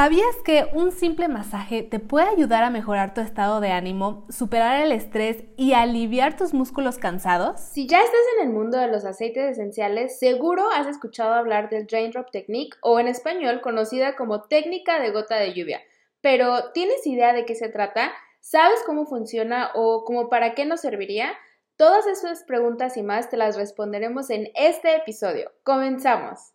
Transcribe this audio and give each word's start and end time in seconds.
¿Sabías 0.00 0.34
que 0.46 0.66
un 0.72 0.92
simple 0.92 1.28
masaje 1.28 1.82
te 1.82 1.98
puede 1.98 2.26
ayudar 2.26 2.64
a 2.64 2.70
mejorar 2.70 3.12
tu 3.12 3.20
estado 3.20 3.60
de 3.60 3.70
ánimo, 3.70 4.26
superar 4.30 4.80
el 4.80 4.92
estrés 4.92 5.44
y 5.58 5.74
aliviar 5.74 6.38
tus 6.38 6.54
músculos 6.54 6.96
cansados? 6.96 7.60
Si 7.60 7.86
ya 7.86 7.98
estás 7.98 8.20
en 8.38 8.46
el 8.46 8.54
mundo 8.54 8.78
de 8.78 8.86
los 8.86 9.04
aceites 9.04 9.58
esenciales, 9.58 10.18
seguro 10.18 10.70
has 10.70 10.86
escuchado 10.86 11.34
hablar 11.34 11.68
del 11.68 11.86
Drain 11.86 12.12
Drop 12.12 12.30
Technique 12.30 12.78
o 12.80 12.98
en 12.98 13.08
español 13.08 13.60
conocida 13.60 14.16
como 14.16 14.44
técnica 14.44 14.98
de 15.00 15.10
gota 15.10 15.36
de 15.36 15.52
lluvia. 15.52 15.82
Pero, 16.22 16.72
¿tienes 16.72 17.06
idea 17.06 17.34
de 17.34 17.44
qué 17.44 17.54
se 17.54 17.68
trata? 17.68 18.10
¿Sabes 18.40 18.80
cómo 18.86 19.04
funciona 19.04 19.70
o 19.74 20.06
cómo 20.06 20.30
para 20.30 20.54
qué 20.54 20.64
nos 20.64 20.80
serviría? 20.80 21.34
Todas 21.76 22.06
esas 22.06 22.44
preguntas 22.44 22.96
y 22.96 23.02
más 23.02 23.28
te 23.28 23.36
las 23.36 23.54
responderemos 23.58 24.30
en 24.30 24.48
este 24.54 24.96
episodio. 24.96 25.52
Comenzamos. 25.62 26.54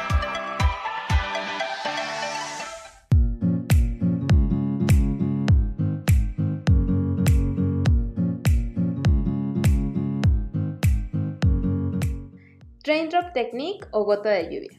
Raindrop 12.91 13.31
Technique 13.31 13.87
o 13.91 14.03
gota 14.03 14.31
de 14.31 14.43
lluvia. 14.43 14.71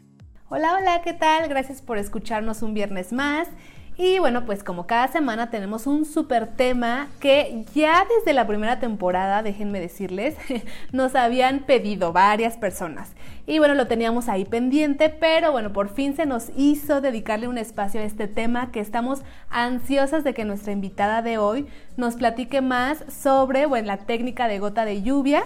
Hola, 0.51 0.75
hola, 0.77 1.01
¿qué 1.03 1.15
tal? 1.15 1.49
Gracias 1.49 1.81
por 1.81 1.97
escucharnos 1.97 2.61
un 2.61 2.75
viernes 2.75 3.11
más. 3.11 3.49
Y 3.97 4.19
bueno, 4.19 4.45
pues 4.45 4.63
como 4.63 4.87
cada 4.87 5.09
semana 5.09 5.49
tenemos 5.49 5.87
un 5.87 6.05
súper 6.05 6.55
tema 6.55 7.09
que 7.21 7.65
ya 7.75 8.07
desde 8.19 8.35
la 8.35 8.47
primera 8.47 8.79
temporada, 8.81 9.43
déjenme 9.43 9.81
decirles, 9.81 10.37
nos 10.93 11.15
habían 11.15 11.61
pedido 11.61 12.13
varias 12.13 12.59
personas. 12.59 13.15
Y 13.47 13.59
bueno, 13.59 13.73
lo 13.73 13.87
teníamos 13.87 14.29
ahí 14.29 14.45
pendiente, 14.45 15.09
pero 15.09 15.51
bueno, 15.51 15.73
por 15.73 15.89
fin 15.89 16.15
se 16.15 16.27
nos 16.27 16.51
hizo 16.55 17.01
dedicarle 17.01 17.49
un 17.49 17.57
espacio 17.57 18.03
a 18.03 18.05
este 18.05 18.29
tema 18.29 18.73
que 18.73 18.81
estamos 18.81 19.23
ansiosas 19.49 20.23
de 20.23 20.35
que 20.35 20.45
nuestra 20.45 20.73
invitada 20.73 21.23
de 21.23 21.39
hoy 21.39 21.67
nos 21.97 22.17
platique 22.17 22.61
más 22.61 23.07
sobre, 23.09 23.65
bueno, 23.65 23.87
la 23.87 23.97
técnica 23.97 24.49
de 24.49 24.59
gota 24.59 24.85
de 24.85 25.01
lluvia 25.01 25.45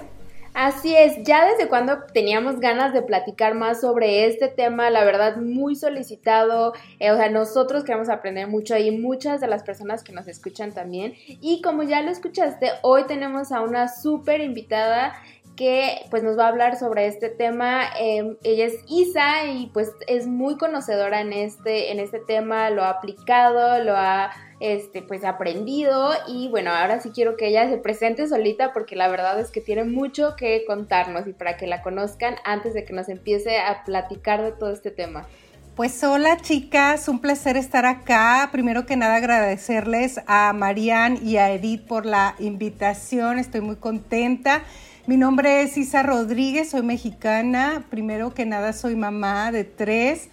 Así 0.58 0.96
es, 0.96 1.22
ya 1.22 1.44
desde 1.44 1.68
cuando 1.68 2.04
teníamos 2.14 2.60
ganas 2.60 2.94
de 2.94 3.02
platicar 3.02 3.54
más 3.54 3.82
sobre 3.82 4.24
este 4.24 4.48
tema, 4.48 4.88
la 4.88 5.04
verdad 5.04 5.36
muy 5.36 5.76
solicitado, 5.76 6.72
eh, 6.98 7.10
o 7.10 7.16
sea, 7.18 7.28
nosotros 7.28 7.84
queremos 7.84 8.08
aprender 8.08 8.48
mucho 8.48 8.74
y 8.74 8.90
muchas 8.90 9.42
de 9.42 9.48
las 9.48 9.64
personas 9.64 10.02
que 10.02 10.14
nos 10.14 10.28
escuchan 10.28 10.72
también. 10.72 11.12
Y 11.26 11.60
como 11.60 11.82
ya 11.82 12.00
lo 12.00 12.10
escuchaste, 12.10 12.70
hoy 12.80 13.04
tenemos 13.04 13.52
a 13.52 13.60
una 13.60 13.88
súper 13.88 14.40
invitada 14.40 15.12
que 15.56 16.06
pues 16.10 16.22
nos 16.22 16.38
va 16.38 16.46
a 16.46 16.48
hablar 16.48 16.78
sobre 16.78 17.06
este 17.06 17.28
tema. 17.28 17.82
Em, 17.98 18.38
ella 18.42 18.64
es 18.64 18.82
Isa 18.88 19.44
y 19.44 19.66
pues 19.74 19.92
es 20.06 20.26
muy 20.26 20.56
conocedora 20.56 21.20
en 21.20 21.34
este, 21.34 21.92
en 21.92 22.00
este 22.00 22.18
tema, 22.18 22.70
lo 22.70 22.82
ha 22.82 22.88
aplicado, 22.88 23.84
lo 23.84 23.94
ha 23.94 24.30
este, 24.60 25.02
pues 25.02 25.24
aprendido 25.24 26.10
y 26.26 26.48
bueno, 26.48 26.70
ahora 26.70 27.00
sí 27.00 27.10
quiero 27.10 27.36
que 27.36 27.48
ella 27.48 27.68
se 27.68 27.76
presente 27.76 28.26
solita 28.26 28.72
porque 28.72 28.96
la 28.96 29.08
verdad 29.08 29.38
es 29.38 29.50
que 29.50 29.60
tiene 29.60 29.84
mucho 29.84 30.34
que 30.36 30.64
contarnos 30.66 31.26
y 31.26 31.32
para 31.32 31.56
que 31.56 31.66
la 31.66 31.82
conozcan 31.82 32.36
antes 32.44 32.72
de 32.74 32.84
que 32.84 32.92
nos 32.92 33.08
empiece 33.08 33.58
a 33.58 33.84
platicar 33.84 34.42
de 34.42 34.52
todo 34.52 34.70
este 34.70 34.90
tema. 34.90 35.26
Pues 35.74 36.02
hola 36.04 36.38
chicas, 36.38 37.06
un 37.06 37.20
placer 37.20 37.58
estar 37.58 37.84
acá. 37.84 38.48
Primero 38.50 38.86
que 38.86 38.96
nada 38.96 39.16
agradecerles 39.16 40.20
a 40.26 40.54
Marian 40.54 41.18
y 41.22 41.36
a 41.36 41.52
Edith 41.52 41.86
por 41.86 42.06
la 42.06 42.34
invitación, 42.38 43.38
estoy 43.38 43.60
muy 43.60 43.76
contenta. 43.76 44.62
Mi 45.06 45.18
nombre 45.18 45.60
es 45.60 45.76
Isa 45.76 46.02
Rodríguez, 46.02 46.70
soy 46.70 46.82
mexicana. 46.82 47.84
Primero 47.90 48.32
que 48.32 48.46
nada 48.46 48.72
soy 48.72 48.96
mamá 48.96 49.52
de 49.52 49.64
tres. 49.64 50.30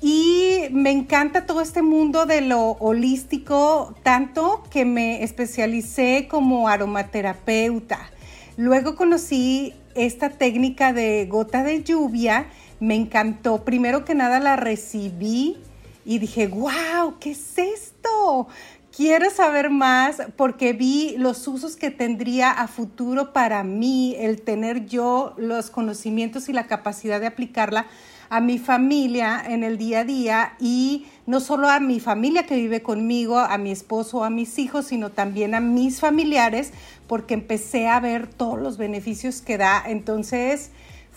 Y 0.00 0.68
me 0.70 0.90
encanta 0.90 1.44
todo 1.46 1.60
este 1.60 1.82
mundo 1.82 2.24
de 2.24 2.40
lo 2.40 2.72
holístico, 2.72 3.94
tanto 4.02 4.62
que 4.70 4.84
me 4.84 5.24
especialicé 5.24 6.28
como 6.30 6.68
aromaterapeuta. 6.68 7.98
Luego 8.56 8.94
conocí 8.94 9.74
esta 9.94 10.30
técnica 10.30 10.92
de 10.92 11.26
gota 11.26 11.64
de 11.64 11.82
lluvia, 11.82 12.46
me 12.78 12.94
encantó. 12.94 13.64
Primero 13.64 14.04
que 14.04 14.14
nada 14.14 14.38
la 14.38 14.56
recibí 14.56 15.56
y 16.04 16.18
dije, 16.18 16.46
wow, 16.46 17.18
¿qué 17.18 17.32
es 17.32 17.58
esto? 17.58 18.46
Quiero 18.96 19.30
saber 19.30 19.70
más 19.70 20.22
porque 20.36 20.72
vi 20.72 21.16
los 21.18 21.46
usos 21.46 21.76
que 21.76 21.90
tendría 21.90 22.50
a 22.50 22.66
futuro 22.66 23.32
para 23.32 23.62
mí 23.62 24.16
el 24.18 24.42
tener 24.42 24.86
yo 24.86 25.34
los 25.36 25.70
conocimientos 25.70 26.48
y 26.48 26.52
la 26.52 26.66
capacidad 26.66 27.20
de 27.20 27.26
aplicarla 27.26 27.86
a 28.30 28.40
mi 28.40 28.58
familia 28.58 29.42
en 29.46 29.64
el 29.64 29.78
día 29.78 30.00
a 30.00 30.04
día 30.04 30.52
y 30.60 31.06
no 31.26 31.40
solo 31.40 31.68
a 31.68 31.80
mi 31.80 32.00
familia 32.00 32.44
que 32.44 32.56
vive 32.56 32.82
conmigo, 32.82 33.38
a 33.38 33.58
mi 33.58 33.70
esposo, 33.70 34.24
a 34.24 34.30
mis 34.30 34.58
hijos, 34.58 34.86
sino 34.86 35.10
también 35.10 35.54
a 35.54 35.60
mis 35.60 36.00
familiares, 36.00 36.72
porque 37.06 37.34
empecé 37.34 37.88
a 37.88 38.00
ver 38.00 38.26
todos 38.26 38.58
los 38.58 38.78
beneficios 38.78 39.40
que 39.40 39.58
da. 39.58 39.82
Entonces, 39.86 40.70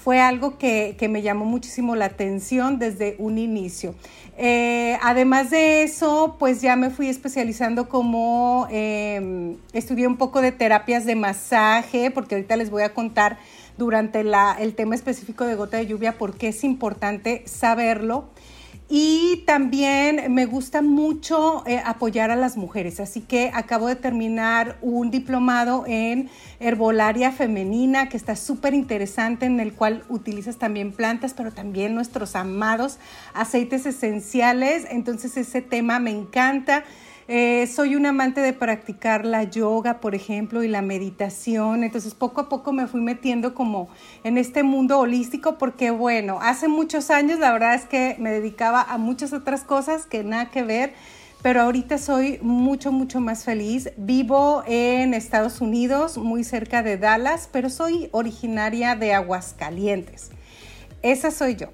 fue 0.03 0.19
algo 0.19 0.57
que, 0.57 0.95
me 1.09 1.21
llamó 1.21 1.45
muchísimo 1.45 1.95
la 1.95 2.05
atención 2.05 2.79
desde 2.79 3.15
un 3.19 3.37
inicio. 3.37 3.93
Eh, 4.35 4.97
además 5.03 5.51
de 5.51 5.83
eso, 5.83 6.37
pues 6.39 6.61
ya 6.61 6.75
me 6.75 6.89
fui 6.89 7.07
especializando 7.07 7.87
como 7.87 8.67
em, 8.71 9.57
estudié 9.73 10.07
un 10.07 10.17
poco 10.17 10.41
de 10.41 10.51
terapias 10.51 11.05
de 11.05 11.15
masaje, 11.15 12.09
porque 12.09 12.35
ahorita 12.35 12.55
les 12.55 12.71
voy 12.71 12.81
a 12.81 12.95
contar 12.95 13.37
durante 13.77 14.21
el 14.21 14.75
tema 14.75 14.95
específico 14.95 15.45
de 15.45 15.55
gota 15.55 15.77
de 15.77 15.87
lluvia 15.87 16.17
porque 16.17 16.49
es 16.49 16.63
importante 16.63 17.43
saberlo. 17.45 18.29
Y 18.93 19.43
también 19.47 20.33
me 20.33 20.45
gusta 20.45 20.81
mucho 20.81 21.63
eh, 21.65 21.81
apoyar 21.85 22.29
a 22.29 22.35
las 22.35 22.57
mujeres, 22.57 22.99
así 22.99 23.21
que 23.21 23.49
acabo 23.53 23.87
de 23.87 23.95
terminar 23.95 24.77
un 24.81 25.11
diplomado 25.11 25.85
en 25.87 26.29
herbolaria 26.59 27.31
femenina 27.31 28.09
que 28.09 28.17
está 28.17 28.35
súper 28.35 28.73
interesante, 28.73 29.45
en 29.45 29.61
el 29.61 29.71
cual 29.71 30.03
utilizas 30.09 30.57
también 30.57 30.91
plantas, 30.91 31.33
pero 31.33 31.53
también 31.53 31.95
nuestros 31.95 32.35
amados 32.35 32.97
aceites 33.33 33.85
esenciales. 33.85 34.85
Entonces 34.89 35.37
ese 35.37 35.61
tema 35.61 35.99
me 35.99 36.11
encanta. 36.11 36.83
Eh, 37.33 37.65
soy 37.67 37.95
un 37.95 38.05
amante 38.05 38.41
de 38.41 38.51
practicar 38.51 39.23
la 39.23 39.43
yoga, 39.43 40.01
por 40.01 40.15
ejemplo, 40.15 40.63
y 40.63 40.67
la 40.67 40.81
meditación. 40.81 41.85
Entonces, 41.85 42.13
poco 42.13 42.41
a 42.41 42.49
poco 42.49 42.73
me 42.73 42.87
fui 42.87 42.99
metiendo 42.99 43.55
como 43.55 43.87
en 44.25 44.37
este 44.37 44.63
mundo 44.63 44.99
holístico 44.99 45.57
porque, 45.57 45.91
bueno, 45.91 46.39
hace 46.41 46.67
muchos 46.67 47.09
años 47.09 47.39
la 47.39 47.53
verdad 47.53 47.75
es 47.75 47.85
que 47.85 48.17
me 48.19 48.31
dedicaba 48.31 48.81
a 48.81 48.97
muchas 48.97 49.31
otras 49.31 49.63
cosas 49.63 50.05
que 50.05 50.25
nada 50.25 50.51
que 50.51 50.63
ver. 50.63 50.93
Pero 51.41 51.61
ahorita 51.61 51.99
soy 51.99 52.37
mucho, 52.41 52.91
mucho 52.91 53.21
más 53.21 53.45
feliz. 53.45 53.91
Vivo 53.95 54.63
en 54.67 55.13
Estados 55.13 55.61
Unidos, 55.61 56.17
muy 56.17 56.43
cerca 56.43 56.83
de 56.83 56.97
Dallas, 56.97 57.47
pero 57.49 57.69
soy 57.69 58.09
originaria 58.11 58.95
de 58.95 59.13
Aguascalientes. 59.13 60.31
Esa 61.01 61.31
soy 61.31 61.55
yo. 61.55 61.69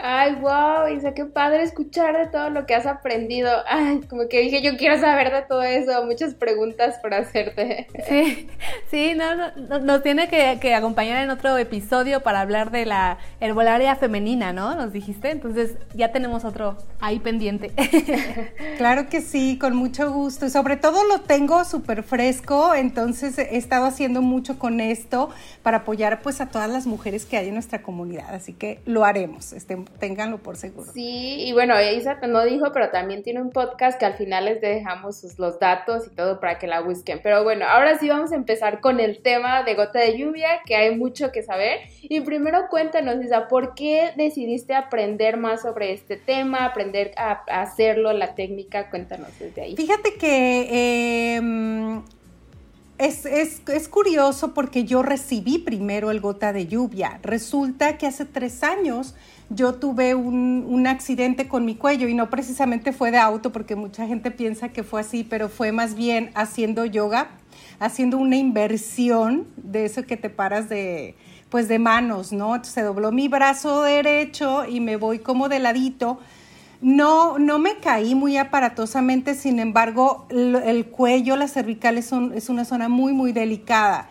Ay, 0.00 0.36
wow, 0.36 0.86
Isa, 0.96 1.12
qué 1.12 1.24
padre 1.24 1.64
escuchar 1.64 2.16
de 2.16 2.26
todo 2.28 2.50
lo 2.50 2.66
que 2.66 2.74
has 2.74 2.86
aprendido. 2.86 3.50
Ay, 3.66 4.00
como 4.08 4.28
que 4.28 4.40
dije, 4.40 4.62
yo 4.62 4.76
quiero 4.76 4.98
saber 5.00 5.32
de 5.32 5.42
todo 5.42 5.62
eso, 5.62 6.04
muchas 6.06 6.34
preguntas 6.34 6.98
por 7.02 7.14
hacerte. 7.14 7.88
Sí, 8.08 8.48
sí, 8.90 9.14
no, 9.16 9.34
no, 9.34 9.78
nos 9.80 10.02
tiene 10.04 10.28
que, 10.28 10.58
que, 10.60 10.74
acompañar 10.74 11.22
en 11.24 11.30
otro 11.30 11.58
episodio 11.58 12.22
para 12.22 12.40
hablar 12.40 12.70
de 12.70 12.86
la 12.86 13.18
herbolaria 13.40 13.96
femenina, 13.96 14.52
¿no? 14.52 14.76
Nos 14.76 14.92
dijiste, 14.92 15.30
entonces 15.30 15.76
ya 15.94 16.12
tenemos 16.12 16.44
otro 16.44 16.76
ahí 17.00 17.18
pendiente. 17.18 17.72
Claro 18.78 19.08
que 19.08 19.20
sí, 19.22 19.58
con 19.58 19.74
mucho 19.74 20.12
gusto. 20.12 20.46
Y 20.46 20.50
sobre 20.50 20.76
todo 20.76 21.02
lo 21.04 21.22
tengo 21.22 21.64
súper 21.64 22.04
fresco, 22.04 22.74
entonces 22.74 23.36
he 23.38 23.56
estado 23.56 23.86
haciendo 23.86 24.22
mucho 24.22 24.58
con 24.58 24.80
esto 24.80 25.30
para 25.64 25.78
apoyar 25.78 26.22
pues 26.22 26.40
a 26.40 26.46
todas 26.46 26.70
las 26.70 26.86
mujeres 26.86 27.26
que 27.26 27.36
hay 27.36 27.48
en 27.48 27.54
nuestra 27.54 27.82
comunidad, 27.82 28.32
así 28.34 28.52
que 28.52 28.80
lo 28.86 29.04
haremos, 29.04 29.52
estén 29.52 29.87
ténganlo 29.98 30.38
por 30.38 30.56
seguro. 30.56 30.90
Sí, 30.92 31.44
y 31.44 31.52
bueno, 31.52 31.74
Isa 31.80 32.18
no 32.26 32.44
dijo, 32.44 32.72
pero 32.72 32.90
también 32.90 33.22
tiene 33.22 33.40
un 33.40 33.50
podcast 33.50 33.98
que 33.98 34.06
al 34.06 34.14
final 34.14 34.44
les 34.44 34.60
dejamos 34.60 35.22
los 35.38 35.58
datos 35.58 36.06
y 36.06 36.10
todo 36.10 36.40
para 36.40 36.58
que 36.58 36.66
la 36.66 36.80
busquen. 36.80 37.20
Pero 37.22 37.42
bueno, 37.44 37.66
ahora 37.66 37.98
sí 37.98 38.08
vamos 38.08 38.32
a 38.32 38.36
empezar 38.36 38.80
con 38.80 39.00
el 39.00 39.22
tema 39.22 39.62
de 39.62 39.74
gota 39.74 39.98
de 39.98 40.16
lluvia, 40.16 40.60
que 40.64 40.76
hay 40.76 40.96
mucho 40.96 41.32
que 41.32 41.42
saber. 41.42 41.80
Y 42.02 42.20
primero 42.20 42.68
cuéntanos, 42.70 43.22
Isa, 43.24 43.48
¿por 43.48 43.74
qué 43.74 44.12
decidiste 44.16 44.74
aprender 44.74 45.36
más 45.36 45.62
sobre 45.62 45.92
este 45.92 46.16
tema, 46.16 46.64
aprender 46.64 47.12
a, 47.16 47.44
hacerlo, 47.60 48.12
la 48.12 48.34
técnica? 48.34 48.90
Cuéntanos 48.90 49.30
desde 49.38 49.62
ahí. 49.62 49.76
Fíjate 49.76 50.14
que... 50.14 51.36
Em, 51.36 52.02
es, 52.98 53.26
es, 53.26 53.62
es, 53.68 53.88
curioso 53.88 54.54
porque 54.54 54.84
yo 54.84 55.02
recibí 55.02 55.58
primero 55.58 56.10
el 56.10 56.20
gota 56.20 56.52
de 56.52 56.66
lluvia. 56.66 57.20
Resulta 57.22 57.96
que 57.96 58.08
hace 58.08 58.24
tres 58.24 58.64
años 58.64 59.14
yo 59.50 59.74
tuve 59.74 60.14
un, 60.14 60.66
un, 60.68 60.86
accidente 60.86 61.48
con 61.48 61.64
mi 61.64 61.74
cuello 61.74 62.08
y 62.08 62.14
no 62.14 62.30
precisamente 62.30 62.92
fue 62.92 63.10
de 63.10 63.18
auto 63.18 63.50
porque 63.50 63.76
mucha 63.76 64.06
gente 64.06 64.30
piensa 64.30 64.68
que 64.68 64.82
fue 64.82 65.00
así, 65.00 65.24
pero 65.24 65.48
fue 65.48 65.72
más 65.72 65.94
bien 65.94 66.30
haciendo 66.34 66.84
yoga, 66.84 67.28
haciendo 67.78 68.18
una 68.18 68.36
inversión 68.36 69.46
de 69.56 69.84
eso 69.86 70.04
que 70.04 70.16
te 70.16 70.30
paras 70.30 70.68
de, 70.68 71.14
pues 71.48 71.68
de 71.68 71.78
manos, 71.78 72.32
¿no? 72.32 72.62
se 72.62 72.82
dobló 72.82 73.12
mi 73.12 73.28
brazo 73.28 73.82
derecho 73.82 74.64
y 74.66 74.80
me 74.80 74.96
voy 74.96 75.18
como 75.18 75.48
de 75.48 75.58
ladito 75.58 76.18
no, 76.80 77.38
no 77.38 77.58
me 77.58 77.78
caí 77.78 78.14
muy 78.14 78.36
aparatosamente, 78.36 79.34
sin 79.34 79.58
embargo, 79.58 80.26
el, 80.30 80.86
cuello, 80.86 81.36
las 81.36 81.52
cervicales 81.52 82.06
son, 82.06 82.32
es 82.34 82.48
una 82.48 82.64
zona 82.64 82.88
muy, 82.88 83.12
muy 83.12 83.32
delicada. 83.32 84.08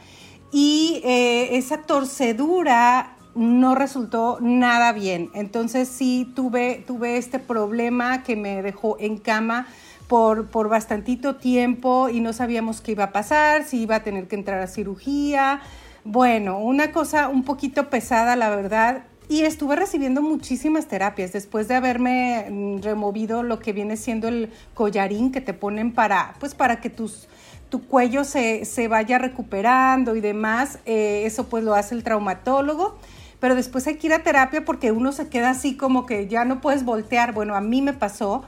Y 0.51 1.01
eh, 1.05 1.55
esa 1.57 1.83
torcedura 1.83 3.16
no 3.37 3.75
resultó 3.75 4.39
nada 4.41 4.91
bien. 4.91 5.29
Entonces 5.33 5.87
sí 5.87 6.31
tuve, 6.35 6.83
tuve 6.85 7.17
este 7.17 7.39
problema 7.39 8.23
que 8.23 8.35
me 8.35 8.61
dejó 8.61 8.97
en 8.99 9.17
cama 9.17 9.67
por, 10.07 10.47
por 10.47 10.69
bastantito 10.69 11.35
tiempo 11.35 12.09
y 12.09 12.19
no 12.19 12.33
sabíamos 12.33 12.81
qué 12.81 12.93
iba 12.93 13.05
a 13.05 13.11
pasar, 13.11 13.63
si 13.63 13.81
iba 13.81 13.97
a 13.97 14.03
tener 14.03 14.27
que 14.27 14.35
entrar 14.35 14.59
a 14.59 14.67
cirugía. 14.67 15.61
Bueno, 16.03 16.59
una 16.59 16.91
cosa 16.91 17.27
un 17.27 17.43
poquito 17.43 17.89
pesada, 17.89 18.35
la 18.35 18.49
verdad. 18.49 19.03
Y 19.29 19.41
estuve 19.41 19.75
recibiendo 19.75 20.21
muchísimas 20.21 20.87
terapias 20.87 21.33
después 21.33 21.67
de 21.67 21.75
haberme 21.75 22.47
mm, 22.49 22.81
removido 22.81 23.43
lo 23.43 23.59
que 23.59 23.73
viene 23.73 23.97
siendo 23.97 24.29
el 24.29 24.49
collarín 24.73 25.31
que 25.31 25.41
te 25.41 25.53
ponen 25.53 25.93
para, 25.93 26.35
pues 26.39 26.55
para 26.55 26.79
que 26.79 26.89
tus, 26.89 27.27
tu 27.69 27.85
cuello 27.85 28.23
se, 28.23 28.87
vaya 28.89 29.17
recuperando 29.17 30.15
y 30.15 30.21
demás. 30.21 30.79
Eh, 30.85 31.23
eso 31.25 31.47
pues 31.49 31.63
lo 31.63 31.75
hace 31.75 31.93
el 31.93 32.03
traumatólogo. 32.03 32.97
Pero 33.39 33.55
después 33.55 33.85
hay 33.87 33.95
que 33.95 34.07
ir 34.07 34.13
a 34.13 34.23
terapia 34.23 34.65
porque 34.65 34.91
uno 34.91 35.11
se 35.11 35.27
queda 35.29 35.51
así 35.51 35.75
como 35.75 36.05
que 36.05 36.27
ya 36.27 36.45
no 36.45 36.61
puedes 36.61 36.83
voltear. 36.83 37.33
Bueno, 37.33 37.55
a 37.55 37.61
mí 37.61 37.81
me 37.81 37.93
pasó 37.93 38.43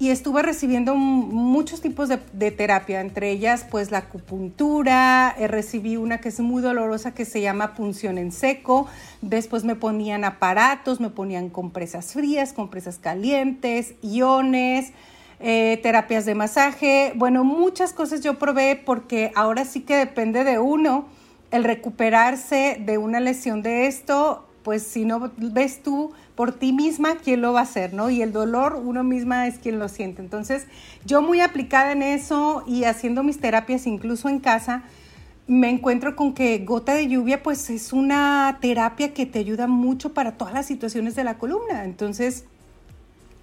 y 0.00 0.10
estuve 0.10 0.42
recibiendo 0.42 0.94
muchos 0.94 1.80
tipos 1.80 2.08
de, 2.08 2.50
terapia, 2.52 3.00
entre 3.00 3.32
ellas 3.32 3.66
pues 3.68 3.90
la 3.90 3.98
acupuntura, 3.98 5.34
eh, 5.36 5.48
recibí 5.48 5.96
una 5.96 6.18
que 6.18 6.28
es 6.28 6.38
muy 6.38 6.62
dolorosa 6.62 7.14
que 7.14 7.24
se 7.24 7.40
llama 7.40 7.74
punción 7.74 8.16
en 8.16 8.30
seco, 8.30 8.86
después 9.22 9.64
me 9.64 9.74
ponían 9.74 10.24
aparatos, 10.24 11.00
me 11.00 11.10
ponían 11.10 11.50
compresas 11.50 12.12
frías, 12.12 12.52
compresas 12.52 12.98
calientes, 12.98 13.94
iones, 14.02 14.92
eh, 15.40 15.80
terapias 15.82 16.24
de 16.24 16.36
masaje, 16.36 17.12
bueno, 17.16 17.42
muchas 17.42 17.92
cosas 17.92 18.20
yo 18.20 18.38
probé 18.38 18.76
porque 18.76 19.32
ahora 19.34 19.64
sí 19.64 19.80
que 19.80 19.96
depende 19.96 20.44
de 20.44 20.60
uno 20.60 21.06
el 21.50 21.64
recuperarse 21.64 22.80
de 22.84 22.98
una 22.98 23.20
lesión 23.20 23.62
de 23.62 23.86
esto, 23.86 24.46
pues 24.62 24.82
si 24.82 25.04
no 25.04 25.32
ves 25.38 25.82
tú 25.82 26.12
por 26.34 26.52
ti 26.52 26.72
misma, 26.72 27.16
¿quién 27.16 27.40
lo 27.40 27.52
va 27.52 27.60
a 27.60 27.62
hacer? 27.62 27.94
¿no? 27.94 28.10
Y 28.10 28.22
el 28.22 28.32
dolor, 28.32 28.80
uno 28.84 29.02
misma 29.02 29.46
es 29.46 29.58
quien 29.58 29.78
lo 29.78 29.88
siente. 29.88 30.20
Entonces, 30.20 30.66
yo 31.04 31.22
muy 31.22 31.40
aplicada 31.40 31.92
en 31.92 32.02
eso 32.02 32.64
y 32.66 32.84
haciendo 32.84 33.22
mis 33.22 33.40
terapias 33.40 33.86
incluso 33.86 34.28
en 34.28 34.40
casa, 34.40 34.84
me 35.46 35.70
encuentro 35.70 36.14
con 36.14 36.34
que 36.34 36.58
gota 36.58 36.92
de 36.92 37.08
lluvia 37.08 37.42
pues 37.42 37.70
es 37.70 37.94
una 37.94 38.58
terapia 38.60 39.14
que 39.14 39.24
te 39.24 39.38
ayuda 39.38 39.66
mucho 39.66 40.12
para 40.12 40.32
todas 40.32 40.52
las 40.52 40.66
situaciones 40.66 41.16
de 41.16 41.24
la 41.24 41.38
columna. 41.38 41.84
Entonces, 41.84 42.44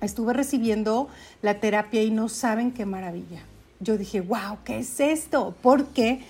estuve 0.01 0.33
recibiendo 0.33 1.09
la 1.41 1.59
terapia 1.59 2.03
y 2.03 2.11
no 2.11 2.29
saben 2.29 2.71
qué 2.71 2.85
maravilla. 2.85 3.41
Yo 3.79 3.97
dije, 3.97 4.21
wow, 4.21 4.59
¿qué 4.63 4.79
es 4.79 4.99
esto? 4.99 5.55
Porque 5.63 6.21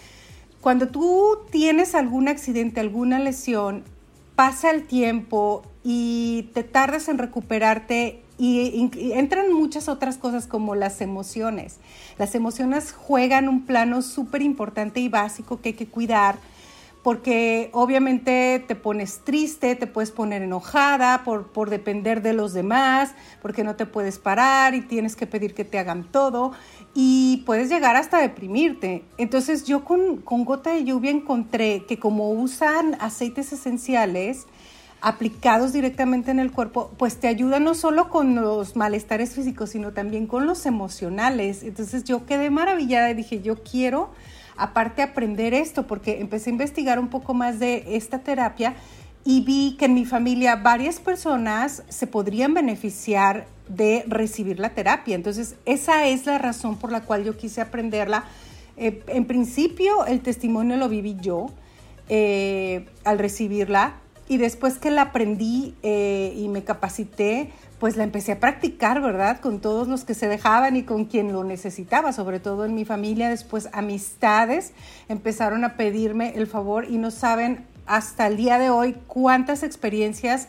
cuando 0.66 0.88
tú 0.88 1.38
tienes 1.52 1.94
algún 1.94 2.28
accidente, 2.28 2.80
alguna 2.80 3.20
lesión, 3.20 3.84
pasa 4.36 4.72
el 4.72 4.88
tiempo 4.88 5.62
y 5.84 6.50
te 6.56 6.64
tardas 6.64 7.08
en 7.08 7.20
recuperarte 7.20 8.24
y, 8.40 8.90
entran 9.14 9.54
muchas 9.54 9.88
otras 9.88 10.18
cosas 10.18 10.48
como 10.48 10.74
las 10.74 11.02
emociones. 11.02 11.78
Las 12.18 12.34
emociones 12.34 12.94
juegan 12.94 13.48
un 13.48 13.68
plano 13.68 14.02
súper 14.02 14.42
importante 14.42 15.00
y 15.02 15.08
básico 15.08 15.62
que 15.62 15.70
hay 15.70 15.76
que 15.76 15.86
cuidar 15.86 16.38
porque 17.04 17.70
obviamente 17.72 18.66
te 18.68 18.74
pones 18.74 19.20
triste, 19.24 19.76
te 19.76 19.86
puedes 19.86 20.10
poner 20.10 20.42
enojada 20.42 21.24
por, 21.24 21.46
por, 21.50 21.70
depender 21.70 22.24
de 22.24 22.34
los 22.34 22.54
demás, 22.54 23.14
porque 23.44 23.64
no 23.64 23.76
te 23.76 23.86
puedes 23.86 24.18
parar 24.18 24.74
y 24.74 24.82
tienes 24.82 25.16
que 25.16 25.28
pedir 25.28 25.54
que 25.54 25.66
te 25.66 25.78
hagan 25.78 26.06
todo 26.06 26.54
y 26.98 27.44
puedes 27.46 27.70
llegar 27.70 27.98
hasta 27.98 28.20
deprimirte. 28.20 29.04
Entonces 29.18 29.66
yo 29.66 29.84
con, 29.84 30.22
con 30.22 30.46
gota 30.46 30.72
de 30.72 30.86
lluvia 30.86 31.12
encontré 31.12 31.84
que 31.86 32.00
como 32.00 32.32
usan 32.32 32.96
aceites 33.02 33.52
esenciales, 33.52 34.48
aplicados 35.02 35.74
directamente 35.74 36.32
en 36.32 36.40
el 36.40 36.52
cuerpo, 36.52 36.92
pues 36.98 37.20
te 37.20 37.28
ayuda 37.28 37.60
no 37.60 37.76
solo 37.76 38.10
con 38.10 38.34
los 38.36 38.78
malestares 38.78 39.36
físicos, 39.36 39.72
sino 39.72 39.92
también 39.92 40.26
con 40.26 40.48
los 40.48 40.66
emocionales. 40.66 41.64
Entonces 41.64 42.06
yo 42.06 42.26
quedé 42.26 42.50
maravillada 42.50 43.12
y 43.12 43.14
dije, 43.14 43.42
yo 43.42 43.62
quiero 43.62 44.12
aparte 44.58 45.02
aprender 45.02 45.54
esto, 45.54 45.86
porque 45.86 46.22
empecé 46.22 46.50
a 46.50 46.54
investigar 46.54 46.98
un 46.98 47.10
poco 47.10 47.34
más 47.34 47.60
de 47.60 47.84
esta 47.98 48.20
terapia 48.20 48.74
y 49.26 49.44
vi 49.44 49.76
que 49.78 49.86
en 49.86 49.96
mi 49.96 50.06
familia 50.06 50.56
varias 50.56 51.00
personas 51.02 51.84
se 51.90 52.08
podrían 52.08 52.54
beneficiar 52.54 53.48
de 53.68 54.04
recibir 54.08 54.60
la 54.60 54.70
terapia. 54.70 55.16
Entonces, 55.16 55.56
esa 55.66 56.06
es 56.08 56.26
la 56.26 56.38
razón 56.38 56.78
por 56.78 56.92
la 56.92 57.02
cual 57.02 57.24
yo 57.24 57.38
quise 57.38 57.62
aprenderla. 57.62 58.26
Eh, 58.78 59.04
en 59.08 59.26
principio, 59.26 60.06
el 60.06 60.22
testimonio 60.22 60.78
lo 60.78 60.90
viví 60.90 61.18
yo 61.20 61.48
eh, 62.10 62.88
al 63.04 63.20
recibirla 63.20 63.96
y 64.28 64.38
después 64.38 64.80
que 64.80 64.92
la 64.92 65.04
aprendí 65.04 65.76
eh, 65.84 66.34
y 66.36 66.48
me 66.48 66.64
capacité, 66.64 67.52
pues 67.80 67.96
la 67.96 68.04
empecé 68.04 68.32
a 68.32 68.40
practicar, 68.40 69.02
¿verdad? 69.02 69.40
Con 69.40 69.60
todos 69.60 69.88
los 69.88 70.04
que 70.04 70.14
se 70.14 70.28
dejaban 70.28 70.76
y 70.76 70.84
con 70.84 71.06
quien 71.06 71.32
lo 71.32 71.44
necesitaba, 71.44 72.12
sobre 72.12 72.40
todo 72.40 72.66
en 72.66 72.74
mi 72.74 72.86
familia. 72.86 73.30
Después 73.30 73.70
amistades 73.72 74.74
empezaron 75.10 75.64
a 75.64 75.78
pedirme 75.78 76.34
el 76.36 76.48
favor 76.48 76.86
y 76.90 76.98
no 76.98 77.12
saben 77.12 77.66
hasta 77.86 78.26
el 78.26 78.38
día 78.38 78.58
de 78.58 78.72
hoy 78.72 78.96
cuántas 79.08 79.62
experiencias 79.62 80.48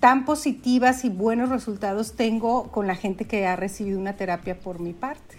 tan 0.00 0.24
positivas 0.24 1.04
y 1.04 1.10
buenos 1.10 1.50
resultados 1.50 2.14
tengo 2.14 2.68
con 2.72 2.86
la 2.86 2.96
gente 2.96 3.26
que 3.26 3.46
ha 3.46 3.54
recibido 3.54 3.98
una 3.98 4.14
terapia 4.14 4.58
por 4.58 4.80
mi 4.80 4.94
parte. 4.94 5.36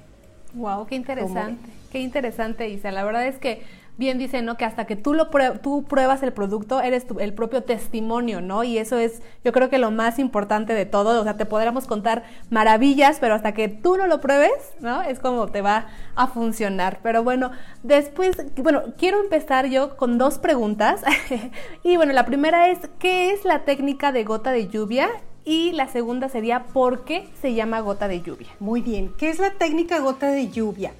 Wow, 0.54 0.86
qué 0.86 0.96
interesante, 0.96 1.69
qué 1.92 2.00
interesante, 2.00 2.70
Isa. 2.70 2.91
La 2.91 3.03
verdad 3.03 3.25
es 3.25 3.38
que 3.38 3.63
bien 4.01 4.17
dice, 4.17 4.41
¿no? 4.41 4.58
Que 4.58 4.65
hasta 4.65 4.86
que 4.86 4.96
tú, 4.98 5.13
lo 5.13 5.29
tú 5.62 5.86
pruebas 5.86 6.24
el 6.24 6.34
producto, 6.34 6.81
eres 6.81 7.05
el 7.20 7.34
propio 7.34 7.63
testimonio, 7.63 8.41
¿no? 8.41 8.63
Y 8.63 8.79
eso 8.79 8.98
es, 8.98 9.22
yo 9.46 9.53
creo 9.53 9.70
que 9.70 9.77
lo 9.77 9.91
más 9.91 10.17
importante 10.17 10.74
de 10.74 10.86
todo. 10.86 11.22
O 11.22 11.24
sea, 11.24 11.38
te 11.38 11.46
podríamos 11.46 11.86
contar 11.86 12.24
maravillas, 12.50 13.20
pero 13.22 13.36
hasta 13.36 13.53
que 13.53 13.70
tú 13.70 13.98
no 13.98 14.08
lo 14.08 14.20
pruebes, 14.20 14.51
¿no? 14.79 15.03
Es 15.03 15.20
como 15.20 15.48
te 15.48 15.62
va 15.62 15.86
a 16.15 16.27
funcionar. 16.27 17.00
Pero 17.03 17.24
bueno, 17.24 17.51
después, 17.84 18.36
bueno, 18.58 18.81
quiero 18.98 19.22
empezar 19.22 19.67
yo 19.67 19.96
con 19.96 20.17
dos 20.17 20.39
preguntas. 20.39 21.03
y 21.84 21.96
bueno, 21.96 22.12
la 22.12 22.25
primera 22.25 22.70
es, 22.70 22.79
¿qué 22.98 23.31
es 23.31 23.46
la 23.46 23.60
técnica 23.60 24.12
de 24.12 24.24
gota 24.24 24.51
de 24.51 24.67
lluvia? 24.67 25.10
Y 25.46 25.74
la 25.74 25.88
segunda 25.88 26.27
sería, 26.27 26.63
¿por 26.65 27.05
qué 27.05 27.29
se 27.39 27.53
llama 27.53 27.79
gota 27.81 28.08
de 28.08 28.22
lluvia? 28.22 28.50
Muy 28.60 28.81
bien, 28.81 29.13
¿qué 29.17 29.29
es 29.29 29.38
la 29.39 29.51
técnica 29.51 30.00
gota 30.00 30.27
de 30.27 30.50
lluvia? 30.50 30.91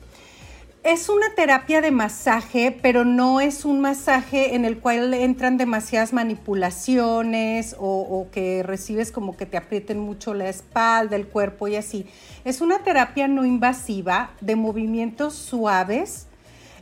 Es 0.84 1.10
una 1.10 1.36
terapia 1.36 1.80
de 1.80 1.92
masaje, 1.92 2.76
pero 2.82 3.06
no 3.06 3.40
es 3.40 3.66
un 3.66 3.82
masaje 3.82 4.56
en 4.56 4.66
el 4.66 4.80
cual 4.80 5.14
entran 5.14 5.58
demasiadas 5.58 6.12
manipulaciones 6.12 7.76
o, 7.78 8.28
que 8.32 8.64
recibes 8.64 9.12
como 9.12 9.38
que 9.38 9.46
te 9.46 9.58
aprieten 9.58 10.00
mucho 10.00 10.34
la 10.34 10.50
espalda, 10.50 11.16
el 11.16 11.28
cuerpo 11.28 11.68
y 11.68 11.76
así. 11.76 12.08
Es 12.46 12.62
una 12.62 12.80
terapia 12.80 13.28
no 13.28 13.46
invasiva 13.46 14.32
de 14.42 14.56
movimientos 14.56 15.36
suaves 15.36 16.26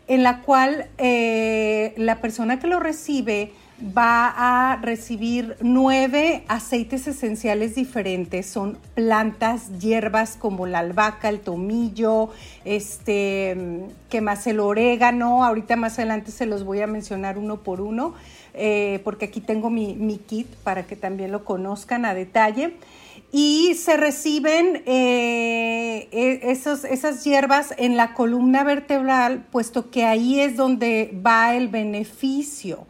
en 0.08 0.24
la 0.24 0.44
cual 0.44 0.88
eh, 0.98 1.94
la 1.98 2.22
persona 2.22 2.58
que 2.58 2.68
lo 2.68 2.80
recibe 2.80 3.52
va 3.82 4.34
a 4.72 4.76
recibir 4.78 5.56
nueve 5.62 6.44
aceites 6.48 7.08
esenciales 7.08 7.76
diferentes. 7.76 8.46
Son 8.46 8.78
plantas, 8.96 9.80
hierbas 9.80 10.36
como 10.36 10.68
la 10.68 10.80
albahaca, 10.80 11.30
el 11.30 11.40
tomillo, 11.40 12.30
este, 12.66 13.86
que 14.10 14.22
más 14.22 14.48
el 14.48 14.60
orégano. 14.60 15.44
Ahorita 15.44 15.76
más 15.76 15.98
adelante 16.00 16.32
se 16.32 16.46
los 16.46 16.64
voy 16.64 16.82
a 16.82 16.88
mencionar 16.88 17.38
uno 17.38 17.58
por 17.58 17.82
uno, 17.82 18.14
eh, 18.54 19.02
porque 19.04 19.26
aquí 19.26 19.42
tengo 19.42 19.70
mi, 19.70 19.96
mi, 19.96 20.18
kit 20.18 20.48
para 20.64 20.86
que 20.86 20.96
también 20.96 21.32
lo 21.32 21.46
conozcan 21.46 22.06
a 22.06 22.14
detalle. 22.14 22.76
Y 23.32 23.76
se 23.76 23.96
reciben 23.96 24.82
eh, 24.88 26.08
e, 26.12 26.52
esos, 26.52 26.84
esas 26.84 27.24
hierbas 27.24 27.76
en 27.78 27.96
la 27.96 28.16
columna 28.16 28.64
vertebral, 28.64 29.46
puesto 29.52 29.92
que 29.92 30.06
ahí 30.06 30.40
es 30.40 30.56
donde 30.56 31.16
va 31.26 31.56
el 31.56 31.68
beneficio. 31.68 32.88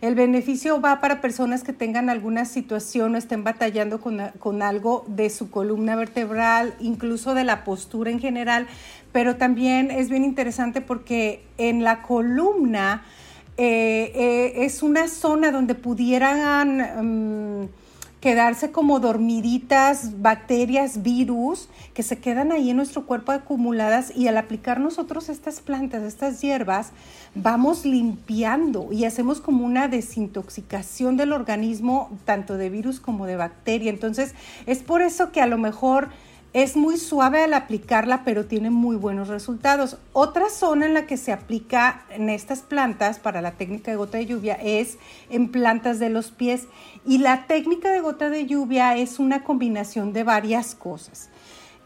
El 0.00 0.14
beneficio 0.14 0.80
va 0.80 1.00
para 1.00 1.20
personas 1.20 1.62
que 1.62 1.74
tengan 1.74 2.08
alguna 2.08 2.46
situación 2.46 3.14
o 3.14 3.18
estén 3.18 3.44
batallando 3.44 4.00
con, 4.00 4.62
algo 4.62 5.04
de 5.08 5.28
su 5.28 5.50
columna 5.50 5.94
vertebral, 5.94 6.74
incluso 6.80 7.34
de 7.34 7.44
la 7.44 7.64
postura 7.64 8.10
en 8.10 8.18
general, 8.18 8.66
pero 9.12 9.36
también 9.36 9.90
es 9.90 10.08
bien 10.08 10.24
interesante 10.24 10.80
porque 10.80 11.44
en 11.58 11.84
la 11.84 12.00
columna 12.00 13.02
eh, 13.58 14.10
eh, 14.14 14.64
es 14.64 14.82
una 14.82 15.06
zona 15.08 15.50
donde 15.52 15.74
pudieran... 15.74 17.62
Mm, 17.62 17.68
quedarse 18.20 18.70
como 18.70 19.00
dormiditas, 19.00 20.20
bacterias, 20.20 21.02
virus, 21.02 21.68
que 21.94 22.02
se 22.02 22.18
quedan 22.18 22.52
ahí 22.52 22.70
en 22.70 22.76
nuestro 22.76 23.06
cuerpo 23.06 23.32
acumuladas 23.32 24.14
y 24.14 24.28
al 24.28 24.36
aplicar 24.36 24.78
nosotros 24.78 25.30
estas 25.30 25.60
plantas, 25.60 26.02
estas 26.02 26.40
hierbas, 26.42 26.92
vamos 27.34 27.86
limpiando 27.86 28.88
y 28.92 29.06
hacemos 29.06 29.40
como 29.40 29.64
una 29.64 29.88
desintoxicación 29.88 31.16
del 31.16 31.32
organismo, 31.32 32.10
tanto 32.26 32.58
de 32.58 32.68
virus 32.68 33.00
como 33.00 33.24
de 33.24 33.36
bacteria. 33.36 33.90
Entonces, 33.90 34.34
es 34.66 34.82
por 34.82 35.00
eso 35.00 35.32
que 35.32 35.40
a 35.40 35.46
lo 35.46 35.56
mejor 35.56 36.10
es 36.52 36.76
muy 36.76 36.96
suave 36.96 37.44
al 37.44 37.54
aplicarla, 37.54 38.24
pero 38.24 38.46
tiene 38.46 38.70
muy 38.70 38.96
buenos 38.96 39.28
resultados. 39.28 39.98
Otra 40.12 40.48
zona 40.50 40.86
en 40.86 40.94
la 40.94 41.06
que 41.06 41.16
se 41.16 41.32
aplica 41.32 42.04
en 42.10 42.28
estas 42.28 42.60
plantas 42.60 43.20
para 43.20 43.40
la 43.40 43.52
técnica 43.52 43.92
de 43.92 43.96
gota 43.96 44.18
de 44.18 44.26
lluvia 44.26 44.54
es 44.54 44.98
en 45.28 45.50
plantas 45.50 46.00
de 46.00 46.10
los 46.10 46.32
pies. 46.32 46.66
Y 47.06 47.18
la 47.18 47.46
técnica 47.46 47.92
de 47.92 48.00
gota 48.00 48.30
de 48.30 48.46
lluvia 48.46 48.96
es 48.96 49.20
una 49.20 49.44
combinación 49.44 50.12
de 50.12 50.24
varias 50.24 50.74
cosas. 50.74 51.30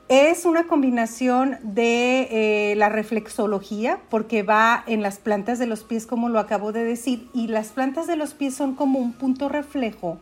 Es 0.08 0.44
una 0.44 0.66
combinación 0.66 1.58
de 1.62 2.28
eh, 2.30 2.74
la 2.76 2.90
reflexología, 2.90 4.00
porque 4.10 4.42
va 4.42 4.84
en 4.86 5.02
las 5.02 5.18
plantas 5.18 5.58
de 5.58 5.66
los 5.66 5.82
pies, 5.82 6.06
como 6.06 6.28
lo 6.28 6.38
acabo 6.38 6.72
de 6.72 6.84
decir, 6.84 7.28
y 7.32 7.48
las 7.48 7.68
plantas 7.68 8.06
de 8.06 8.16
los 8.16 8.34
pies 8.34 8.54
son 8.54 8.74
como 8.74 8.98
un 8.98 9.12
punto 9.12 9.48
reflejo 9.48 10.18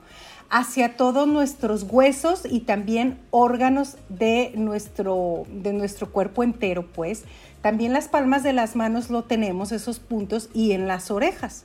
hacia 0.52 0.99
todos 0.99 1.26
nuestros 1.26 1.87
huesos 1.90 2.42
y 2.49 2.61
también 2.61 3.18
órganos 3.30 3.97
de 4.11 4.52
nuestro, 4.54 5.44
de 5.49 5.73
nuestro 5.73 6.12
cuerpo 6.12 6.42
entero, 6.44 6.87
pues. 6.92 7.25
También 7.62 7.94
las 7.94 8.09
palmas 8.09 8.42
de 8.42 8.52
las 8.52 8.76
manos 8.76 9.09
lo 9.09 9.25
tenemos, 9.25 9.73
esos 9.73 9.99
puntos, 9.99 10.50
y 10.52 10.73
en 10.73 10.87
las 10.87 11.11
orejas. 11.11 11.64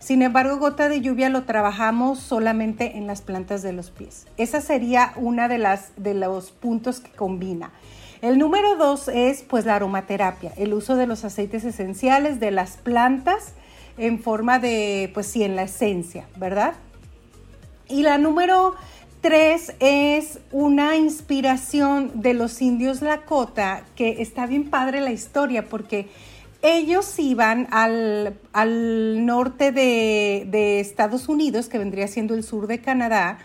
Sin 0.00 0.20
embargo, 0.20 0.58
gota 0.58 0.88
de 0.88 1.00
lluvia 1.00 1.28
lo 1.28 1.44
trabajamos 1.44 2.18
solamente 2.18 2.98
en 2.98 3.06
las 3.06 3.22
plantas 3.22 3.62
de 3.62 3.72
los 3.72 3.92
pies. 3.92 4.26
Esa 4.36 4.60
sería 4.60 5.12
una 5.14 5.46
de, 5.46 5.58
las, 5.58 5.92
de 5.96 6.14
los 6.14 6.50
puntos 6.50 6.98
que 6.98 7.12
combina. 7.12 7.70
El 8.20 8.38
número 8.38 8.74
dos 8.74 9.06
es 9.06 9.42
pues 9.42 9.64
la 9.64 9.76
aromaterapia, 9.76 10.52
el 10.56 10.74
uso 10.74 10.96
de 10.96 11.06
los 11.06 11.24
aceites 11.24 11.64
esenciales 11.64 12.40
de 12.40 12.50
las 12.50 12.78
plantas 12.78 13.52
en 13.96 14.18
forma 14.18 14.58
de, 14.58 15.12
pues 15.14 15.28
sí, 15.28 15.44
en 15.44 15.54
la 15.54 15.62
esencia, 15.62 16.26
¿verdad? 16.36 16.74
Y 17.88 18.02
la 18.02 18.18
número 18.18 18.74
tres 19.20 19.74
es 19.80 20.38
una 20.52 20.96
inspiración 20.96 22.12
de 22.14 22.34
los 22.34 22.60
indios 22.60 23.02
Lakota, 23.02 23.84
que 23.94 24.22
está 24.22 24.46
bien 24.46 24.70
padre 24.70 25.00
la 25.00 25.12
historia 25.12 25.68
porque 25.68 26.08
ellos 26.62 27.18
iban 27.18 27.68
al, 27.70 28.36
norte 29.26 29.70
de, 29.70 30.46
de, 30.50 30.80
Estados 30.80 31.28
Unidos, 31.28 31.68
que 31.68 31.78
vendría 31.78 32.08
siendo 32.08 32.34
el 32.34 32.42
sur 32.42 32.66
de 32.66 32.80
Canadá, 32.80 33.38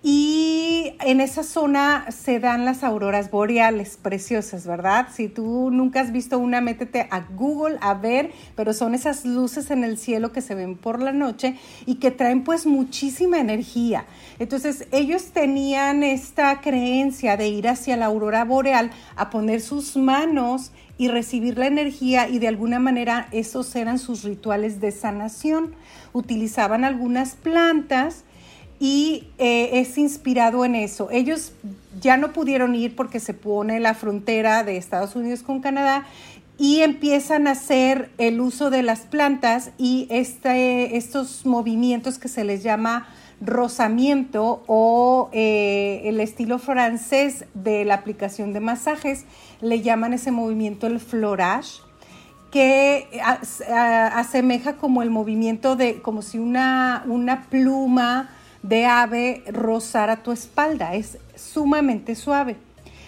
y 0.00 0.92
en 1.00 1.20
esa 1.20 1.42
zona 1.42 2.06
se 2.10 2.38
dan 2.38 2.64
las 2.64 2.84
auroras 2.84 3.32
boreales 3.32 3.98
preciosas, 4.00 4.64
¿verdad? 4.64 5.08
Si 5.12 5.28
tú 5.28 5.70
nunca 5.72 6.00
has 6.00 6.12
visto 6.12 6.38
una, 6.38 6.60
métete 6.60 7.08
a 7.10 7.20
Google 7.20 7.78
a 7.80 7.94
ver, 7.94 8.30
pero 8.54 8.72
son 8.72 8.94
esas 8.94 9.24
luces 9.24 9.72
en 9.72 9.82
el 9.82 9.98
cielo 9.98 10.30
que 10.30 10.40
se 10.40 10.54
ven 10.54 10.76
por 10.76 11.02
la 11.02 11.12
noche 11.12 11.56
y 11.84 11.96
que 11.96 12.12
traen 12.12 12.44
pues 12.44 12.64
muchísima 12.64 13.40
energía. 13.40 14.06
Entonces 14.38 14.86
ellos 14.92 15.32
tenían 15.32 16.04
esta 16.04 16.60
creencia 16.60 17.36
de 17.36 17.48
ir 17.48 17.66
hacia 17.66 17.96
la 17.96 18.06
aurora 18.06 18.44
boreal 18.44 18.92
a 19.16 19.30
poner 19.30 19.60
sus 19.60 19.96
manos 19.96 20.70
y 20.96 21.08
recibir 21.08 21.58
la 21.58 21.66
energía 21.66 22.28
y 22.28 22.38
de 22.38 22.48
alguna 22.48 22.78
manera 22.78 23.28
esos 23.32 23.74
eran 23.74 23.98
sus 23.98 24.22
rituales 24.22 24.80
de 24.80 24.92
sanación. 24.92 25.74
Utilizaban 26.12 26.84
algunas 26.84 27.34
plantas 27.34 28.24
y 28.80 29.28
eh, 29.38 29.80
es 29.80 29.98
inspirado 29.98 30.64
en 30.64 30.74
eso. 30.74 31.08
Ellos 31.10 31.52
ya 32.00 32.16
no 32.16 32.32
pudieron 32.32 32.74
ir 32.74 32.94
porque 32.94 33.20
se 33.20 33.34
pone 33.34 33.80
la 33.80 33.94
frontera 33.94 34.62
de 34.64 34.76
Estados 34.76 35.16
Unidos 35.16 35.42
con 35.42 35.60
Canadá 35.60 36.06
y 36.58 36.80
empiezan 36.80 37.46
a 37.46 37.52
hacer 37.52 38.10
el 38.18 38.40
uso 38.40 38.70
de 38.70 38.82
las 38.82 39.00
plantas 39.00 39.70
y 39.78 40.06
este, 40.10 40.96
estos 40.96 41.46
movimientos 41.46 42.18
que 42.18 42.28
se 42.28 42.44
les 42.44 42.62
llama 42.62 43.08
rozamiento 43.40 44.64
o 44.66 45.30
eh, 45.32 46.02
el 46.04 46.20
estilo 46.20 46.58
francés 46.58 47.44
de 47.54 47.84
la 47.84 47.94
aplicación 47.94 48.52
de 48.52 48.58
masajes, 48.58 49.24
le 49.60 49.80
llaman 49.80 50.12
ese 50.12 50.32
movimiento 50.32 50.88
el 50.88 50.98
florage 50.98 51.80
que 52.50 53.20
asemeja 53.22 54.76
como 54.76 55.02
el 55.02 55.10
movimiento 55.10 55.76
de, 55.76 56.00
como 56.00 56.22
si 56.22 56.38
una, 56.38 57.04
una 57.06 57.42
pluma 57.42 58.30
de 58.62 58.86
ave 58.86 59.42
rozar 59.48 60.10
a 60.10 60.22
tu 60.22 60.32
espalda, 60.32 60.94
es 60.94 61.18
sumamente 61.36 62.14
suave. 62.14 62.56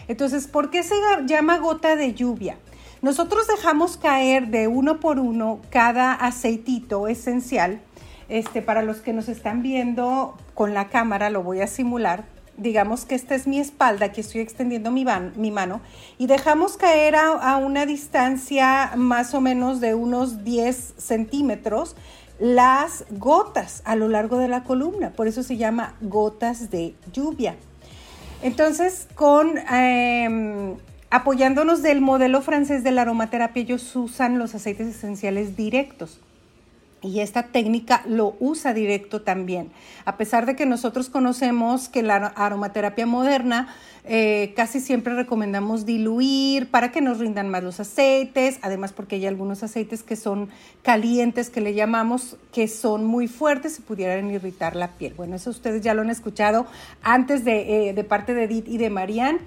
Entonces, 0.08 0.46
¿por 0.46 0.70
qué 0.70 0.82
se 0.82 0.94
llama 1.26 1.58
gota 1.58 1.96
de 1.96 2.14
lluvia? 2.14 2.56
Nosotros 3.02 3.46
dejamos 3.46 3.96
caer 3.96 4.48
de 4.48 4.68
uno 4.68 5.00
por 5.00 5.18
uno 5.18 5.60
cada 5.70 6.12
aceitito 6.12 7.08
esencial. 7.08 7.80
Este, 8.28 8.62
para 8.62 8.82
los 8.82 8.98
que 8.98 9.12
nos 9.12 9.28
están 9.28 9.62
viendo 9.62 10.36
con 10.54 10.74
la 10.74 10.88
cámara, 10.88 11.30
lo 11.30 11.42
voy 11.42 11.62
a 11.62 11.66
simular. 11.66 12.24
Digamos 12.56 13.06
que 13.06 13.14
esta 13.14 13.34
es 13.34 13.46
mi 13.46 13.58
espalda, 13.58 14.12
que 14.12 14.20
estoy 14.20 14.42
extendiendo 14.42 14.90
mi, 14.90 15.06
mi 15.36 15.50
mano, 15.50 15.80
y 16.18 16.26
dejamos 16.26 16.76
caer 16.76 17.16
a, 17.16 17.28
a 17.28 17.56
una 17.56 17.86
distancia 17.86 18.92
más 18.96 19.32
o 19.32 19.40
menos 19.40 19.80
de 19.80 19.94
unos 19.94 20.44
10 20.44 20.94
centímetros 20.98 21.96
las 22.40 23.04
gotas 23.10 23.82
a 23.84 23.94
lo 23.94 24.08
largo 24.08 24.38
de 24.38 24.48
la 24.48 24.64
columna, 24.64 25.10
por 25.10 25.28
eso 25.28 25.42
se 25.42 25.58
llama 25.58 25.94
gotas 26.00 26.70
de 26.70 26.94
lluvia. 27.12 27.54
Entonces, 28.42 29.06
con 29.14 29.58
em, 29.70 30.76
apoyándonos 31.10 31.82
del 31.82 32.00
modelo 32.00 32.40
francés 32.40 32.82
de 32.82 32.92
la 32.92 33.02
aromaterapia, 33.02 33.62
ellos 33.62 33.94
usan 33.94 34.38
los 34.38 34.54
aceites 34.54 34.88
esenciales 34.88 35.54
directos. 35.54 36.18
Y 37.02 37.20
esta 37.20 37.44
técnica 37.44 38.02
lo 38.06 38.36
usa 38.40 38.74
directo 38.74 39.22
también. 39.22 39.70
A 40.04 40.16
pesar 40.16 40.44
de 40.44 40.54
que 40.54 40.66
nosotros 40.66 41.08
conocemos 41.08 41.88
que 41.88 42.02
la 42.02 42.16
aromaterapia 42.16 43.06
moderna 43.06 43.74
eh, 44.04 44.52
casi 44.56 44.80
siempre 44.80 45.14
recomendamos 45.14 45.84
diluir 45.84 46.70
para 46.70 46.90
que 46.90 47.00
nos 47.00 47.18
rindan 47.18 47.48
más 47.48 47.62
los 47.62 47.80
aceites, 47.80 48.58
además 48.62 48.92
porque 48.92 49.16
hay 49.16 49.26
algunos 49.26 49.62
aceites 49.62 50.02
que 50.02 50.16
son 50.16 50.48
calientes, 50.82 51.50
que 51.50 51.60
le 51.60 51.74
llamamos, 51.74 52.36
que 52.52 52.66
son 52.68 53.04
muy 53.04 53.28
fuertes 53.28 53.78
y 53.78 53.82
pudieran 53.82 54.30
irritar 54.30 54.76
la 54.76 54.88
piel. 54.88 55.14
Bueno, 55.14 55.36
eso 55.36 55.50
ustedes 55.50 55.82
ya 55.82 55.94
lo 55.94 56.02
han 56.02 56.10
escuchado 56.10 56.66
antes 57.02 57.44
de, 57.44 57.88
eh, 57.88 57.92
de 57.94 58.04
parte 58.04 58.34
de 58.34 58.44
Edith 58.44 58.68
y 58.68 58.78
de 58.78 58.90
Marianne. 58.90 59.40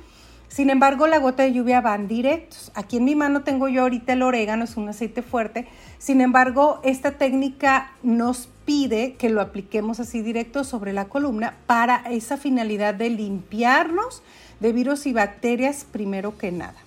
Sin 0.53 0.69
embargo, 0.69 1.07
la 1.07 1.17
gota 1.17 1.41
de 1.41 1.51
lluvia 1.51 1.81
van 1.81 2.07
directos. 2.07 2.72
Aquí 2.75 2.98
en 2.98 3.05
mi 3.05 3.15
mano 3.15 3.41
tengo 3.41 3.69
yo 3.69 3.81
ahorita 3.81 4.13
el 4.13 4.22
orégano, 4.22 4.65
es 4.65 4.77
un 4.77 4.88
aceite 4.88 5.24
fuerte. 5.24 5.67
Sin 5.98 6.22
embargo, 6.22 6.79
esta 6.83 7.13
técnica 7.13 7.91
nos 8.03 8.50
pide 8.63 9.15
que 9.15 9.31
lo 9.31 9.41
apliquemos 9.41 10.00
así 10.00 10.22
directo 10.22 10.63
sobre 10.63 10.93
la 10.93 11.05
columna 11.05 11.55
para 11.65 12.03
esa 12.12 12.38
finalidad 12.38 12.93
de 12.93 13.10
limpiarnos 13.10 14.22
de 14.60 14.74
virus 14.74 15.07
y 15.07 15.13
bacterias 15.13 15.88
primero 15.91 16.38
que 16.38 16.51
nada. 16.51 16.77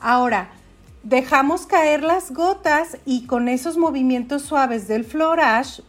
Ahora, 0.00 0.48
dejamos 1.04 1.68
caer 1.68 2.02
las 2.02 2.32
gotas 2.32 2.98
y 3.04 3.26
con 3.26 3.46
esos 3.46 3.76
movimientos 3.76 4.42
suaves 4.42 4.88
del 4.88 5.04
florage 5.04 5.80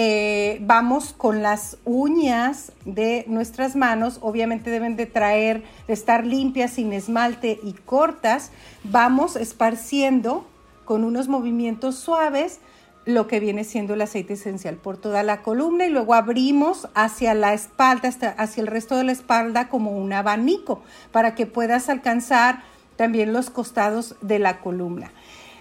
eh, 0.00 0.58
vamos 0.60 1.12
con 1.12 1.42
las 1.42 1.76
uñas 1.84 2.70
de 2.84 3.24
nuestras 3.26 3.74
manos, 3.74 4.20
obviamente 4.22 4.70
deben 4.70 4.94
de 4.94 5.06
traer, 5.06 5.64
de 5.88 5.92
estar 5.92 6.24
limpias, 6.24 6.74
sin 6.74 6.92
esmalte 6.92 7.58
y 7.64 7.72
cortas, 7.72 8.52
vamos 8.84 9.34
esparciendo 9.34 10.46
con 10.84 11.02
unos 11.02 11.26
movimientos 11.26 11.96
suaves 11.96 12.60
lo 13.06 13.26
que 13.26 13.40
viene 13.40 13.64
siendo 13.64 13.94
el 13.94 14.02
aceite 14.02 14.34
esencial 14.34 14.76
por 14.76 14.98
toda 14.98 15.24
la 15.24 15.42
columna 15.42 15.86
y 15.86 15.90
luego 15.90 16.14
abrimos 16.14 16.88
hacia 16.94 17.34
la 17.34 17.52
espalda, 17.52 18.10
hacia 18.38 18.60
el 18.60 18.68
resto 18.68 18.96
de 18.96 19.02
la 19.02 19.10
espalda 19.10 19.68
como 19.68 19.98
un 19.98 20.12
abanico 20.12 20.80
para 21.10 21.34
que 21.34 21.46
puedas 21.46 21.88
alcanzar 21.88 22.62
también 22.94 23.32
los 23.32 23.50
costados 23.50 24.14
de 24.20 24.38
la 24.38 24.60
columna. 24.60 25.10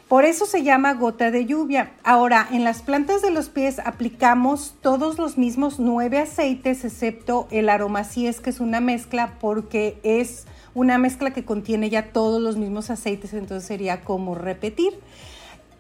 Por 0.08 0.24
eso 0.24 0.46
se 0.46 0.64
llama 0.64 0.94
gota 0.94 1.32
de 1.32 1.46
lluvia. 1.46 1.92
Ahora, 2.02 2.48
en 2.52 2.64
las 2.64 2.82
plantas 2.82 3.22
de 3.22 3.30
los 3.30 3.50
pies 3.50 3.80
aplicamos 3.80 4.74
todos 4.82 5.18
los 5.18 5.38
mismos 5.38 5.80
nueve 5.80 6.18
aceites, 6.18 6.86
excepto 6.86 7.46
el 7.52 7.68
aromacíes, 7.68 8.40
que 8.40 8.50
es 8.50 8.62
una 8.62 8.80
mezcla, 8.80 9.34
porque 9.42 9.98
es 10.04 10.46
una 10.74 10.98
mezcla 10.98 11.32
que 11.32 11.44
contiene 11.44 11.90
ya 11.90 12.14
todos 12.14 12.42
los 12.42 12.56
mismos 12.56 12.90
aceites, 12.90 13.34
entonces 13.34 13.68
sería 13.68 14.06
como 14.06 14.34
repetir. 14.34 14.98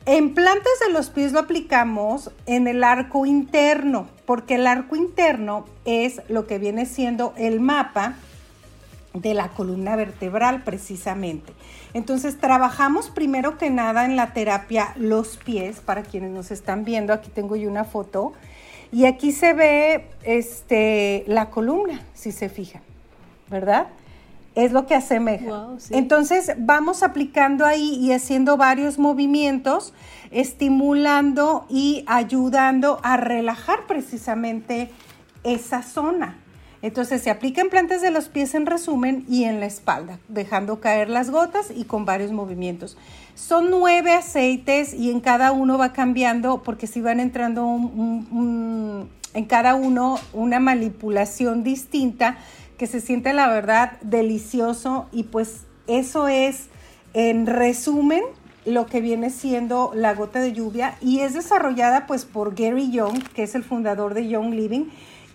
En 0.05 0.33
plantas 0.33 0.73
de 0.85 0.91
los 0.91 1.09
pies 1.09 1.31
lo 1.31 1.39
aplicamos 1.39 2.31
en 2.45 2.67
el 2.67 2.83
arco 2.83 3.25
interno, 3.25 4.07
porque 4.25 4.55
el 4.55 4.67
arco 4.67 4.97
interno 4.97 5.65
es 5.85 6.21
lo 6.27 6.47
que 6.47 6.59
viene 6.59 6.85
siendo 6.85 7.33
el 7.37 7.61
mapa 7.61 8.15
de 9.21 9.33
la 9.33 9.49
columna 9.49 9.95
vertebral 9.95 10.63
precisamente. 10.63 11.53
Entonces 11.93 12.37
trabajamos 12.39 13.09
primero 13.09 13.57
que 13.57 13.69
nada 13.69 14.05
en 14.05 14.15
la 14.15 14.33
terapia 14.33 14.93
los 14.95 15.37
pies, 15.37 15.79
para 15.79 16.03
quienes 16.03 16.31
nos 16.31 16.51
están 16.51 16.85
viendo, 16.85 17.13
aquí 17.13 17.29
tengo 17.29 17.55
yo 17.55 17.69
una 17.69 17.83
foto, 17.83 18.33
y 18.91 19.05
aquí 19.05 19.31
se 19.31 19.53
ve 19.53 20.09
este, 20.23 21.23
la 21.27 21.49
columna, 21.49 22.01
si 22.13 22.31
se 22.31 22.49
fijan, 22.49 22.81
¿verdad? 23.49 23.87
Es 24.55 24.71
lo 24.71 24.87
que 24.87 24.95
asemeja. 24.95 25.67
Entonces 25.91 26.53
vamos 26.57 27.03
aplicando 27.03 27.65
ahí 27.65 27.95
y 28.01 28.11
haciendo 28.11 28.57
varios 28.57 28.97
movimientos, 28.97 29.93
estimulando 30.31 31.65
y 31.69 32.03
ayudando 32.07 32.99
a 33.03 33.17
relajar 33.17 33.85
precisamente 33.87 34.89
esa 35.43 35.83
zona. 35.83 36.37
Entonces 36.81 37.21
se 37.21 37.29
aplica 37.29 37.61
en 37.61 37.69
plantas 37.69 38.01
de 38.01 38.11
los 38.11 38.29
pies 38.29 38.53
en 38.53 38.65
resumen 38.65 39.25
y 39.27 39.45
en 39.45 39.59
la 39.59 39.65
espalda, 39.65 40.19
dejando 40.27 40.79
caer 40.79 41.09
las 41.09 41.31
gotas 41.31 41.71
y 41.75 41.85
con 41.85 42.05
varios 42.05 42.31
movimientos. 42.31 42.97
Son 43.33 43.69
nueve 43.71 44.13
aceites 44.13 44.93
y 44.93 45.11
en 45.11 45.19
cada 45.19 45.51
uno 45.51 45.77
va 45.77 45.93
cambiando 45.93 46.61
porque 46.63 46.87
si 46.87 47.01
van 47.01 47.19
entrando 47.19 47.63
en 49.33 49.45
cada 49.47 49.75
uno 49.75 50.19
una 50.33 50.59
manipulación 50.59 51.63
distinta 51.63 52.37
que 52.77 52.87
se 52.87 53.01
siente 53.01 53.33
la 53.33 53.47
verdad 53.47 53.93
delicioso. 54.01 55.07
Y 55.11 55.23
pues 55.23 55.65
eso 55.87 56.27
es 56.27 56.67
en 57.13 57.47
resumen 57.47 58.21
lo 58.65 58.85
que 58.85 59.01
viene 59.01 59.29
siendo 59.29 59.91
la 59.95 60.13
gota 60.13 60.39
de 60.39 60.53
lluvia. 60.53 60.95
Y 61.01 61.19
es 61.19 61.33
desarrollada 61.33 62.05
pues 62.05 62.25
por 62.25 62.53
Gary 62.53 62.91
Young, 62.91 63.23
que 63.33 63.43
es 63.43 63.55
el 63.55 63.63
fundador 63.63 64.13
de 64.13 64.27
Young 64.27 64.53
Living 64.53 64.85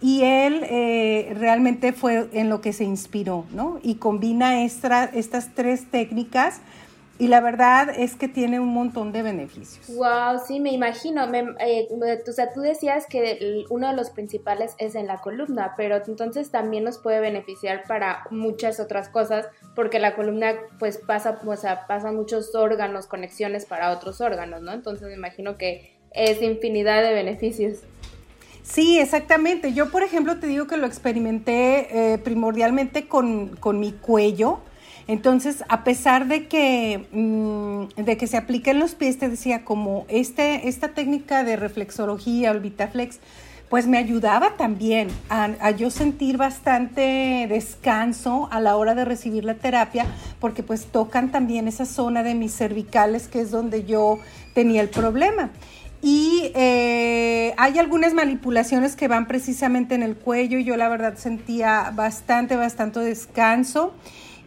y 0.02 0.22
él 0.24 0.66
eh, 0.68 1.32
realmente 1.38 1.92
fue 1.92 2.28
en 2.32 2.48
lo 2.48 2.60
que 2.60 2.72
se 2.72 2.84
inspiró, 2.84 3.46
¿no? 3.52 3.78
Y 3.82 3.94
combina 3.94 4.64
estas 4.64 5.54
tres 5.54 5.90
técnicas 5.90 6.60
y 7.18 7.28
la 7.28 7.40
verdad 7.40 7.88
es 7.96 8.16
que 8.16 8.26
tiene 8.26 8.58
un 8.58 8.74
montón 8.74 9.12
de 9.12 9.22
beneficios. 9.22 9.86
Wow, 9.96 10.40
sí, 10.44 10.58
me 10.58 10.72
imagino. 10.72 11.22
Eh, 11.32 11.86
o 12.26 12.32
sea, 12.32 12.52
tú 12.52 12.62
decías 12.62 13.06
que 13.06 13.64
uno 13.70 13.86
de 13.86 13.94
los 13.94 14.10
principales 14.10 14.74
es 14.78 14.96
en 14.96 15.06
la 15.06 15.20
columna, 15.20 15.74
pero 15.76 16.02
entonces 16.04 16.50
también 16.50 16.82
nos 16.82 16.98
puede 16.98 17.20
beneficiar 17.20 17.84
para 17.86 18.24
muchas 18.30 18.80
otras 18.80 19.08
cosas, 19.08 19.46
porque 19.76 20.00
la 20.00 20.16
columna 20.16 20.54
pues 20.80 20.98
pasa, 20.98 21.38
o 21.46 21.56
sea, 21.56 21.86
pasa 21.86 22.10
muchos 22.10 22.56
órganos, 22.56 23.06
conexiones 23.06 23.66
para 23.66 23.92
otros 23.92 24.20
órganos, 24.20 24.62
¿no? 24.62 24.72
Entonces 24.72 25.06
me 25.06 25.14
imagino 25.14 25.56
que 25.56 25.96
es 26.10 26.42
infinidad 26.42 27.04
de 27.04 27.14
beneficios. 27.14 27.84
Sí, 28.62 28.98
exactamente. 28.98 29.72
Yo, 29.72 29.90
por 29.90 30.02
ejemplo, 30.02 30.38
te 30.38 30.46
digo 30.46 30.66
que 30.66 30.76
lo 30.76 30.86
experimenté 30.86 32.14
eh, 32.14 32.18
primordialmente 32.18 33.08
con, 33.08 33.58
mi 33.74 33.92
cuello. 33.92 34.60
Entonces, 35.08 35.64
a 35.68 35.82
pesar 35.82 36.28
de 36.28 36.46
que, 36.46 37.08
mm, 37.10 38.02
de 38.02 38.16
que 38.16 38.26
se 38.28 38.36
aplica 38.36 38.70
en 38.70 38.78
los 38.78 38.94
pies, 38.94 39.18
te 39.18 39.28
decía, 39.28 39.64
como 39.64 40.06
este, 40.08 40.68
esta 40.68 40.88
técnica 40.88 41.42
de 41.42 41.56
reflexología 41.56 42.52
o 42.52 42.54
el 42.54 42.62
pues 43.68 43.86
me 43.86 43.96
ayudaba 43.96 44.58
también 44.58 45.08
a, 45.30 45.44
a, 45.58 45.70
yo 45.70 45.90
sentir 45.90 46.36
bastante 46.36 47.46
descanso 47.48 48.46
a 48.52 48.60
la 48.60 48.76
hora 48.76 48.94
de 48.94 49.06
recibir 49.06 49.46
la 49.46 49.54
terapia, 49.54 50.04
porque 50.40 50.62
pues 50.62 50.84
tocan 50.84 51.32
también 51.32 51.66
esa 51.66 51.86
zona 51.86 52.22
de 52.22 52.34
mis 52.34 52.54
cervicales, 52.54 53.28
que 53.28 53.40
es 53.40 53.50
donde 53.50 53.84
yo 53.84 54.18
tenía 54.52 54.82
el 54.82 54.90
problema. 54.90 55.50
Y 56.02 56.50
eh, 56.56 57.54
hay 57.56 57.78
algunas 57.78 58.12
manipulaciones 58.12 58.96
que 58.96 59.06
van 59.06 59.28
precisamente 59.28 59.94
en 59.94 60.02
el 60.02 60.16
cuello 60.16 60.58
yo 60.58 60.76
la 60.76 60.88
verdad 60.88 61.16
sentía 61.16 61.92
bastante, 61.94 62.56
bastante 62.56 62.98
descanso. 63.00 63.94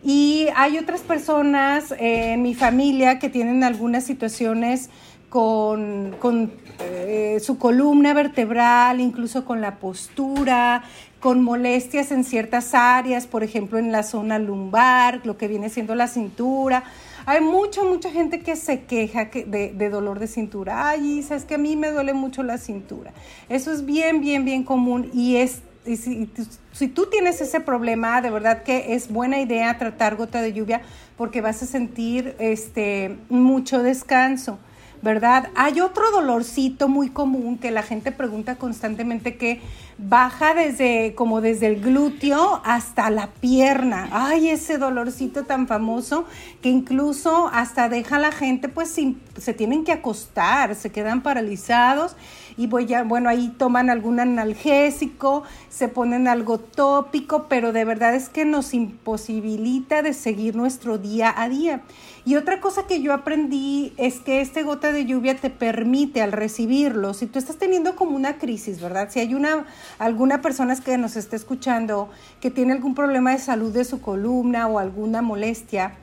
Y 0.04 0.50
hay 0.56 0.78
otras 0.78 1.02
personas 1.02 1.96
en 1.98 2.44
mi 2.44 2.54
familia 2.54 3.18
que 3.18 3.30
tienen 3.30 3.64
algunas 3.64 4.04
situaciones 4.04 4.90
con, 5.30 6.52
eh, 6.80 7.40
su 7.42 7.58
columna 7.58 8.14
vertebral, 8.14 9.00
incluso 9.00 9.46
con 9.46 9.62
la 9.62 9.78
postura, 9.80 10.84
con 11.20 11.44
molestias 11.44 12.12
en 12.12 12.24
ciertas 12.24 12.74
áreas, 12.74 13.28
por 13.28 13.44
ejemplo 13.44 13.80
en 13.80 13.92
la 13.92 14.04
zona 14.04 14.40
lumbar, 14.40 15.22
lo 15.26 15.38
que 15.38 15.48
viene 15.48 15.70
siendo 15.70 15.96
la 15.96 16.08
cintura. 16.08 16.84
Hay 17.26 17.42
mucha, 17.42 17.84
mucha 17.84 18.12
gente 18.12 18.40
que 18.40 18.56
se 18.56 18.84
queja 18.84 19.26
de, 19.26 19.90
dolor 19.90 20.20
de 20.20 20.28
cintura. 20.28 20.90
Ay, 20.90 21.20
Isa, 21.20 21.36
es 21.36 21.44
que 21.46 21.56
a 21.56 21.58
mí 21.58 21.76
me 21.76 21.90
duele 21.90 22.14
mucho 22.14 22.44
la 22.44 22.58
cintura. 22.58 23.14
Eso 23.50 23.72
es 23.72 23.86
bien, 23.86 24.22
bien, 24.22 24.46
bien 24.46 24.64
común 24.64 25.10
y 25.14 25.38
es 25.38 25.62
si, 25.86 26.30
si, 26.72 26.88
tú 26.88 27.06
tienes 27.12 27.42
ese 27.42 27.60
problema, 27.60 28.20
de 28.20 28.32
verdad 28.32 28.64
que 28.64 28.96
es 28.96 29.08
buena 29.08 29.40
idea 29.40 29.78
tratar 29.78 30.16
gota 30.16 30.42
de 30.42 30.52
lluvia 30.52 30.82
porque 31.16 31.42
vas 31.42 31.62
a 31.62 31.68
sentir 31.68 32.36
este, 32.40 33.18
mucho 33.30 33.84
descanso. 33.84 34.58
¿verdad? 35.02 35.50
Hay 35.56 35.82
otro 35.82 36.10
dolorcito 36.10 36.88
muy 36.88 37.10
común 37.10 37.60
que 37.60 37.70
la 37.70 37.84
gente 37.84 38.12
pregunta 38.12 38.56
constantemente 38.56 39.36
que 39.38 39.62
baja 39.98 40.54
desde 40.54 41.16
como 41.16 41.42
desde 41.42 41.68
el 41.68 41.82
glúteo 41.82 42.62
hasta 42.64 43.10
la 43.10 43.28
pierna. 43.28 44.10
Ay, 44.12 44.50
ese 44.50 44.78
dolorcito 44.78 45.44
tan 45.44 45.68
famoso 45.68 46.26
que 46.62 46.70
incluso 46.70 47.50
hasta 47.54 47.88
deja 47.88 48.18
a 48.18 48.20
la 48.20 48.32
gente 48.32 48.68
pues 48.68 48.94
se 49.38 49.54
tienen 49.54 49.84
que 49.84 49.94
acostar, 49.94 50.76
se 50.76 50.92
quedan 50.92 51.22
paralizados 51.22 52.16
y 52.58 52.68
voy 52.68 52.86
ya, 52.86 53.04
bueno, 53.04 53.30
ahí 53.30 53.50
toman 53.58 53.90
algún 53.90 54.20
analgésico, 54.20 55.44
se 55.70 55.88
ponen 55.88 56.28
algo 56.28 56.58
tópico, 56.60 57.48
pero 57.50 57.74
de 57.74 57.84
verdad 57.84 58.16
es 58.16 58.30
que 58.30 58.46
nos 58.46 58.74
imposibilita 58.74 60.02
de 60.02 60.14
seguir 60.14 60.56
nuestro 60.56 60.98
día 60.98 61.34
a 61.36 61.50
día. 61.50 61.82
Y 62.24 62.38
otra 62.38 62.60
cosa 62.60 62.88
que 62.88 63.02
yo 63.02 63.14
aprendí 63.14 63.94
es 63.98 64.20
que 64.20 64.42
este 64.42 64.64
gota 64.64 64.92
de 64.92 65.06
lluvia 65.06 65.36
te 65.36 65.50
permite 65.50 66.22
al 66.22 66.32
recibirlo, 66.32 67.14
si 67.14 67.28
tú 67.28 67.40
estás 67.40 67.58
teniendo 67.58 67.96
como 67.96 68.16
una 68.16 68.38
crisis, 68.38 68.82
¿verdad? 68.82 69.10
Si 69.12 69.20
hay 69.20 69.36
una 69.36 69.66
alguna 70.00 70.42
persona 70.42 70.76
que 70.76 70.98
nos 70.98 71.16
esté 71.16 71.36
escuchando 71.36 72.10
que 72.42 72.52
tiene 72.52 72.74
algún 72.74 72.96
problema 72.96 73.32
de 73.32 73.40
salud 73.40 73.74
de 73.74 73.84
su 73.84 74.02
columna 74.02 74.68
o 74.68 74.80
alguna 74.80 75.22
molestia, 75.22 75.94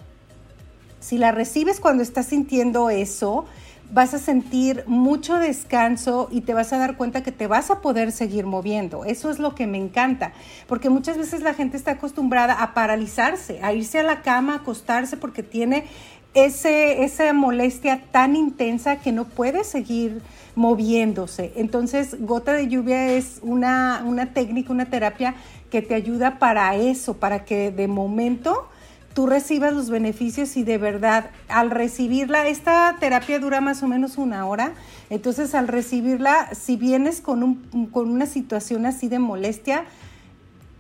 si 1.01 1.19
la 1.19 1.33
recibes 1.33 1.81
cuando 1.81 2.03
estás 2.03 2.27
sintiendo 2.27 2.89
eso, 2.89 3.45
vas 3.93 4.15
a 4.15 4.19
sentir 4.19 4.85
mucho 4.87 5.37
descanso 5.37 6.29
y 6.31 6.41
te 6.41 6.55
vas 6.55 6.73
a 6.73 6.79
dar 6.79 6.97
cuenta 6.97 7.23
que 7.23 7.33
te 7.33 7.47
vas 7.47 7.71
a 7.71 7.81
poder 7.81 8.11
seguir 8.11 8.47
moviendo. 8.47 9.05
Eso 9.05 9.31
es 9.31 9.39
lo 9.39 9.55
que 9.55 9.67
me 9.67 9.79
encanta, 9.79 10.33
porque 10.67 10.89
muchas 10.89 11.19
veces 11.19 11.43
la 11.43 11.53
gente 11.53 11.77
está 11.77 11.93
acostumbrada 11.93 12.63
a 12.63 12.73
paralizarse, 12.73 13.61
a 13.63 13.73
irse 13.75 13.99
a 13.99 14.03
la 14.03 14.23
cama, 14.23 14.55
a 14.55 14.57
acostarse 14.57 15.19
porque 15.19 15.43
tiene 15.43 15.85
ese, 16.33 17.05
esa 17.05 17.31
molestia 17.35 18.01
tan 18.11 18.35
intensa 18.35 18.97
que 18.97 19.13
no 19.13 19.27
puede 19.27 19.65
seguir 19.65 20.23
moviéndose. 20.55 21.53
Entonces, 21.57 22.17
gota 22.21 22.53
de 22.53 22.69
lluvia 22.69 23.13
es 23.13 23.39
una, 23.43 24.03
una 24.05 24.33
técnica, 24.33 24.73
una 24.73 24.87
terapia 24.87 25.35
que 25.71 25.83
te 25.83 25.95
ayuda 25.95 26.39
para 26.39 26.77
eso, 26.77 27.15
para 27.15 27.45
que 27.45 27.71
de 27.71 27.89
momento 27.89 28.69
tú 29.15 29.27
recibas 29.27 29.73
los 29.73 29.91
beneficios 29.91 30.57
y 30.57 30.65
de 30.65 30.79
verdad 30.79 31.31
al 31.49 31.71
recibirla, 31.71 32.49
esta 32.49 32.97
terapia 32.99 33.39
dura 33.39 33.61
más 33.61 33.83
o 33.83 33.89
menos 33.89 34.19
una 34.19 34.47
hora, 34.47 34.73
entonces 35.11 35.55
al 35.55 35.69
recibirla, 35.69 36.51
si 36.55 36.77
vienes 36.77 37.21
con, 37.21 37.43
un, 37.43 37.89
con 37.93 38.11
una 38.11 38.27
situación 38.27 38.87
así 38.87 39.09
de 39.09 39.19
molestia, 39.19 39.85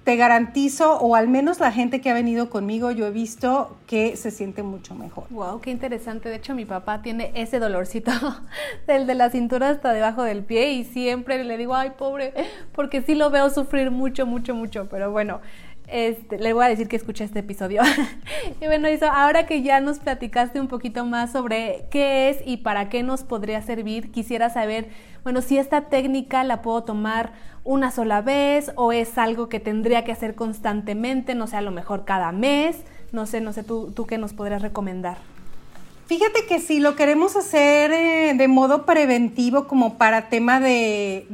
te 0.04 0.16
garantizo, 0.16 0.98
o 0.98 1.14
al 1.14 1.28
menos 1.28 1.60
la 1.60 1.70
gente 1.70 2.00
que 2.00 2.10
ha 2.10 2.14
venido 2.14 2.50
conmigo, 2.50 2.90
yo 2.90 3.06
he 3.06 3.10
visto 3.10 3.76
que 3.86 4.16
se 4.16 4.32
siente 4.32 4.64
mucho 4.64 4.96
mejor. 4.96 5.24
Wow, 5.30 5.60
qué 5.60 5.70
interesante. 5.70 6.28
De 6.28 6.36
hecho, 6.36 6.54
mi 6.54 6.64
papá 6.64 7.02
tiene 7.02 7.30
ese 7.34 7.60
dolorcito 7.60 8.10
del 8.86 9.06
de 9.06 9.14
la 9.14 9.30
cintura 9.30 9.68
hasta 9.68 9.92
debajo 9.92 10.24
del 10.24 10.42
pie 10.42 10.72
y 10.72 10.84
siempre 10.84 11.44
le 11.44 11.56
digo, 11.56 11.74
ay, 11.76 11.92
pobre, 11.96 12.34
porque 12.72 13.02
sí 13.02 13.14
lo 13.14 13.30
veo 13.30 13.48
sufrir 13.50 13.92
mucho, 13.92 14.26
mucho, 14.26 14.54
mucho. 14.54 14.88
Pero 14.90 15.12
bueno, 15.12 15.40
Este, 15.92 16.38
le 16.38 16.54
voy 16.54 16.64
a 16.64 16.68
decir 16.68 16.88
que 16.88 16.96
escuché 16.96 17.22
este 17.24 17.40
episodio. 17.40 17.82
y 18.62 18.64
bueno, 18.64 18.88
eso, 18.88 19.04
ahora 19.12 19.44
que 19.44 19.60
ya 19.60 19.78
nos 19.80 19.98
platicaste 19.98 20.58
un 20.58 20.66
poquito 20.66 21.04
más 21.04 21.32
sobre 21.32 21.84
qué 21.90 22.30
es 22.30 22.38
y 22.46 22.56
para 22.56 22.88
qué 22.88 23.02
nos 23.02 23.24
podría 23.24 23.60
servir, 23.60 24.10
quisiera 24.10 24.48
saber, 24.48 24.88
bueno, 25.22 25.42
si 25.42 25.58
esta 25.58 25.82
técnica 25.90 26.44
la 26.44 26.62
puedo 26.62 26.82
tomar 26.82 27.32
una 27.62 27.90
sola 27.90 28.22
vez 28.22 28.72
o 28.76 28.92
es 28.92 29.18
algo 29.18 29.50
que 29.50 29.60
tendría 29.60 30.02
que 30.02 30.12
hacer 30.12 30.34
constantemente, 30.34 31.34
no 31.34 31.46
sé, 31.46 31.58
a 31.58 31.62
lo 31.62 31.72
mejor 31.72 32.06
cada 32.06 32.32
mes, 32.32 32.84
no 33.12 33.26
sé, 33.26 33.42
no 33.42 33.52
sé, 33.52 33.62
tú, 33.62 33.92
tú 33.94 34.06
qué 34.06 34.16
nos 34.16 34.32
podrías 34.32 34.62
recomendar. 34.62 35.18
Fíjate 36.06 36.46
que 36.46 36.58
si 36.58 36.80
lo 36.80 36.96
queremos 36.96 37.36
hacer 37.36 37.92
eh, 37.92 38.34
de 38.36 38.48
modo 38.48 38.84
preventivo, 38.84 39.66
como 39.66 39.98
para 39.98 40.28
tema 40.28 40.60
de, 40.60 41.26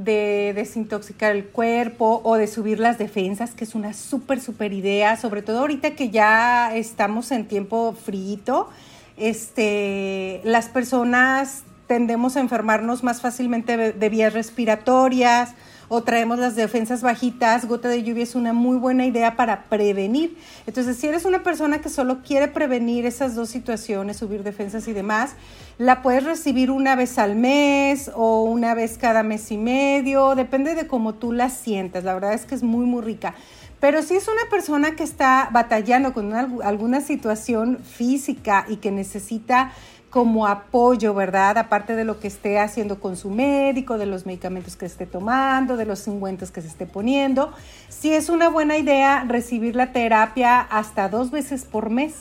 desintoxicar 0.55 1.35
el 1.35 1.47
cuerpo 1.47 2.21
o 2.23 2.37
de 2.37 2.47
subir 2.47 2.79
las 2.79 2.99
defensas, 2.99 3.55
que 3.55 3.65
es 3.65 3.75
una 3.75 3.95
súper, 3.95 4.41
súper 4.41 4.73
idea, 4.73 5.17
sobre 5.17 5.43
todo 5.43 5.61
ahorita 5.61 5.93
que 5.93 6.11
ya 6.11 6.75
estamos 6.77 7.33
en 7.33 7.47
tiempo 7.47 7.95
frío, 7.95 8.69
este, 9.17 10.43
las 10.45 10.69
personas 10.69 11.65
tendemos 11.87 12.37
a 12.37 12.41
enfermarnos 12.41 13.03
más 13.03 13.21
fácilmente 13.23 13.93
de 13.95 14.09
vías 14.11 14.35
respiratorias, 14.35 15.55
o 15.89 16.03
traemos 16.03 16.39
las 16.39 16.55
defensas 16.55 17.03
bajitas, 17.03 17.67
gota 17.67 17.89
de 17.89 18.03
lluvia 18.03 18.23
es 18.23 18.35
una 18.35 18.53
muy 18.53 18.77
buena 18.77 19.07
idea 19.07 19.37
para 19.37 19.65
prevenir. 19.65 20.37
Entonces, 20.67 20.97
si 20.97 21.07
eres 21.07 21.25
una 21.25 21.43
persona 21.43 21.81
que 21.81 21.89
solo 21.89 22.23
quiere 22.23 22.49
prevenir 22.49 23.07
esas 23.07 23.35
dos 23.35 23.49
situaciones, 23.49 24.19
subir 24.19 24.43
defensas 24.43 24.87
y 24.89 24.93
demás, 24.93 25.33
la 25.79 26.03
puedes 26.03 26.25
recibir 26.25 26.71
una 26.71 26.95
vez 26.97 27.19
al 27.19 27.37
mes 27.37 28.11
o 28.15 28.43
una 28.43 28.75
vez 28.75 28.99
cada 28.99 29.23
mes 29.23 29.51
y 29.51 29.57
medio, 29.57 30.35
depende 30.35 30.75
de 30.75 30.87
cómo 30.87 31.15
tú 31.15 31.33
la 31.33 31.51
sientas. 31.51 32.05
La 32.05 32.15
verdad 32.15 32.35
es 32.35 32.45
que 32.45 32.55
es 32.55 32.63
muy, 32.63 32.85
muy 32.85 33.03
rica. 33.03 33.35
Pero 33.81 34.03
si 34.03 34.17
es 34.17 34.27
una 34.27 34.51
persona 34.51 34.97
que 34.97 35.05
está 35.05 35.51
batallando 35.53 36.13
con 36.13 36.35
alguna 36.35 37.01
situación 37.01 37.79
física 37.79 38.67
y 38.69 38.77
que 38.77 38.91
necesita 38.91 39.73
como 40.11 40.47
apoyo, 40.47 41.13
¿verdad? 41.15 41.59
Aparte 41.59 41.95
de 41.95 42.05
lo 42.05 42.19
que 42.19 42.29
esté 42.29 42.59
haciendo 42.59 42.99
con 43.01 43.17
su 43.17 43.31
médico, 43.31 43.99
de 43.99 44.07
los 44.07 44.25
medicamentos 44.25 44.77
que 44.77 44.87
esté 44.87 45.07
tomando, 45.07 45.77
de 45.77 45.85
los 45.85 46.07
ungüentos 46.07 46.51
que 46.51 46.63
se 46.63 46.69
esté 46.69 46.87
poniendo. 46.87 47.53
Sí 47.89 48.13
es 48.13 48.29
una 48.29 48.49
buena 48.49 48.79
idea 48.79 49.25
recibir 49.27 49.77
la 49.77 49.93
terapia 49.93 50.61
hasta 50.61 51.09
dos 51.09 51.31
veces 51.31 51.65
por 51.65 51.91
mes, 51.91 52.15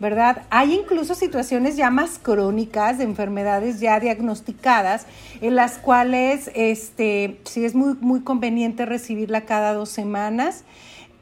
¿verdad? 0.00 0.42
Hay 0.48 0.74
incluso 0.74 1.14
situaciones 1.14 1.76
ya 1.76 1.90
más 1.90 2.18
crónicas 2.18 2.96
de 2.98 3.04
enfermedades 3.04 3.80
ya 3.80 4.00
diagnosticadas 4.00 5.06
en 5.42 5.54
las 5.54 5.76
cuales 5.76 6.50
este, 6.54 7.40
sí 7.44 7.64
es 7.64 7.74
muy, 7.74 7.94
muy 8.00 8.20
conveniente 8.20 8.86
recibirla 8.86 9.42
cada 9.42 9.74
dos 9.74 9.90
semanas 9.90 10.64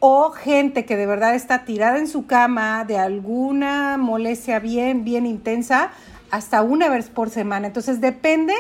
o 0.01 0.31
gente 0.31 0.85
que 0.85 0.97
de 0.97 1.07
verdad 1.07 1.35
está 1.35 1.65
tirada 1.65 1.99
en 1.99 2.09
su 2.09 2.27
cama 2.27 2.85
de 2.85 2.99
alguna 2.99 3.97
molestia 3.97 4.59
bien, 4.59 5.05
bien 5.05 5.27
intensa, 5.27 5.91
hasta 6.31 6.63
una 6.63 6.89
vez 6.89 7.09
por 7.09 7.31
semana. 7.31 7.69
Entonces 7.69 8.01
depende 8.01 8.55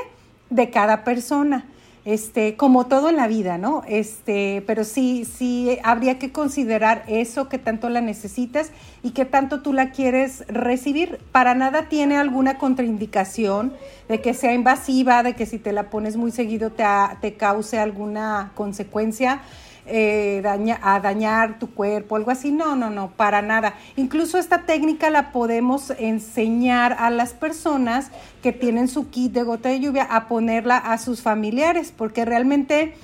de 0.50 0.70
cada 0.70 1.04
persona. 1.04 1.66
Este, 2.06 2.54
como 2.54 2.86
todo 2.86 3.08
en 3.08 3.16
la 3.16 3.26
vida, 3.26 3.58
¿no? 3.58 3.82
Este, 3.88 4.62
pero 4.64 4.84
sí, 4.84 5.24
sí 5.24 5.76
habría 5.82 6.20
que 6.20 6.30
considerar 6.30 7.02
eso 7.08 7.48
que 7.48 7.58
tanto 7.58 7.88
la 7.88 8.00
necesitas 8.00 8.70
y 9.02 9.10
que 9.10 9.24
tanto 9.24 9.60
tú 9.60 9.72
la 9.72 9.90
quieres 9.90 10.44
recibir. 10.46 11.18
Para 11.32 11.56
nada 11.56 11.88
tiene 11.88 12.16
alguna 12.16 12.58
contraindicación 12.58 13.72
de 14.08 14.20
que 14.20 14.34
sea 14.34 14.54
invasiva, 14.54 15.24
de 15.24 15.34
que 15.34 15.46
si 15.46 15.58
te 15.58 15.72
la 15.72 15.90
pones 15.90 16.16
muy 16.16 16.30
seguido 16.30 16.70
te, 16.70 16.84
te 17.20 17.34
cause 17.34 17.76
alguna 17.76 18.52
consecuencia 18.54 19.42
eh, 19.86 20.42
a 20.82 21.00
dañar 21.00 21.58
tu 21.58 21.70
cuerpo, 21.72 22.16
algo 22.16 22.30
así. 22.30 22.50
No, 22.52 22.76
no, 22.76 22.90
no, 22.90 23.10
para 23.10 23.42
nada. 23.42 23.74
Incluso 23.96 24.38
esta 24.38 24.62
técnica 24.62 25.10
la 25.10 25.32
podemos 25.32 25.92
enseñar 25.98 26.96
a 26.98 27.10
las 27.10 27.34
personas 27.34 28.10
que 28.42 28.52
tienen 28.52 28.88
su 28.88 29.10
kit 29.10 29.32
de 29.32 29.42
gota 29.42 29.68
de 29.68 29.80
lluvia 29.80 30.04
a 30.04 30.28
ponerla 30.28 30.76
a 30.76 30.98
sus 30.98 31.22
familiares, 31.22 31.92
porque 31.96 32.24
realmente 32.24 32.94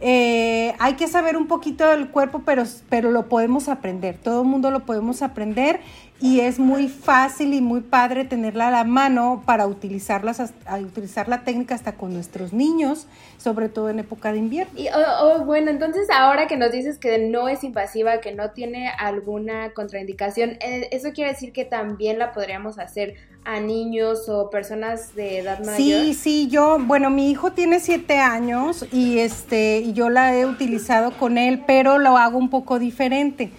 eh, 0.00 0.74
hay 0.78 0.94
que 0.94 1.08
saber 1.08 1.36
un 1.36 1.48
poquito 1.48 1.88
del 1.88 2.08
cuerpo, 2.08 2.42
pero, 2.44 2.62
pero 2.88 3.10
lo 3.10 3.28
podemos 3.28 3.68
aprender. 3.68 4.16
Todo 4.16 4.42
el 4.42 4.48
mundo 4.48 4.70
lo 4.70 4.80
podemos 4.80 5.22
aprender 5.22 5.80
y 6.20 6.40
es 6.40 6.58
muy 6.58 6.88
fácil 6.88 7.54
y 7.54 7.60
muy 7.60 7.80
padre 7.80 8.24
tenerla 8.24 8.68
a 8.68 8.70
la 8.72 8.84
mano 8.84 9.42
para 9.46 9.66
utilizarlas, 9.66 10.52
a 10.66 10.76
utilizar 10.78 11.28
la 11.28 11.44
técnica 11.44 11.76
hasta 11.76 11.92
con 11.92 12.12
nuestros 12.12 12.52
niños, 12.52 13.06
sobre 13.36 13.68
todo 13.68 13.88
en 13.88 14.00
época 14.00 14.32
de 14.32 14.38
invierno. 14.38 14.72
Y, 14.76 14.88
oh, 14.88 14.94
oh, 15.20 15.44
bueno, 15.44 15.70
entonces 15.70 16.08
ahora 16.10 16.48
que 16.48 16.56
nos 16.56 16.72
dices 16.72 16.98
que 16.98 17.18
no 17.18 17.48
es 17.48 17.62
invasiva, 17.62 18.20
que 18.20 18.34
no 18.34 18.50
tiene 18.50 18.88
alguna 18.98 19.72
contraindicación, 19.74 20.58
eh, 20.60 20.88
¿eso 20.90 21.12
quiere 21.12 21.30
decir 21.30 21.52
que 21.52 21.64
también 21.64 22.18
la 22.18 22.32
podríamos 22.32 22.80
hacer 22.80 23.14
a 23.44 23.60
niños 23.60 24.28
o 24.28 24.50
personas 24.50 25.14
de 25.14 25.38
edad 25.38 25.60
mayor? 25.60 25.76
Sí, 25.76 26.14
sí, 26.14 26.48
yo, 26.48 26.78
bueno, 26.80 27.10
mi 27.10 27.30
hijo 27.30 27.52
tiene 27.52 27.78
siete 27.78 28.18
años 28.18 28.84
y 28.92 29.20
este, 29.20 29.78
y 29.78 29.92
yo 29.92 30.10
la 30.10 30.34
he 30.36 30.46
utilizado 30.46 31.12
con 31.12 31.38
él, 31.38 31.62
pero 31.64 31.98
lo 31.98 32.16
hago 32.16 32.38
un 32.38 32.50
poco 32.50 32.80
diferente. 32.80 33.52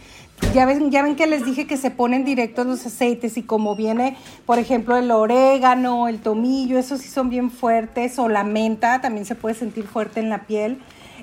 Ya 0.54 0.66
ven, 0.66 0.90
ya 0.90 1.04
ven 1.04 1.16
que 1.16 1.28
les 1.28 1.46
dije 1.46 1.68
que 1.68 1.78
se 1.78 1.92
ponen 1.92 2.26
directos 2.26 2.66
los 2.66 2.86
aceites 2.86 3.38
y 3.38 3.44
como 3.44 3.76
viene, 3.76 4.18
por 4.48 4.58
ejemplo, 4.58 4.98
el 4.98 5.12
orégano, 5.12 6.08
el 6.08 6.20
tomillo, 6.20 6.80
esos 6.80 7.02
sí 7.02 7.08
son 7.08 7.30
bien 7.30 7.52
fuertes, 7.52 8.18
o 8.18 8.30
la 8.30 8.44
menta 8.44 9.00
también 9.00 9.28
se 9.28 9.36
puede 9.36 9.54
sentir 9.54 9.86
fuerte 9.86 10.20
en 10.20 10.30
la 10.30 10.48
piel. 10.48 10.80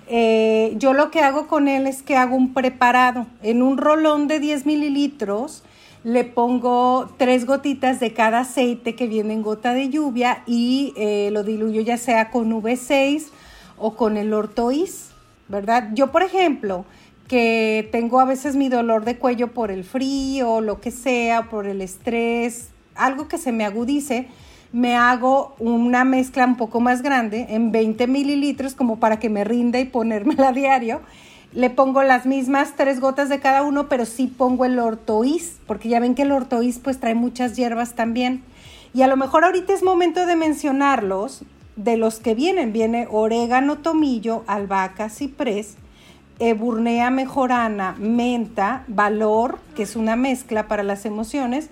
Eh, 0.09 0.75
yo 0.79 0.93
lo 0.93 1.11
que 1.11 1.21
hago 1.21 1.49
con 1.49 1.67
él 1.67 1.89
es 1.89 2.03
que 2.03 2.17
hago 2.17 2.37
un 2.37 2.55
preparado. 2.55 3.27
En 3.43 3.63
un 3.63 3.79
rolón 3.79 4.29
de 4.29 4.39
10 4.39 4.65
mililitros 4.65 5.65
le 6.05 6.23
pongo 6.23 7.13
tres 7.17 7.47
gotitas 7.47 7.99
de 7.99 8.13
cada 8.13 8.41
aceite 8.41 8.95
que 8.95 9.09
viene 9.09 9.35
en 9.35 9.43
gota 9.43 9.73
de 9.75 9.89
lluvia 9.89 10.45
y 10.47 10.95
eh, 10.97 11.31
lo 11.33 11.43
diluyo 11.43 11.81
ya 11.81 11.97
sea 11.97 12.31
con 12.31 12.53
V6 12.53 13.25
o 13.77 13.97
con 13.97 14.17
el 14.17 14.33
ortoís, 14.33 15.11
¿verdad? 15.49 15.91
Yo, 15.95 16.13
por 16.13 16.23
ejemplo, 16.23 16.85
que 17.29 17.89
tengo 17.93 18.21
a 18.21 18.25
veces 18.25 18.57
mi 18.57 18.69
dolor 18.69 19.05
de 19.05 19.19
cuello 19.19 19.49
por 19.49 19.71
el 19.71 19.85
frío, 19.85 20.61
lo 20.61 20.81
que 20.81 20.91
sea, 20.91 21.49
por 21.49 21.67
el 21.67 21.81
estrés, 21.81 22.69
algo 22.95 23.29
que 23.29 23.39
se 23.39 23.53
me 23.53 23.65
agudice, 23.65 24.29
me 24.73 24.97
hago 24.97 25.55
una 25.59 26.05
mezcla 26.05 26.45
un 26.45 26.57
poco 26.57 26.81
más 26.81 27.03
grande, 27.03 27.47
en 27.51 27.73
20 27.73 28.07
mililitros, 28.07 28.75
como 28.75 28.99
para 28.99 29.19
que 29.19 29.29
me 29.29 29.45
rinda 29.45 29.81
y 29.81 29.85
ponérmela 29.87 30.49
a 30.49 30.53
diario. 30.53 31.01
Le 31.53 31.71
pongo 31.71 32.03
las 32.03 32.27
mismas 32.27 32.75
tres 32.77 33.01
gotas 33.01 33.29
de 33.29 33.41
cada 33.41 33.63
uno, 33.63 33.89
pero 33.89 34.05
sí 34.05 34.27
pongo 34.27 34.65
el 34.65 34.79
ortoís, 34.79 35.57
porque 35.67 35.89
ya 35.89 36.01
ven 36.01 36.15
que 36.15 36.23
el 36.23 36.33
ortoís 36.33 36.79
pues 36.79 37.01
trae 37.01 37.15
muchas 37.15 37.57
hierbas 37.57 37.95
también. 37.95 38.43
Y 38.93 39.03
a 39.03 39.07
lo 39.07 39.17
mejor 39.17 39.45
ahorita 39.45 39.73
es 39.73 39.83
momento 39.83 40.27
de 40.27 40.37
mencionarlos, 40.37 41.45
de 41.77 41.97
los 41.97 42.19
que 42.19 42.35
vienen. 42.35 42.73
Viene 42.73 43.07
orégano, 43.11 43.79
tomillo, 43.79 44.43
albahaca, 44.47 45.09
ciprés, 45.09 45.77
Eburnea 46.39 47.11
mejorana, 47.11 47.95
menta, 47.99 48.85
valor, 48.89 49.59
que 49.75 49.85
es 49.85 49.97
una 49.97 50.17
mezcla 50.17 50.69
para 50.69 50.83
las 50.83 51.07
emociones, 51.07 51.71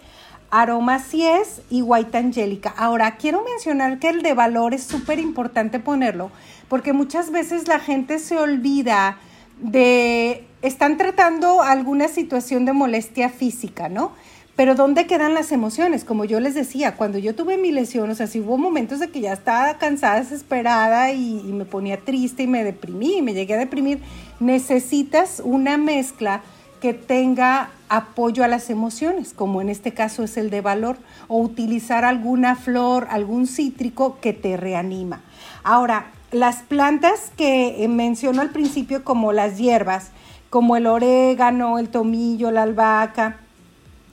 aroma 0.50 1.02
es 1.12 1.62
y 1.68 1.82
white 1.82 2.16
angélica. 2.16 2.72
Ahora, 2.76 3.16
quiero 3.16 3.44
mencionar 3.44 3.98
que 3.98 4.08
el 4.08 4.22
de 4.22 4.34
valor 4.34 4.72
es 4.72 4.84
súper 4.84 5.18
importante 5.18 5.80
ponerlo, 5.80 6.30
porque 6.68 6.92
muchas 6.92 7.30
veces 7.30 7.68
la 7.68 7.78
gente 7.78 8.18
se 8.18 8.38
olvida 8.38 9.18
de, 9.60 10.46
están 10.62 10.96
tratando 10.96 11.62
alguna 11.62 12.08
situación 12.08 12.64
de 12.64 12.72
molestia 12.72 13.28
física, 13.28 13.88
¿no? 13.88 14.12
Pero 14.56 14.76
¿dónde 14.76 15.06
quedan 15.06 15.34
las 15.34 15.50
emociones? 15.50 16.04
Como 16.04 16.24
yo 16.24 16.38
les 16.38 16.54
decía, 16.54 16.94
cuando 16.94 17.18
yo 17.18 17.34
tuve 17.34 17.58
mi 17.58 17.72
lesión, 17.72 18.08
o 18.10 18.14
sea, 18.14 18.28
sí 18.28 18.40
hubo 18.40 18.56
momentos 18.56 19.00
de 19.00 19.08
que 19.08 19.20
ya 19.20 19.32
estaba 19.32 19.78
cansada, 19.78 20.20
desesperada 20.20 21.10
y, 21.10 21.40
y 21.40 21.52
me 21.52 21.64
ponía 21.64 22.00
triste 22.00 22.44
y 22.44 22.46
me 22.46 22.62
deprimí, 22.62 23.18
y 23.18 23.22
me 23.22 23.34
llegué 23.34 23.54
a 23.54 23.58
deprimir. 23.58 24.00
Necesitas 24.38 25.42
una 25.44 25.76
mezcla 25.76 26.42
que 26.80 26.94
tenga 26.94 27.70
apoyo 27.88 28.44
a 28.44 28.48
las 28.48 28.70
emociones, 28.70 29.32
como 29.32 29.60
en 29.60 29.70
este 29.70 29.92
caso 29.92 30.22
es 30.22 30.36
el 30.36 30.50
de 30.50 30.60
valor, 30.60 30.98
o 31.28 31.38
utilizar 31.38 32.04
alguna 32.04 32.54
flor, 32.56 33.08
algún 33.10 33.46
cítrico 33.46 34.18
que 34.20 34.32
te 34.34 34.56
reanima. 34.56 35.22
Ahora, 35.62 36.12
las 36.30 36.56
plantas 36.56 37.32
que 37.36 37.86
menciono 37.88 38.42
al 38.42 38.50
principio 38.50 39.02
como 39.02 39.32
las 39.32 39.56
hierbas, 39.56 40.10
como 40.50 40.76
el 40.76 40.86
orégano, 40.86 41.78
el 41.78 41.88
tomillo, 41.88 42.50
la 42.50 42.64
albahaca, 42.64 43.38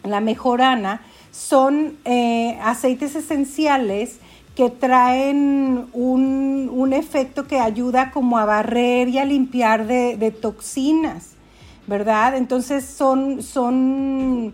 la 0.03 0.21
mejorana, 0.21 1.01
son 1.31 1.97
eh, 2.05 2.57
aceites 2.61 3.15
esenciales 3.15 4.19
que 4.55 4.69
traen 4.69 5.87
un, 5.93 6.91
efecto 6.93 7.47
que 7.47 7.57
ayuda 7.57 8.11
como 8.11 8.37
a 8.37 8.43
barrer 8.43 9.07
y 9.07 9.17
a 9.17 9.23
limpiar 9.23 9.87
de, 9.87 10.31
toxinas, 10.41 11.31
¿verdad? 11.87 12.35
Entonces 12.35 12.83
son, 12.83 13.41
son 13.41 14.53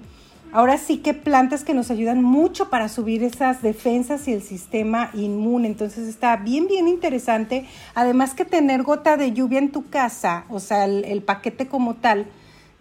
ahora 0.51 0.77
sí 0.77 0.99
que 0.99 1.15
plantas 1.15 1.63
que 1.63 1.73
nos 1.73 1.89
ayudan 1.89 2.21
mucho 2.21 2.69
para 2.69 2.89
subir 2.89 3.23
esas 3.23 3.63
defensas 3.63 4.27
y 4.27 4.33
el 4.33 4.43
sistema 4.43 5.09
inmune. 5.15 5.67
Entonces 5.67 6.07
está 6.07 6.35
bien, 6.37 6.67
bien 6.67 6.87
interesante. 6.87 7.65
Además 7.95 8.35
que 8.35 8.45
tener 8.45 8.83
gota 8.83 9.17
de 9.17 9.33
lluvia 9.33 9.57
en 9.57 9.71
tu 9.71 9.89
casa, 9.89 10.45
o 10.49 10.59
sea, 10.59 10.85
el 10.85 11.23
paquete 11.23 11.67
como 11.67 11.95
tal, 11.95 12.27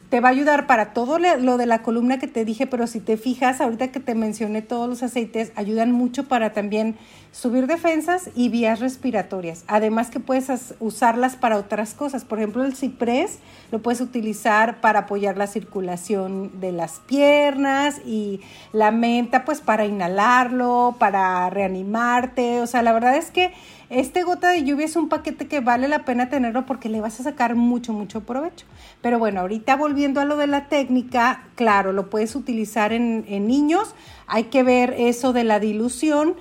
te 0.08 0.20
va 0.20 0.28
a 0.28 0.32
ayudar 0.32 0.66
para 0.66 0.92
todo 0.92 1.18
lo 1.18 1.56
de 1.56 1.66
la 1.66 1.82
columna 1.82 2.18
que 2.18 2.28
te 2.28 2.44
dije, 2.44 2.66
pero 2.66 2.86
si 2.86 3.00
te 3.00 3.16
fijas, 3.16 3.60
ahorita 3.60 3.88
que 3.88 4.00
te 4.00 4.14
mencioné 4.14 4.62
todos 4.62 4.88
los 4.88 5.02
aceites, 5.02 5.52
ayudan 5.56 5.90
mucho 5.90 6.28
para 6.28 6.52
también 6.52 6.96
subir 7.32 7.66
defensas 7.66 8.30
y 8.34 8.48
vías 8.48 8.80
respiratorias. 8.80 9.64
Además 9.66 10.10
que 10.10 10.20
puedes 10.20 10.74
usarlas 10.78 11.36
para 11.36 11.56
otras 11.58 11.92
cosas. 11.92 12.24
Por 12.24 12.38
ejemplo, 12.38 12.64
el 12.64 12.74
ciprés 12.74 13.40
lo 13.70 13.82
puedes 13.82 14.00
utilizar 14.00 14.80
para 14.80 15.00
apoyar 15.00 15.36
la 15.36 15.46
circulación 15.46 16.60
de 16.60 16.72
las 16.72 17.00
piernas 17.00 18.00
y 18.06 18.40
la 18.72 18.92
menta 18.92 19.44
pues 19.44 19.60
para 19.60 19.84
inhalarlo, 19.84 20.96
para 20.98 21.50
reanimarte. 21.50 22.60
O 22.60 22.66
sea, 22.66 22.82
la 22.82 22.92
verdad 22.92 23.16
es 23.16 23.30
que 23.30 23.52
este 23.88 24.24
gota 24.24 24.50
de 24.50 24.64
lluvia 24.64 24.84
es 24.84 24.96
un 24.96 25.08
paquete 25.08 25.46
que 25.46 25.60
vale 25.60 25.86
la 25.86 26.04
pena 26.04 26.28
tenerlo 26.28 26.66
porque 26.66 26.88
le 26.88 27.00
vas 27.00 27.20
a 27.20 27.22
sacar 27.22 27.54
mucho, 27.54 27.92
mucho 27.92 28.20
provecho. 28.22 28.66
Pero 29.00 29.18
bueno, 29.18 29.40
ahorita 29.40 29.76
volviendo 29.76 30.20
a 30.20 30.24
lo 30.24 30.36
de 30.36 30.48
la 30.48 30.68
técnica, 30.68 31.44
claro, 31.54 31.92
lo 31.92 32.10
puedes 32.10 32.34
utilizar 32.34 32.92
en, 32.92 33.24
niños, 33.46 33.94
hay 34.26 34.44
que 34.44 34.64
ver 34.64 34.94
eso 34.98 35.32
de 35.32 35.44
la 35.44 35.60
dilución. 35.60 36.34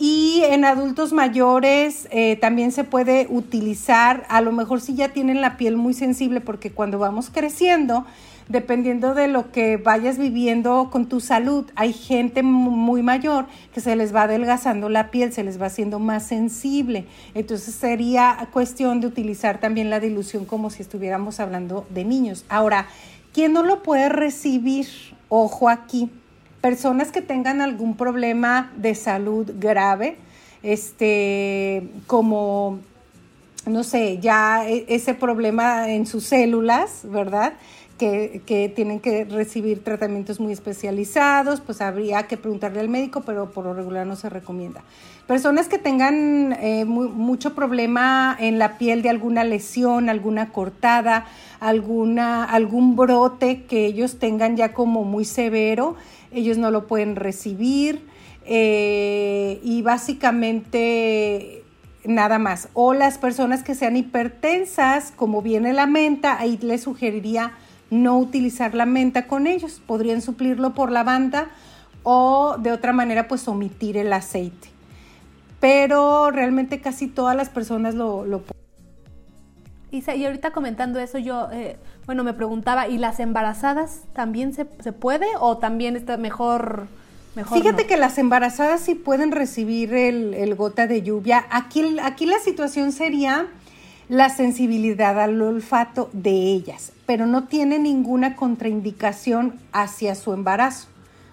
Y 0.00 0.42
en 0.44 0.64
adultos 0.64 1.12
mayores 1.12 2.06
eh, 2.12 2.36
también 2.36 2.70
se 2.70 2.84
puede 2.84 3.26
utilizar, 3.30 4.26
a 4.28 4.40
lo 4.40 4.52
mejor 4.52 4.80
si 4.80 4.94
ya 4.94 5.08
tienen 5.08 5.40
la 5.40 5.56
piel 5.56 5.76
muy 5.76 5.92
sensible, 5.92 6.40
porque 6.40 6.70
cuando 6.70 7.00
vamos 7.00 7.30
creciendo, 7.30 8.06
dependiendo 8.48 9.14
de 9.14 9.28
lo 9.28 9.52
que 9.52 9.76
vayas 9.76 10.18
viviendo 10.18 10.88
con 10.90 11.06
tu 11.06 11.20
salud. 11.20 11.66
Hay 11.74 11.92
gente 11.92 12.42
muy 12.42 13.02
mayor 13.02 13.46
que 13.72 13.80
se 13.80 13.94
les 13.94 14.14
va 14.14 14.22
adelgazando 14.22 14.88
la 14.88 15.10
piel, 15.10 15.32
se 15.32 15.44
les 15.44 15.60
va 15.60 15.66
haciendo 15.66 15.98
más 15.98 16.26
sensible. 16.26 17.06
Entonces 17.34 17.74
sería 17.74 18.48
cuestión 18.52 19.00
de 19.00 19.06
utilizar 19.06 19.60
también 19.60 19.90
la 19.90 20.00
dilución 20.00 20.44
como 20.44 20.70
si 20.70 20.82
estuviéramos 20.82 21.40
hablando 21.40 21.86
de 21.90 22.04
niños. 22.04 22.44
Ahora, 22.48 22.86
¿quién 23.32 23.52
no 23.52 23.62
lo 23.62 23.82
puede 23.82 24.08
recibir? 24.08 24.86
Ojo 25.28 25.68
aquí, 25.68 26.10
personas 26.62 27.12
que 27.12 27.20
tengan 27.20 27.60
algún 27.60 27.96
problema 27.96 28.72
de 28.76 28.94
salud 28.94 29.50
grave, 29.58 30.16
este, 30.62 31.86
como 32.06 32.78
no 33.68 33.84
sé, 33.84 34.18
ya 34.18 34.68
e, 34.68 34.86
ese 34.88 35.14
problema 35.14 35.90
en 35.90 36.06
sus 36.06 36.24
células, 36.24 37.00
¿verdad? 37.04 37.54
Que, 37.98 38.72
tienen 38.74 39.00
que 39.00 39.24
recibir 39.24 39.84
tratamientos 39.84 40.40
muy 40.40 40.52
especializados, 40.52 41.60
pues 41.60 41.80
habría 41.80 42.22
que 42.22 42.36
preguntarle 42.36 42.80
al 42.80 42.88
médico, 42.88 43.22
pero 43.26 43.50
por 43.50 43.64
lo 43.64 43.74
regular 43.74 44.06
no 44.06 44.16
se 44.16 44.30
recomienda. 44.30 44.82
Personas 45.26 45.68
que 45.68 45.76
tengan 45.76 46.56
eh, 46.60 46.86
mucho 46.86 47.54
problema 47.54 48.34
en 48.38 48.58
la 48.58 48.78
piel 48.78 49.02
de 49.02 49.10
alguna 49.10 49.44
lesión, 49.44 50.08
alguna 50.08 50.52
cortada, 50.52 51.26
alguna, 51.60 52.44
algún 52.44 52.96
brote 52.96 53.64
que 53.64 53.84
ellos 53.84 54.18
tengan 54.18 54.56
ya 54.56 54.72
como 54.72 55.04
muy 55.04 55.26
severo, 55.26 55.96
ellos 56.32 56.56
no 56.56 56.70
lo 56.70 56.86
pueden 56.86 57.16
recibir. 57.16 58.06
Eh, 58.50 59.60
y 59.62 59.82
básicamente 59.82 61.62
nada 62.06 62.38
más. 62.38 62.68
O 62.72 62.94
las 62.94 63.18
personas 63.18 63.62
que 63.62 63.74
sean 63.74 63.96
hipertensas, 63.96 65.12
como 65.14 65.42
viene 65.42 65.74
la 65.74 65.86
menta, 65.86 66.38
ahí 66.40 66.58
les 66.62 66.82
sugeriría 66.82 67.52
no 67.90 68.18
utilizar 68.18 68.74
la 68.74 68.86
menta 68.86 69.26
con 69.26 69.46
ellos. 69.46 69.80
Podrían 69.86 70.22
suplirlo 70.22 70.74
por 70.74 70.90
lavanda 70.90 71.48
o 72.02 72.56
de 72.58 72.72
otra 72.72 72.92
manera 72.92 73.28
pues 73.28 73.48
omitir 73.48 73.96
el 73.96 74.12
aceite. 74.12 74.68
Pero 75.60 76.30
realmente 76.30 76.80
casi 76.80 77.08
todas 77.08 77.36
las 77.36 77.48
personas 77.48 77.94
lo, 77.94 78.24
lo 78.24 78.42
Isa, 79.90 80.14
y 80.14 80.26
ahorita 80.26 80.50
comentando 80.50 81.00
eso, 81.00 81.18
yo, 81.18 81.48
eh, 81.50 81.78
bueno, 82.04 82.22
me 82.22 82.34
preguntaba, 82.34 82.88
¿y 82.88 82.98
las 82.98 83.20
embarazadas 83.20 84.02
también 84.12 84.52
se, 84.52 84.66
puede 84.66 85.26
o 85.40 85.56
también 85.56 85.96
está 85.96 86.18
mejor? 86.18 86.88
mejor 87.34 87.58
Fíjate 87.58 87.86
que 87.86 87.96
las 87.96 88.18
embarazadas 88.18 88.82
sí 88.82 88.94
pueden 88.94 89.32
recibir 89.32 89.94
el, 89.94 90.34
el, 90.34 90.54
gota 90.56 90.86
de 90.86 91.00
lluvia. 91.02 91.46
Aquí, 91.50 91.96
aquí 92.02 92.26
la 92.26 92.38
situación 92.38 92.92
sería 92.92 93.46
la 94.10 94.28
sensibilidad 94.28 95.18
al 95.18 95.40
olfato 95.40 96.10
de 96.12 96.32
ellas, 96.32 96.92
pero 97.08 97.24
no 97.24 97.44
tiene 97.44 97.78
ninguna 97.78 98.36
contraindicación 98.36 99.58
hacia 99.72 100.14
su 100.14 100.34
embarazo. 100.34 100.88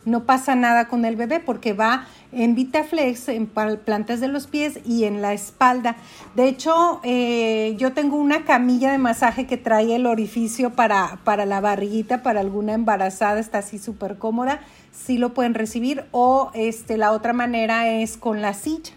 No 0.06 0.24
pasa 0.24 0.56
nada 0.56 0.88
con 0.88 1.04
el 1.04 1.18
bebé 1.18 1.42
porque 1.42 1.74
va 1.74 2.08
en 2.32 2.56
Vitaflex, 2.56 3.28
en 3.28 3.46
plantas 3.46 4.22
de 4.22 4.30
los 4.30 4.48
pies 4.48 4.80
y 4.86 5.04
en 5.04 5.22
la 5.22 5.34
espalda. 5.34 5.98
De 6.34 6.48
hecho, 6.48 7.02
eh, 7.04 7.76
yo 7.78 7.92
tengo 7.92 8.16
una 8.16 8.46
camilla 8.46 8.90
de 8.94 9.00
masaje 9.00 9.48
que 9.48 9.58
trae 9.58 9.94
el 9.94 10.06
orificio 10.06 10.70
para, 10.70 11.20
para 11.26 11.46
la 11.46 11.60
barriguita, 11.60 12.24
para 12.24 12.40
alguna 12.40 12.72
embarazada, 12.72 13.42
está 13.42 13.58
así 13.58 13.78
súper 13.78 14.18
cómoda. 14.18 14.62
Sí 14.94 15.18
lo 15.18 15.34
pueden 15.34 15.56
recibir. 15.56 16.06
O 16.12 16.52
este, 16.54 16.96
la 16.96 17.12
otra 17.12 17.34
manera 17.34 17.90
es 17.90 18.16
con 18.16 18.42
la 18.42 18.54
silla 18.54 18.94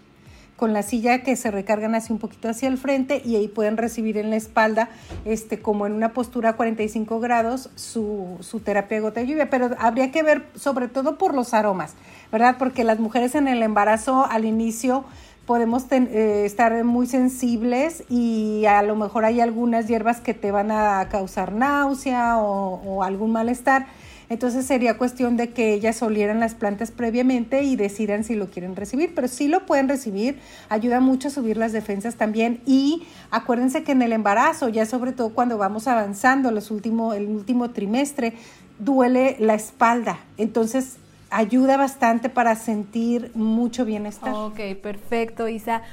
con 0.59 0.73
la 0.73 0.83
silla 0.83 1.23
que 1.23 1.37
se 1.37 1.51
recargan 1.51 1.95
así 1.95 2.11
un 2.11 2.19
poquito 2.19 2.49
hacia 2.49 2.67
el 2.67 2.77
frente 2.77 3.21
y 3.23 3.37
ahí 3.37 3.47
pueden 3.47 3.77
recibir 3.77 4.17
en 4.17 4.29
la 4.29 4.35
espalda, 4.35 4.89
este, 5.23 5.61
como 5.61 5.87
en 5.87 5.93
una 5.93 6.11
postura 6.11 6.49
a 6.49 6.55
45 6.57 7.21
grados, 7.21 7.69
su, 7.75 8.35
su 8.41 8.59
terapia 8.59 8.97
de 8.97 9.01
gota 9.01 9.21
de 9.21 9.27
lluvia. 9.27 9.49
Pero 9.49 9.69
habría 9.79 10.11
que 10.11 10.21
ver 10.21 10.47
sobre 10.55 10.89
todo 10.89 11.17
por 11.17 11.33
los 11.33 11.53
aromas, 11.53 11.93
¿verdad? 12.29 12.57
Porque 12.59 12.83
las 12.83 12.99
mujeres 12.99 13.35
en 13.35 13.47
el 13.47 13.63
embarazo 13.63 14.25
al 14.29 14.43
inicio 14.43 15.05
podemos 15.45 15.85
eh, 15.91 16.43
estar 16.45 16.83
muy 16.83 17.07
sensibles 17.07 18.03
y 18.09 18.65
a 18.65 18.81
lo 18.81 18.97
mejor 18.97 19.23
hay 19.23 19.39
algunas 19.39 19.87
hierbas 19.87 20.19
que 20.19 20.33
te 20.33 20.51
van 20.51 20.71
a 20.71 21.07
causar 21.09 21.53
náusea 21.53 22.37
o, 22.37 22.81
o 22.83 23.03
algún 23.03 23.31
malestar 23.31 23.87
entonces 24.29 24.65
sería 24.65 24.97
cuestión 24.97 25.37
de 25.37 25.49
que 25.49 25.73
ellas 25.73 26.01
olieran 26.01 26.39
las 26.39 26.53
plantas 26.53 26.91
previamente 26.91 27.63
y 27.63 27.75
decidan 27.75 28.23
si 28.23 28.35
lo 28.35 28.49
quieren 28.49 28.75
recibir, 28.75 29.13
pero 29.15 29.27
sí 29.27 29.47
lo 29.47 29.65
pueden 29.65 29.89
recibir, 29.89 30.39
ayuda 30.69 30.99
mucho 30.99 31.29
a 31.29 31.31
subir 31.31 31.57
las 31.57 31.71
defensas 31.71 32.15
también 32.15 32.61
y 32.65 33.03
acuérdense 33.31 33.83
que 33.83 33.91
en 33.93 34.01
el 34.01 34.13
embarazo, 34.13 34.69
ya 34.69 34.85
sobre 34.85 35.11
todo 35.11 35.29
cuando 35.29 35.57
vamos 35.57 35.87
avanzando 35.87 36.51
los 36.51 36.71
último, 36.71 37.13
el 37.13 37.27
último 37.27 37.71
trimestre, 37.71 38.33
duele 38.77 39.35
la 39.39 39.55
espalda. 39.55 40.19
Entonces 40.37 40.97
ayuda 41.29 41.77
bastante 41.77 42.29
para 42.29 42.55
sentir 42.55 43.31
mucho 43.35 43.85
bienestar. 43.85 44.33
Ok, 44.33 44.59
perfecto, 44.81 45.47
Isa. 45.47 45.83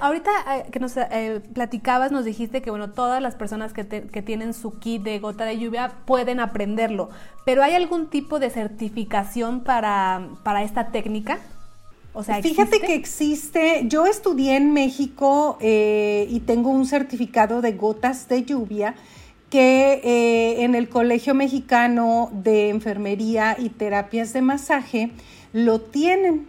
ahorita 0.00 0.30
eh, 0.56 0.70
que 0.70 0.80
nos 0.80 0.96
eh, 0.96 1.40
platicabas, 1.52 2.12
nos 2.12 2.24
dijiste 2.24 2.62
que, 2.62 2.70
bueno, 2.70 2.90
todas 2.90 3.20
las 3.22 3.34
personas 3.34 3.72
que, 3.72 3.86
que, 3.86 4.22
tienen 4.22 4.54
su 4.54 4.78
kit 4.78 5.02
de 5.02 5.18
gota 5.18 5.44
de 5.44 5.58
lluvia 5.58 5.92
pueden 6.04 6.40
aprenderlo, 6.40 7.10
pero 7.44 7.62
¿hay 7.62 7.74
algún 7.74 8.08
tipo 8.08 8.38
de 8.38 8.50
certificación 8.50 9.60
para, 9.62 10.28
para 10.42 10.62
esta 10.62 10.88
técnica? 10.88 11.38
O 12.16 12.22
sea, 12.22 12.40
Fíjate 12.40 12.78
que 12.78 12.94
existe, 12.94 13.82
yo 13.86 14.06
estudié 14.06 14.56
en 14.56 14.72
México 14.72 15.58
eh, 15.60 16.28
y 16.30 16.40
tengo 16.40 16.70
un 16.70 16.86
certificado 16.86 17.60
de 17.60 17.72
gotas 17.72 18.28
de 18.28 18.44
lluvia 18.44 18.94
que 19.54 20.00
eh, 20.02 20.64
en 20.64 20.74
el 20.74 20.88
Colegio 20.88 21.32
Mexicano 21.32 22.28
de 22.32 22.70
Enfermería 22.70 23.54
y 23.56 23.68
Terapias 23.68 24.32
de 24.32 24.42
Masaje 24.42 25.12
lo 25.52 25.80
tienen. 25.80 26.48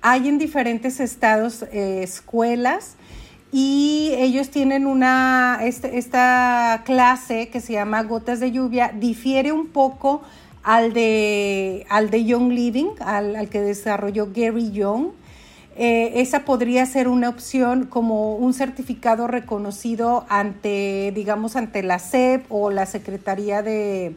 Hay 0.00 0.28
en 0.28 0.38
diferentes 0.38 0.98
estados 0.98 1.64
eh, 1.64 2.00
escuelas 2.02 2.96
y 3.52 4.12
ellos 4.16 4.48
tienen 4.48 4.86
una, 4.86 5.58
este, 5.62 5.98
esta 5.98 6.84
clase 6.86 7.48
que 7.48 7.60
se 7.60 7.74
llama 7.74 8.02
Gotas 8.04 8.40
de 8.40 8.50
Lluvia, 8.50 8.92
difiere 8.94 9.52
un 9.52 9.66
poco 9.66 10.22
al 10.62 10.94
de, 10.94 11.84
al 11.90 12.08
de 12.08 12.24
Young 12.24 12.50
Living, 12.50 12.92
al, 13.00 13.36
al 13.36 13.50
que 13.50 13.60
desarrolló 13.60 14.28
Gary 14.34 14.72
Young. 14.72 15.08
Eh, 15.80 16.20
esa 16.20 16.44
podría 16.44 16.84
ser 16.86 17.06
una 17.06 17.28
opción 17.28 17.86
como 17.86 18.34
un 18.34 18.52
certificado 18.52 19.28
reconocido 19.28 20.26
ante, 20.28 21.12
digamos, 21.14 21.54
ante 21.54 21.84
la 21.84 22.00
SEP 22.00 22.46
o 22.48 22.72
la 22.72 22.84
Secretaría 22.84 23.62
de, 23.62 24.16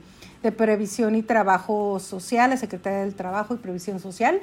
Previsión 0.58 1.14
y 1.16 1.22
Trabajo 1.22 2.00
Social, 2.00 2.50
la 2.50 2.58
Secretaría 2.58 3.02
del 3.02 3.14
Trabajo 3.14 3.54
y 3.54 3.58
Previsión 3.58 4.00
Social. 4.00 4.42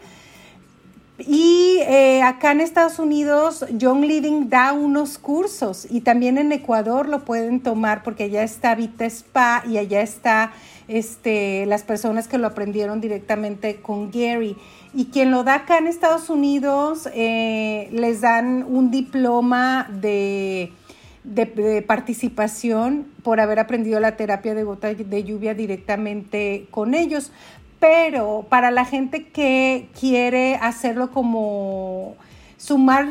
Y 1.26 1.78
eh, 1.80 2.22
acá 2.22 2.52
en 2.52 2.60
Estados 2.60 3.00
Unidos, 3.00 3.64
Young 3.72 4.04
Living 4.04 4.48
da 4.48 4.72
unos 4.72 5.18
cursos 5.18 5.86
y 5.90 6.02
también 6.02 6.38
en 6.38 6.52
Ecuador 6.52 7.08
lo 7.08 7.24
pueden 7.24 7.60
tomar 7.60 8.04
porque 8.04 8.24
allá 8.24 8.44
está 8.44 8.76
Vita 8.76 9.04
Spa 9.04 9.64
y 9.68 9.78
allá 9.78 10.00
está 10.00 10.52
este, 10.86 11.66
las 11.66 11.82
personas 11.82 12.28
que 12.28 12.38
lo 12.38 12.46
aprendieron 12.46 13.00
directamente 13.00 13.76
con 13.76 14.12
Gary. 14.12 14.56
Y 14.94 15.06
quien 15.06 15.32
lo 15.32 15.42
da 15.42 15.56
acá 15.56 15.78
en 15.78 15.88
Estados 15.88 16.30
Unidos 16.30 17.08
eh, 17.12 17.88
les 17.90 18.20
dan 18.20 18.64
un 18.68 18.92
diploma 18.92 19.88
de, 19.90 20.72
de, 21.24 21.82
participación 21.82 23.06
por 23.24 23.40
haber 23.40 23.58
aprendido 23.58 23.98
la 23.98 24.16
terapia 24.16 24.54
de 24.54 24.62
gota 24.62 24.94
de 24.94 25.24
lluvia 25.24 25.52
directamente 25.54 26.66
con 26.70 26.94
ellos. 26.94 27.32
Pero 27.80 28.46
para 28.48 28.70
la 28.70 28.84
gente 28.84 29.28
que 29.28 29.88
quiere 29.98 30.56
hacerlo 30.56 31.10
como 31.10 32.16
sumar 32.56 33.08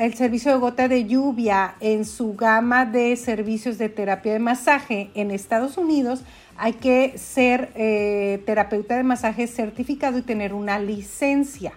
el 0.00 0.14
servicio 0.14 0.50
de 0.50 0.58
gota 0.58 0.88
de 0.88 1.04
lluvia 1.04 1.76
en 1.78 2.04
su 2.04 2.34
gama 2.34 2.86
de 2.86 3.14
servicios 3.16 3.78
de 3.78 3.88
terapia 3.88 4.32
de 4.32 4.40
masaje 4.40 5.10
en 5.14 5.30
Estados 5.30 5.78
Unidos, 5.78 6.24
hay 6.56 6.72
que 6.72 7.16
ser 7.16 7.70
eh, 7.76 8.42
terapeuta 8.46 8.96
de 8.96 9.04
masaje 9.04 9.46
certificado 9.46 10.18
y 10.18 10.22
tener 10.22 10.54
una 10.54 10.78
licencia. 10.78 11.72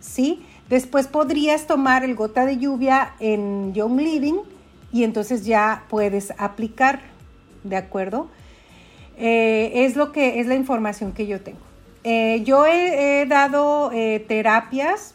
¿Sí? 0.00 0.42
Después 0.70 1.08
podrías 1.08 1.66
tomar 1.66 2.04
el 2.04 2.14
gota 2.14 2.46
de 2.46 2.56
lluvia 2.56 3.14
en 3.20 3.74
Young 3.74 4.00
Living 4.00 4.40
y 4.92 5.04
entonces 5.04 5.44
ya 5.44 5.84
puedes 5.88 6.32
aplicar, 6.38 7.00
¿de 7.64 7.76
acuerdo? 7.76 8.28
Eh, 9.18 9.84
es 9.84 9.96
lo 9.96 10.12
que 10.12 10.40
es 10.40 10.46
la 10.46 10.54
información 10.54 11.12
que 11.12 11.26
yo 11.26 11.40
tengo. 11.40 11.58
Eh, 12.04 12.42
yo 12.44 12.64
he, 12.66 13.26
dado 13.26 13.90
terapias 14.28 15.14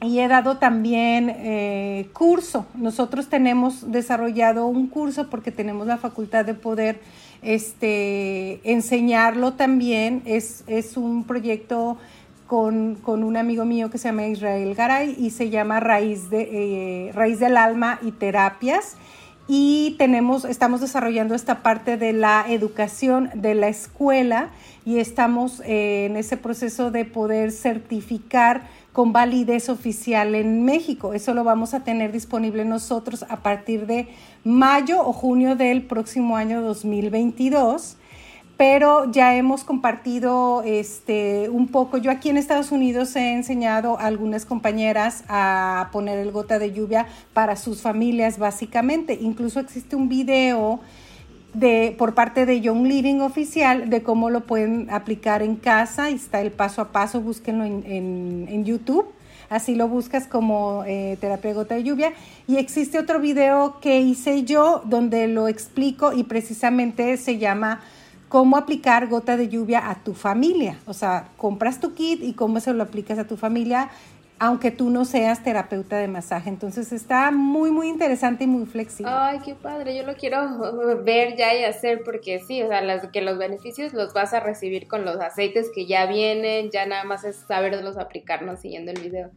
y 0.00 0.20
he 0.20 0.28
dado 0.28 0.58
también 0.58 2.06
curso. 2.12 2.66
Nosotros 2.74 3.28
tenemos 3.28 3.90
desarrollado 3.90 4.66
un 4.66 4.86
curso 4.86 5.28
porque 5.28 5.50
tenemos 5.50 5.86
la 5.86 5.98
facultad 5.98 6.44
de 6.44 6.54
poder 6.54 7.00
este, 7.42 8.60
enseñarlo 8.64 9.54
también. 9.54 10.22
Es, 10.24 10.64
un 10.96 11.24
proyecto 11.24 11.96
con, 12.46 12.98
un 13.06 13.36
amigo 13.36 13.64
mío 13.64 13.90
que 13.90 13.98
se 13.98 14.08
llama 14.08 14.26
Israel 14.26 14.74
Garay 14.74 15.16
y 15.18 15.30
se 15.30 15.50
llama 15.50 15.80
Raíz, 15.80 16.30
de, 16.30 17.08
eh, 17.08 17.12
Raíz 17.12 17.38
del 17.38 17.56
Alma 17.56 17.98
y 18.02 18.12
Terapias. 18.12 18.96
Y 19.48 19.94
tenemos, 19.96 20.44
estamos 20.44 20.80
desarrollando 20.80 21.34
esta 21.34 21.62
parte 21.62 21.96
de 21.96 22.12
la 22.12 22.44
educación 22.48 23.30
de 23.34 23.54
la 23.54 23.68
escuela 23.68 24.50
y 24.84 24.98
estamos 24.98 25.60
eh, 25.60 26.06
en 26.06 26.16
ese 26.16 26.36
proceso 26.36 26.90
de 26.90 27.04
poder 27.04 27.52
certificar 27.52 28.68
con 28.92 29.12
validez 29.12 29.68
oficial 29.68 30.34
en 30.34 30.64
México. 30.64 31.14
Eso 31.14 31.32
lo 31.32 31.44
vamos 31.44 31.74
a 31.74 31.84
tener 31.84 32.10
disponible 32.10 32.64
nosotros 32.64 33.24
a 33.28 33.42
partir 33.42 33.86
de 33.86 34.08
mayo 34.42 35.00
o 35.06 35.12
junio 35.12 35.54
del 35.54 35.82
próximo 35.82 36.36
año 36.36 36.60
2022 36.62 37.98
pero 38.56 39.10
ya 39.10 39.36
hemos 39.36 39.64
compartido 39.64 40.62
este, 40.64 41.50
un 41.50 41.68
poco. 41.68 41.98
Yo 41.98 42.10
aquí 42.10 42.30
en 42.30 42.38
Estados 42.38 42.72
Unidos 42.72 43.14
he 43.14 43.34
enseñado 43.34 43.98
a 43.98 44.06
algunas 44.06 44.46
compañeras 44.46 45.24
a 45.28 45.90
poner 45.92 46.18
el 46.18 46.32
gota 46.32 46.58
de 46.58 46.72
lluvia 46.72 47.06
para 47.34 47.56
sus 47.56 47.82
familias, 47.82 48.38
básicamente. 48.38 49.18
Incluso 49.20 49.60
existe 49.60 49.94
un 49.94 50.08
video 50.08 50.80
de, 51.52 51.94
por 51.98 52.14
parte 52.14 52.46
de 52.46 52.62
Young 52.62 52.86
Living 52.86 53.20
oficial 53.20 53.90
de 53.90 54.02
cómo 54.02 54.30
lo 54.30 54.46
pueden 54.46 54.88
aplicar 54.90 55.42
en 55.42 55.56
casa. 55.56 56.10
Y 56.10 56.14
está 56.14 56.40
el 56.40 56.50
paso 56.50 56.80
a 56.80 56.92
paso, 56.92 57.20
búsquenlo 57.20 57.64
en, 57.64 58.64
YouTube. 58.64 59.06
Así 59.50 59.74
lo 59.74 59.86
buscas 59.86 60.26
como 60.26 60.82
eh, 60.86 61.18
terapia 61.20 61.52
gota 61.52 61.74
de 61.74 61.84
lluvia. 61.84 62.14
Y 62.48 62.56
existe 62.56 62.98
otro 62.98 63.20
video 63.20 63.80
que 63.80 64.00
hice 64.00 64.44
yo 64.44 64.80
donde 64.86 65.28
lo 65.28 65.46
explico 65.46 66.14
y 66.14 66.24
precisamente 66.24 67.18
se 67.18 67.36
llama 67.36 67.80
cómo 68.28 68.56
aplicar 68.56 69.08
gota 69.08 69.36
de 69.36 69.48
lluvia 69.48 69.90
a 69.90 69.96
tu 69.96 70.14
familia. 70.14 70.78
O 70.86 70.92
sea, 70.92 71.28
compras 71.36 71.80
tu 71.80 71.94
kit 71.94 72.22
y 72.22 72.32
cómo 72.32 72.60
se 72.60 72.72
lo 72.72 72.82
aplicas 72.82 73.18
a 73.18 73.26
tu 73.26 73.36
familia 73.36 73.90
aunque 74.38 74.70
tú 74.70 74.90
no 74.90 75.04
seas 75.04 75.42
terapeuta 75.42 75.96
de 75.96 76.08
masaje. 76.08 76.50
Entonces 76.50 76.92
está 76.92 77.30
muy, 77.30 77.70
muy 77.70 77.88
interesante 77.88 78.44
y 78.44 78.46
muy 78.46 78.66
flexible. 78.66 79.10
Ay, 79.14 79.40
qué 79.44 79.54
padre, 79.54 79.96
yo 79.96 80.02
lo 80.02 80.14
quiero 80.14 81.02
ver 81.04 81.36
ya 81.36 81.54
y 81.54 81.64
hacer 81.64 82.02
porque 82.04 82.40
sí, 82.40 82.62
o 82.62 82.68
sea, 82.68 83.10
que 83.10 83.22
los 83.22 83.38
beneficios 83.38 83.94
los 83.94 84.12
vas 84.12 84.34
a 84.34 84.40
recibir 84.40 84.88
con 84.88 85.04
los 85.04 85.20
aceites 85.20 85.70
que 85.74 85.86
ya 85.86 86.06
vienen, 86.06 86.70
ya 86.70 86.86
nada 86.86 87.04
más 87.04 87.24
es 87.24 87.36
saberlos 87.48 87.96
aplicarnos 87.96 88.60
siguiendo 88.60 88.92
el 88.92 89.00
video. 89.00 89.30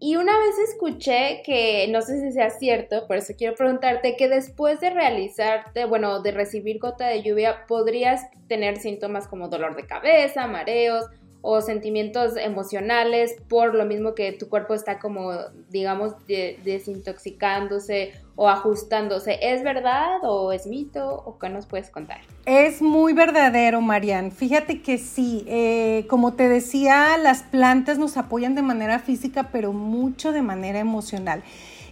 Y 0.00 0.14
una 0.16 0.38
vez 0.38 0.70
escuché 0.70 1.42
que, 1.44 1.88
no 1.88 2.02
sé 2.02 2.20
si 2.20 2.32
sea 2.32 2.50
cierto, 2.50 3.06
por 3.08 3.16
eso 3.16 3.34
quiero 3.36 3.56
preguntarte, 3.56 4.16
que 4.16 4.28
después 4.28 4.78
de 4.80 4.90
realizarte, 4.90 5.86
bueno, 5.86 6.20
de 6.22 6.30
recibir 6.30 6.78
gota 6.78 7.08
de 7.08 7.22
lluvia, 7.22 7.66
podrías 7.66 8.22
tener 8.46 8.78
síntomas 8.78 9.26
como 9.26 9.48
dolor 9.48 9.74
de 9.74 9.86
cabeza, 9.86 10.46
mareos 10.46 11.06
o 11.50 11.62
sentimientos 11.62 12.36
emocionales 12.36 13.36
por 13.48 13.74
lo 13.74 13.86
mismo 13.86 14.14
que 14.14 14.32
tu 14.32 14.50
cuerpo 14.50 14.74
está 14.74 14.98
como, 14.98 15.32
digamos, 15.70 16.12
desintoxicándose 16.26 18.12
o 18.36 18.50
ajustándose. 18.50 19.38
¿Es 19.40 19.62
verdad 19.62 20.18
o 20.24 20.52
es 20.52 20.66
mito 20.66 21.10
o 21.24 21.38
qué 21.38 21.48
nos 21.48 21.64
puedes 21.64 21.88
contar? 21.88 22.20
Es 22.44 22.82
muy 22.82 23.14
verdadero, 23.14 23.80
Marian. 23.80 24.30
Fíjate 24.30 24.82
que 24.82 24.98
sí, 24.98 25.46
eh, 25.48 26.04
como 26.10 26.34
te 26.34 26.50
decía, 26.50 27.16
las 27.16 27.44
plantas 27.44 27.96
nos 27.96 28.18
apoyan 28.18 28.54
de 28.54 28.60
manera 28.60 28.98
física, 28.98 29.48
pero 29.50 29.72
mucho 29.72 30.32
de 30.32 30.42
manera 30.42 30.80
emocional. 30.80 31.42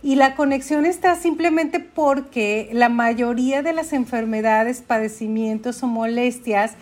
Y 0.02 0.16
la 0.16 0.34
conexión 0.34 0.84
está 0.84 1.14
simplemente 1.14 1.80
porque 1.80 2.68
la 2.72 2.90
mayoría 2.90 3.62
de 3.62 3.72
las 3.72 3.94
enfermedades, 3.94 4.82
padecimientos 4.82 5.82
o 5.82 5.86
molestias 5.86 6.74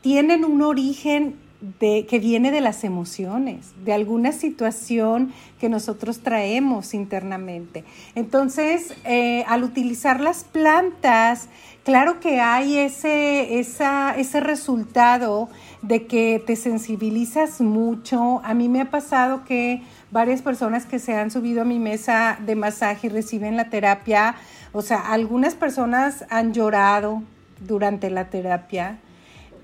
tienen 0.00 0.44
un 0.44 0.62
origen 0.62 1.49
que 1.78 2.18
viene 2.18 2.50
de 2.50 2.62
las 2.62 2.84
emociones, 2.84 3.72
de 3.84 3.92
alguna 3.92 4.32
situación 4.32 5.32
que 5.58 5.68
nosotros 5.68 6.20
traemos 6.20 6.94
internamente. 6.94 7.84
Entonces, 8.14 8.94
eh, 9.04 9.44
al 9.46 9.62
utilizar 9.62 10.20
las 10.20 10.44
plantas, 10.44 11.48
claro 11.84 12.18
que 12.18 12.40
hay 12.40 12.78
ese, 12.78 13.58
ese 13.58 14.40
resultado 14.40 15.50
de 15.82 16.06
que 16.06 16.42
te 16.46 16.56
sensibilizas 16.56 17.60
mucho. 17.60 18.40
A 18.42 18.54
mí 18.54 18.70
me 18.70 18.80
ha 18.80 18.90
pasado 18.90 19.44
que 19.44 19.82
varias 20.10 20.40
personas 20.40 20.86
que 20.86 20.98
se 20.98 21.14
han 21.14 21.30
subido 21.30 21.60
a 21.62 21.66
mi 21.66 21.78
mesa 21.78 22.38
de 22.44 22.56
masaje 22.56 23.08
y 23.08 23.10
reciben 23.10 23.58
la 23.58 23.68
terapia, 23.68 24.34
o 24.72 24.80
sea, 24.80 25.12
algunas 25.12 25.54
personas 25.54 26.24
han 26.30 26.54
llorado 26.54 27.22
durante 27.60 28.08
la 28.08 28.30
terapia 28.30 28.98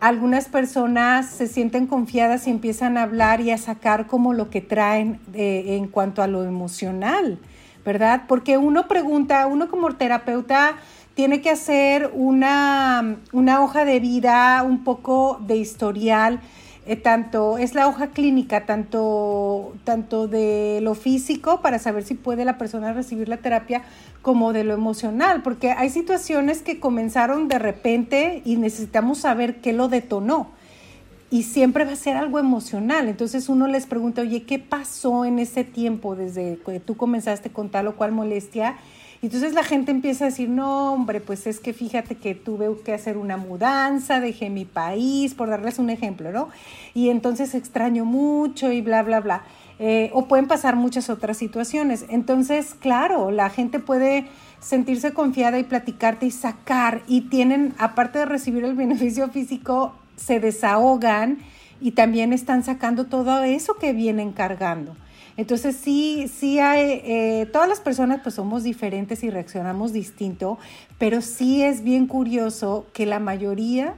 algunas 0.00 0.48
personas 0.48 1.26
se 1.26 1.46
sienten 1.46 1.87
confiadas 1.87 2.46
y 2.46 2.50
empiezan 2.50 2.96
a 2.96 3.02
hablar 3.02 3.40
y 3.40 3.50
a 3.50 3.59
sacar 3.59 4.06
como 4.06 4.32
lo 4.32 4.50
que 4.50 4.61
traen 4.61 5.20
eh, 5.35 5.76
en 5.76 5.88
cuanto 5.88 6.22
a 6.22 6.26
lo 6.26 6.44
emocional, 6.44 7.38
¿verdad? 7.85 8.22
Porque 8.28 8.59
uno 8.59 8.88
pregunta, 8.88 9.46
uno 9.46 9.68
como 9.68 9.94
terapeuta 9.94 10.76
tiene 11.14 11.40
que 11.40 11.50
hacer 11.50 12.11
una, 12.12 13.16
una 13.32 13.62
hoja 13.62 13.85
de 13.85 14.00
vida, 14.00 14.62
un 14.62 14.85
poco 14.85 15.40
de 15.46 15.56
historial, 15.56 16.40
eh, 16.88 16.94
tanto 16.94 17.59
es 17.59 17.75
la 17.75 17.88
hoja 17.88 18.09
clínica, 18.09 18.64
tanto, 18.64 19.75
tanto 19.83 20.29
de 20.29 20.79
lo 20.83 20.94
físico 20.94 21.61
para 21.61 21.81
saber 21.81 22.05
si 22.05 22.14
puede 22.14 22.44
la 22.44 22.59
persona 22.59 22.92
recibir 22.92 23.29
la 23.29 23.38
terapia, 23.38 23.83
como 24.22 24.53
de 24.53 24.62
lo 24.62 24.72
emocional, 24.72 25.42
porque 25.42 25.72
hay 25.72 25.90
situaciones 25.90 26.62
que 26.62 26.79
comenzaron 26.79 27.49
de 27.49 27.59
repente 27.59 28.42
y 28.44 28.57
necesitamos 28.57 29.18
saber 29.18 29.61
qué 29.61 29.72
lo 29.72 29.88
detonó. 29.88 30.51
Y 31.29 31.42
siempre 31.42 31.85
va 31.85 31.92
a 31.92 31.96
ser 31.96 32.16
algo 32.16 32.38
emocional. 32.38 33.09
Entonces 33.09 33.49
uno 33.49 33.66
les 33.66 33.87
pregunta, 33.87 34.22
oye, 34.22 34.44
¿qué 34.44 34.61
pasó 34.61 35.25
en 35.25 35.40
ese 35.40 35.64
tiempo 35.64 36.14
desde 36.14 36.59
que 36.64 36.79
tú 36.79 36.96
comenzaste 36.96 37.51
con 37.51 37.68
tal 37.68 37.88
o 37.88 37.96
cual 37.96 38.12
molestia? 38.12 38.77
Entonces 39.26 39.54
la 39.54 39.64
gente 39.64 39.90
empieza 39.90 40.24
a 40.24 40.28
decir, 40.28 40.48
no, 40.48 40.92
hombre, 40.92 41.20
pues 41.20 41.48
es 41.48 41.58
que 41.58 41.72
fíjate 41.72 42.14
que 42.14 42.36
tuve 42.36 42.68
que 42.84 42.94
hacer 42.94 43.16
una 43.16 43.36
mudanza, 43.36 44.20
dejé 44.20 44.50
mi 44.50 44.64
país, 44.64 45.34
por 45.34 45.50
darles 45.50 45.80
un 45.80 45.90
ejemplo, 45.90 46.30
¿no? 46.30 46.48
Y 46.94 47.08
entonces 47.08 47.56
extraño 47.56 48.04
mucho 48.04 48.70
y 48.70 48.82
bla, 48.82 49.02
bla, 49.02 49.18
bla. 49.18 49.42
Eh, 49.80 50.12
o 50.14 50.28
pueden 50.28 50.46
pasar 50.46 50.76
muchas 50.76 51.10
otras 51.10 51.36
situaciones. 51.38 52.04
Entonces, 52.08 52.76
claro, 52.78 53.32
la 53.32 53.50
gente 53.50 53.80
puede 53.80 54.28
sentirse 54.60 55.12
confiada 55.12 55.58
y 55.58 55.64
platicarte 55.64 56.26
y 56.26 56.30
sacar 56.30 57.02
y 57.08 57.22
tienen, 57.22 57.74
aparte 57.78 58.20
de 58.20 58.26
recibir 58.26 58.62
el 58.62 58.76
beneficio 58.76 59.28
físico, 59.30 59.92
se 60.14 60.38
desahogan 60.38 61.38
y 61.80 61.90
también 61.90 62.32
están 62.32 62.62
sacando 62.62 63.06
todo 63.06 63.42
eso 63.42 63.74
que 63.74 63.92
vienen 63.92 64.30
cargando. 64.30 64.94
Entonces 65.37 65.77
sí, 65.77 66.29
sí 66.29 66.59
hay, 66.59 67.03
eh, 67.05 67.49
todas 67.53 67.68
las 67.68 67.81
personas 67.81 68.20
pues 68.22 68.35
somos 68.35 68.62
diferentes 68.62 69.22
y 69.22 69.31
reaccionamos 69.31 69.92
distinto, 69.92 70.59
pero 70.99 71.20
sí 71.20 71.62
es 71.62 71.83
bien 71.83 72.07
curioso 72.07 72.87
que 72.94 73.05
la 73.05 73.18
mayoría 73.18 73.94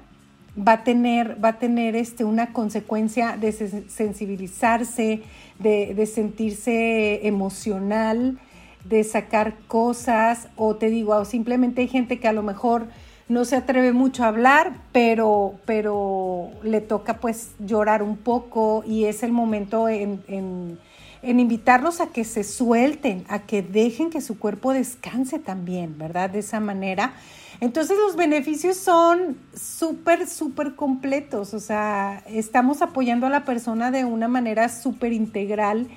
va 0.58 0.72
a 0.72 0.84
tener, 0.84 1.42
va 1.42 1.50
a 1.50 1.58
tener 1.58 1.96
este, 1.96 2.24
una 2.24 2.52
consecuencia 2.52 3.36
de 3.36 3.52
sensibilizarse, 3.52 5.22
de, 5.58 6.06
sentirse 6.06 7.26
emocional, 7.26 8.38
de 8.84 9.04
sacar 9.04 9.54
cosas, 9.66 10.48
o 10.56 10.76
te 10.76 10.90
digo, 10.90 11.14
o 11.14 11.24
simplemente 11.24 11.82
hay 11.82 11.88
gente 11.88 12.18
que 12.18 12.28
a 12.28 12.32
lo 12.32 12.42
mejor 12.42 12.86
no 13.28 13.44
se 13.44 13.56
atreve 13.56 13.92
mucho 13.92 14.24
a 14.24 14.28
hablar, 14.28 14.72
pero, 14.92 15.54
pero 15.66 16.50
le 16.62 16.80
toca 16.80 17.18
pues 17.20 17.52
llorar 17.58 18.02
un 18.02 18.16
poco 18.16 18.82
y 18.86 19.04
es 19.04 19.22
el 19.22 19.32
momento 19.32 19.88
en, 19.88 20.22
en, 20.28 20.78
en, 21.22 21.40
invitarlos 21.40 22.00
a 22.00 22.08
que 22.08 22.24
se 22.24 22.44
suelten, 22.44 23.24
a 23.28 23.40
que 23.40 23.62
dejen 23.62 24.10
que 24.10 24.20
su 24.20 24.38
cuerpo 24.38 24.72
descanse 24.72 25.38
también, 25.38 25.98
¿verdad? 25.98 26.30
De 26.30 26.40
esa 26.40 26.60
manera. 26.60 27.14
Entonces 27.60 27.96
los 27.98 28.16
beneficios 28.16 28.76
son 28.76 29.36
súper, 29.54 30.28
súper 30.28 30.74
completos, 30.76 31.54
o 31.54 31.60
sea, 31.60 32.22
estamos 32.28 32.82
apoyando 32.82 33.26
a 33.26 33.30
la 33.30 33.44
persona 33.44 33.90
de 33.90 34.04
una 34.04 34.28
manera 34.28 34.68
súper 34.68 35.12
integral 35.12 35.88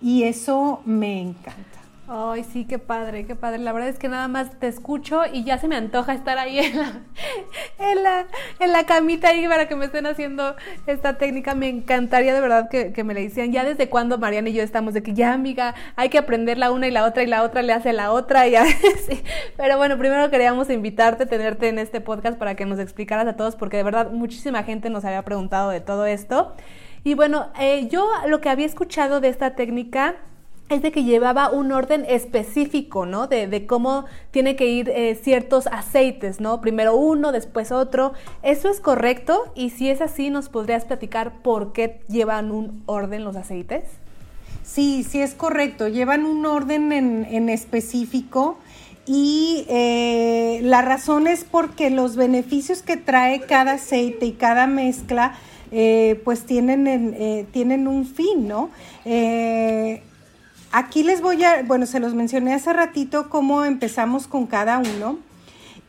y 0.00 0.22
eso 0.22 0.80
me 0.86 1.20
encanta. 1.20 1.79
Ay, 2.12 2.42
sí, 2.42 2.64
qué 2.64 2.80
padre, 2.80 3.24
qué 3.24 3.36
padre. 3.36 3.58
La 3.58 3.72
verdad 3.72 3.88
es 3.88 3.96
que 3.96 4.08
nada 4.08 4.26
más 4.26 4.58
te 4.58 4.66
escucho 4.66 5.22
y 5.32 5.44
ya 5.44 5.58
se 5.58 5.68
me 5.68 5.76
antoja 5.76 6.12
estar 6.12 6.38
ahí 6.38 6.58
en 6.58 6.76
la, 6.76 6.92
en 7.78 8.02
la, 8.02 8.26
en 8.58 8.72
la 8.72 8.84
camita 8.84 9.28
ahí 9.28 9.46
para 9.46 9.68
que 9.68 9.76
me 9.76 9.84
estén 9.84 10.06
haciendo 10.06 10.56
esta 10.88 11.18
técnica. 11.18 11.54
Me 11.54 11.68
encantaría 11.68 12.34
de 12.34 12.40
verdad 12.40 12.68
que, 12.68 12.92
que 12.92 13.04
me 13.04 13.14
le 13.14 13.22
decían 13.22 13.52
ya 13.52 13.62
desde 13.62 13.88
cuando 13.88 14.18
Mariana 14.18 14.48
y 14.48 14.54
yo 14.54 14.64
estamos 14.64 14.92
de 14.92 15.04
que 15.04 15.14
ya, 15.14 15.32
amiga, 15.32 15.76
hay 15.94 16.08
que 16.08 16.18
aprender 16.18 16.58
la 16.58 16.72
una 16.72 16.88
y 16.88 16.90
la 16.90 17.04
otra 17.04 17.22
y 17.22 17.28
la 17.28 17.44
otra 17.44 17.62
le 17.62 17.72
hace 17.72 17.92
la 17.92 18.10
otra 18.10 18.48
y 18.48 18.56
así. 18.56 19.22
Pero 19.56 19.78
bueno, 19.78 19.96
primero 19.96 20.28
queríamos 20.30 20.68
invitarte, 20.68 21.26
tenerte 21.26 21.68
en 21.68 21.78
este 21.78 22.00
podcast 22.00 22.36
para 22.36 22.56
que 22.56 22.66
nos 22.66 22.80
explicaras 22.80 23.28
a 23.28 23.36
todos 23.36 23.54
porque 23.54 23.76
de 23.76 23.84
verdad 23.84 24.10
muchísima 24.10 24.64
gente 24.64 24.90
nos 24.90 25.04
había 25.04 25.22
preguntado 25.22 25.70
de 25.70 25.80
todo 25.80 26.06
esto. 26.06 26.56
Y 27.04 27.14
bueno, 27.14 27.52
eh, 27.60 27.86
yo 27.88 28.10
lo 28.26 28.40
que 28.40 28.48
había 28.48 28.66
escuchado 28.66 29.20
de 29.20 29.28
esta 29.28 29.54
técnica 29.54 30.16
es 30.70 30.82
de 30.82 30.92
que 30.92 31.02
llevaba 31.02 31.50
un 31.50 31.72
orden 31.72 32.06
específico, 32.08 33.04
¿no? 33.04 33.26
De, 33.26 33.66
cómo 33.66 34.04
tiene 34.30 34.54
que 34.54 34.66
ir 34.66 34.88
eh, 34.88 35.18
ciertos 35.20 35.66
aceites, 35.66 36.40
¿no? 36.40 36.60
Primero 36.60 36.94
uno, 36.94 37.32
después 37.32 37.72
otro. 37.72 38.12
¿Eso 38.42 38.70
es 38.70 38.80
correcto? 38.80 39.52
Y 39.56 39.70
si 39.70 39.90
es 39.90 40.00
así, 40.00 40.30
¿nos 40.30 40.48
podrías 40.48 40.84
platicar 40.84 41.42
por 41.42 41.72
qué 41.72 42.00
llevan 42.08 42.52
un 42.52 42.84
orden 42.86 43.24
los 43.24 43.34
aceites? 43.34 43.82
Sí, 44.62 45.04
sí 45.08 45.20
es 45.20 45.34
correcto. 45.34 45.88
Llevan 45.88 46.24
un 46.24 46.46
orden 46.46 46.92
en, 46.92 47.48
específico 47.48 48.56
y 49.06 49.66
eh, 49.68 50.60
la 50.62 50.82
razón 50.82 51.26
es 51.26 51.42
porque 51.42 51.90
los 51.90 52.14
beneficios 52.14 52.82
que 52.82 52.96
trae 52.96 53.40
cada 53.40 53.72
aceite 53.72 54.26
y 54.26 54.32
cada 54.32 54.68
mezcla 54.68 55.34
eh, 55.72 56.20
pues 56.24 56.44
tienen, 56.46 57.46
tienen 57.50 57.88
un 57.88 58.06
fin, 58.06 58.46
¿no? 58.46 58.70
Aquí 60.72 61.02
les 61.02 61.20
voy 61.20 61.42
a, 61.42 61.64
bueno, 61.64 61.84
se 61.84 61.98
los 61.98 62.14
mencioné 62.14 62.54
hace 62.54 62.72
ratito 62.72 63.28
cómo 63.28 63.64
empezamos 63.64 64.28
con 64.28 64.46
cada 64.46 64.78
uno 64.78 65.18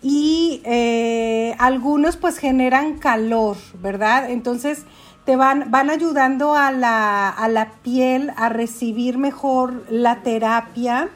y 0.02 0.62
eh, 0.66 1.56
algunos 1.60 2.18
pues 2.18 2.40
generan 2.40 2.98
calor, 2.98 3.58
¿verdad? 3.80 4.32
Entonces 4.32 4.86
te 5.24 5.36
van, 5.36 5.70
van 5.70 5.92
ayudando 5.92 6.56
a 6.56 6.72
la, 6.72 7.72
piel 7.84 8.32
a 8.38 8.50
recibir 8.50 9.20
mejor 9.20 9.86
la 9.92 10.24
terapia 10.24 11.10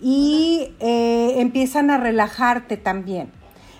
y 0.00 0.68
eh, 0.78 1.34
empiezan 1.38 1.90
a 1.90 1.98
relajarte 1.98 2.76
también. 2.76 3.32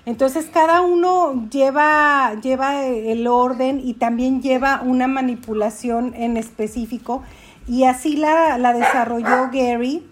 Entonces 0.06 0.46
cada 0.52 0.80
uno 0.80 1.48
lleva, 1.50 2.34
lleva 2.42 2.84
el 2.84 3.28
orden 3.28 3.80
y 3.82 3.94
también 3.94 4.42
lleva 4.42 4.82
una 4.82 5.06
manipulación 5.06 6.14
en 6.16 6.36
específico 6.36 7.22
y 7.66 7.84
así 7.84 8.16
la, 8.16 8.72
desarrolló 8.72 9.50
Gary, 9.52 10.06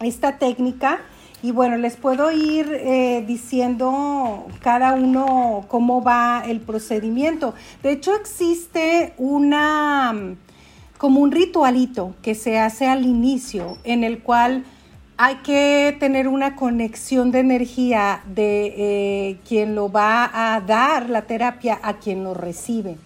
esta 0.00 0.38
técnica. 0.38 1.00
Y 1.42 1.52
bueno, 1.52 1.76
les 1.76 1.96
puedo 1.96 2.32
ir 2.32 2.66
eh, 2.72 3.24
diciendo 3.26 4.46
cada 4.60 4.94
uno 4.94 5.64
cómo 5.68 6.02
va 6.02 6.42
el 6.46 6.60
procedimiento. 6.60 7.54
De 7.82 7.92
hecho, 7.92 8.14
existe 8.14 9.14
una 9.16 10.14
como 10.98 11.20
un 11.20 11.30
ritualito 11.30 12.14
que 12.22 12.34
se 12.34 12.58
hace 12.58 12.86
al 12.86 13.04
inicio 13.04 13.76
en 13.84 14.02
el 14.02 14.22
cual 14.22 14.64
hay 15.18 15.36
que 15.36 15.96
tener 16.00 16.26
una 16.26 16.56
conexión 16.56 17.30
de 17.30 17.40
energía 17.40 18.22
de 18.26 18.74
eh, 18.76 19.38
quien 19.46 19.74
lo 19.74 19.92
va 19.92 20.30
a 20.32 20.60
dar 20.62 21.10
la 21.10 21.22
terapia 21.22 21.78
a 21.82 21.98
quien 21.98 22.24
lo 22.24 22.32
recibe 22.34 22.96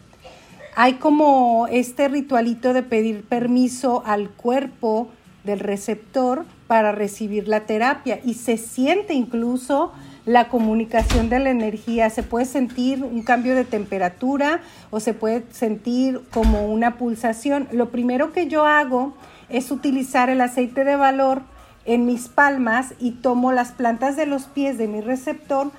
hay 0.76 0.94
como 0.94 1.66
este 1.70 2.08
ritualito 2.08 2.72
de 2.72 2.82
pedir 2.82 3.24
permiso 3.24 4.02
al 4.06 4.30
cuerpo 4.30 5.08
del 5.44 5.60
receptor 5.60 6.44
para 6.66 6.92
recibir 6.92 7.48
la 7.48 7.60
terapia 7.60 8.20
y 8.24 8.34
se 8.34 8.56
siente 8.56 9.14
incluso 9.14 9.92
la 10.26 10.48
comunicación 10.48 11.28
de 11.28 11.38
la 11.38 11.50
energía. 11.50 12.10
Se 12.10 12.22
puede 12.22 12.44
sentir 12.44 13.02
un 13.02 13.22
cambio 13.22 13.56
de 13.56 13.64
temperatura 13.64 14.60
o 14.90 15.00
se 15.00 15.14
puede 15.14 15.44
sentir 15.50 16.20
como 16.30 16.66
una 16.66 16.96
pulsación. 16.96 17.68
Lo 17.72 17.90
primero 17.90 18.32
que 18.32 18.46
yo 18.46 18.66
hago 18.66 19.14
es 19.48 19.70
utilizar 19.70 20.30
el 20.30 20.40
aceite 20.40 20.84
de 20.84 20.96
valor 20.96 21.42
en 21.84 22.06
mis 22.06 22.28
palmas 22.28 22.94
y 23.00 23.12
tomo 23.12 23.52
las 23.52 23.72
plantas 23.72 24.16
de 24.16 24.26
los 24.26 24.44
pies 24.44 24.78
de 24.78 24.86
mi 24.86 25.00
receptor 25.00 25.72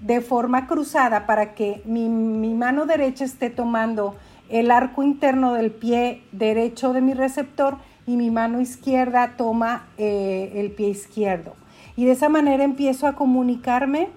de 0.00 0.20
forma 0.20 0.66
cruzada 0.66 1.24
para 1.26 1.54
que 1.54 1.82
mi, 1.86 2.08
mano 2.08 2.84
derecha 2.84 3.24
esté 3.24 3.48
tomando 3.48 4.16
el 4.54 4.70
arco 4.70 5.02
interno 5.02 5.52
del 5.52 5.72
pie 5.72 6.22
derecho 6.30 6.92
de 6.92 7.00
mi 7.00 7.12
receptor 7.12 7.76
y 8.06 8.16
mi 8.16 8.30
mano 8.30 8.60
izquierda 8.60 9.34
toma 9.36 9.86
eh, 9.98 10.52
el 10.54 10.70
pie 10.70 10.90
izquierdo. 10.90 11.56
Y 11.96 12.04
de 12.04 12.12
esa 12.12 12.28
manera 12.28 12.62
empiezo 12.62 13.08
a 13.08 13.14
comunicarme 13.14 14.10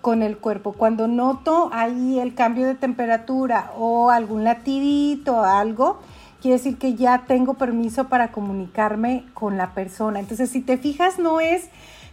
con 0.00 0.22
el 0.22 0.38
cuerpo. 0.38 0.72
Cuando 0.72 1.06
noto 1.06 1.70
ahí 1.72 2.18
el 2.18 2.34
cambio 2.34 2.66
de 2.66 2.74
temperatura 2.74 3.70
o 3.78 4.10
algún 4.10 4.42
latidito 4.42 5.36
o 5.36 5.44
algo, 5.44 6.00
quiere 6.42 6.58
decir 6.58 6.78
que 6.78 6.94
ya 6.94 7.24
tengo 7.28 7.54
permiso 7.54 8.08
para 8.08 8.32
comunicarme 8.32 9.24
con 9.34 9.56
la 9.56 9.72
persona. 9.72 10.18
Entonces, 10.18 10.50
si 10.50 10.62
te 10.62 10.78
fijas, 10.78 11.20
no 11.20 11.38
es 11.38 11.68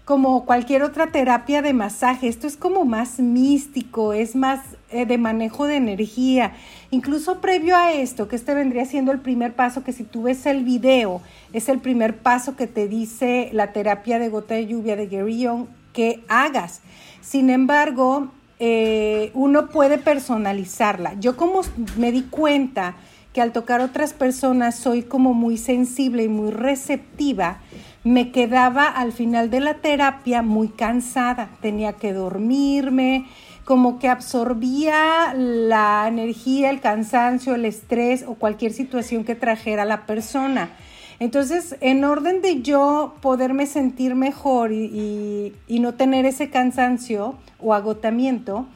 como 0.06 0.46
cualquier 0.46 0.84
otra 0.84 1.08
terapia 1.08 1.62
de 1.62 1.74
masaje. 1.74 2.28
Esto 2.28 2.48
es 2.48 2.58
como 2.58 2.84
más 2.84 3.20
místico, 3.20 4.14
es 4.14 4.36
más 4.36 4.60
eh, 4.92 5.06
de 5.06 5.18
manejo 5.18 5.66
de 5.66 5.78
energía. 5.78 6.54
Incluso 6.92 7.40
previo 7.40 7.78
a 7.78 7.94
esto, 7.94 8.28
que 8.28 8.36
este 8.36 8.54
vendría 8.54 8.86
siendo 8.86 9.12
el 9.12 9.20
primer 9.20 9.54
paso, 9.54 9.84
que 9.84 9.94
si 9.94 10.04
tú 10.04 10.24
ves 10.24 10.46
el 10.46 10.64
video, 10.64 11.22
es 11.54 11.70
el 11.70 11.80
primer 11.80 12.18
paso 12.18 12.56
que 12.56 12.68
te 12.68 12.88
dice 12.88 13.50
la 13.54 13.72
terapia 13.72 14.20
de 14.20 14.30
gota 14.30 14.56
de 14.56 14.68
lluvia 14.68 14.96
de 14.96 15.08
Gary 15.08 15.40
Young 15.40 15.68
que 15.94 16.24
hagas. 16.28 16.82
Sin 17.22 17.50
embargo, 17.50 18.28
eh, 18.60 19.32
uno 19.34 19.70
puede 19.70 19.98
personalizarla. 19.98 21.14
Yo 21.20 21.38
como 21.38 21.62
me 21.98 22.12
di 22.12 22.24
cuenta 22.24 22.96
que 23.32 23.42
al 23.42 23.52
tocar 23.52 23.82
otras 23.82 24.14
personas 24.14 24.76
soy 24.76 25.04
como 25.04 25.34
muy 25.34 25.58
sensible 25.58 26.24
y 26.24 26.28
muy 26.28 26.52
receptiva, 26.52 27.60
me 28.04 28.32
quedaba 28.32 28.88
al 28.88 29.14
final 29.14 29.50
de 29.50 29.62
la 29.62 29.76
terapia 29.76 30.42
muy 30.42 30.68
cansada, 30.68 31.50
tenía 31.62 31.94
que 31.94 32.14
dormirme, 32.14 33.26
como 33.66 33.98
que 33.98 34.10
absorbía 34.10 35.34
la 35.34 36.06
energía, 36.08 36.70
el 36.70 36.82
cansancio, 36.82 37.56
el 37.56 37.66
estrés 37.66 38.26
o 38.28 38.36
cualquier 38.36 38.74
situación 38.74 39.24
que 39.24 39.36
trajera 39.36 39.86
la 39.86 40.06
persona. 40.06 40.72
Entonces, 41.20 41.78
en 41.80 42.04
orden 42.04 42.42
de 42.42 42.62
yo 42.62 43.16
poderme 43.22 43.66
sentir 43.66 44.16
mejor 44.16 44.74
y, 44.74 45.54
no 45.70 45.94
tener 45.94 46.26
ese 46.26 46.50
cansancio 46.50 47.36
o 47.60 47.74
agotamiento, 47.74 48.68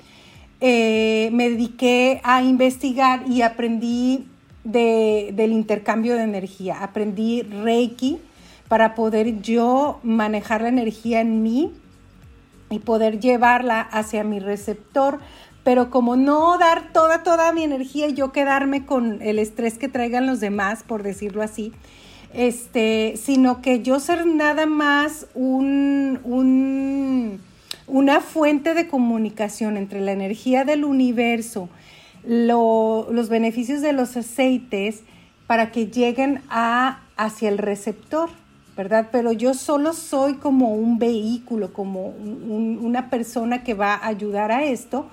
eh, 0.62 1.30
me 1.34 1.50
dediqué 1.50 2.22
a 2.24 2.44
investigar 2.44 3.24
y 3.28 3.42
aprendí 3.42 4.28
del 4.64 5.52
intercambio 5.52 6.16
de 6.16 6.24
energía. 6.24 6.84
Aprendí 6.84 7.42
Reiki, 7.42 8.20
para 8.68 8.96
poder 8.96 9.42
yo 9.42 10.00
manejar 10.04 10.62
la 10.62 10.70
energía 10.70 11.22
en 11.22 11.44
mí 11.44 11.72
y 12.70 12.80
poder 12.80 13.20
llevarla 13.20 13.82
hacia 13.82 14.24
mi 14.24 14.40
receptor, 14.40 15.20
pero 15.64 15.90
como 15.90 16.16
no 16.16 16.58
dar 16.58 16.92
toda, 16.94 17.24
toda 17.24 17.52
mi 17.54 17.64
energía 17.64 18.08
y 18.08 18.14
yo 18.14 18.32
quedarme 18.32 18.86
con 18.86 19.22
el 19.22 19.40
estrés 19.40 19.78
que 19.78 19.88
traigan 19.88 20.26
los 20.26 20.40
demás, 20.40 20.84
por 20.84 21.04
decirlo 21.04 21.42
así, 21.42 21.74
este, 22.34 23.16
sino 23.18 23.62
que 23.62 23.82
yo 23.82 24.00
ser 24.00 24.26
nada 24.26 24.66
más 24.66 25.28
un, 25.34 26.20
un, 26.24 27.42
una 27.88 28.22
fuente 28.22 28.74
de 28.74 28.88
comunicación 28.88 29.78
entre 29.78 30.02
la 30.02 30.12
energía 30.12 30.66
del 30.66 30.84
universo, 30.84 31.70
los 32.26 33.30
beneficios 33.30 33.82
de 33.82 33.94
los 33.94 34.18
aceites 34.18 35.04
para 35.48 35.72
que 35.72 35.88
lleguen 35.88 36.42
a, 36.50 37.00
hacia 37.16 37.48
el 37.48 37.58
receptor. 37.58 38.30
¿Verdad? 38.78 39.10
Pero 39.12 39.32
yo 39.32 39.56
solo 39.56 39.92
soy 39.94 40.36
como 40.36 40.74
un 40.74 41.00
vehículo, 41.00 41.74
como 41.74 42.10
una 42.10 43.10
persona 43.10 43.64
que 43.64 43.74
va 43.74 43.96
a 43.96 44.08
ayudar 44.08 44.52
a 44.52 44.64
esto. 44.64 45.08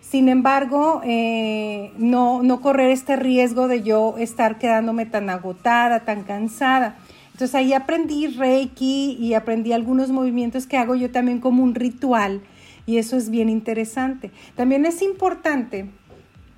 Sin 0.00 0.28
embargo, 0.28 1.02
eh, 1.04 1.92
no, 1.98 2.42
no 2.42 2.62
correr 2.62 2.90
este 2.90 3.16
riesgo 3.16 3.68
de 3.68 3.82
yo 3.82 4.16
estar 4.18 4.58
quedándome 4.58 5.04
tan 5.04 5.28
agotada, 5.28 6.00
tan 6.00 6.24
cansada. 6.24 6.96
Entonces 7.32 7.54
ahí 7.54 7.74
aprendí 7.74 8.26
Reiki 8.26 9.16
y 9.20 9.34
aprendí 9.34 9.72
algunos 9.72 10.10
movimientos 10.10 10.66
que 10.66 10.78
hago 10.78 10.94
yo 10.94 11.10
también 11.10 11.40
como 11.40 11.62
un 11.62 11.74
ritual 11.74 12.40
y 12.86 12.98
eso 12.98 13.16
es 13.16 13.30
bien 13.30 13.48
interesante. 13.48 14.30
También 14.56 14.84
es 14.84 15.00
importante 15.02 15.88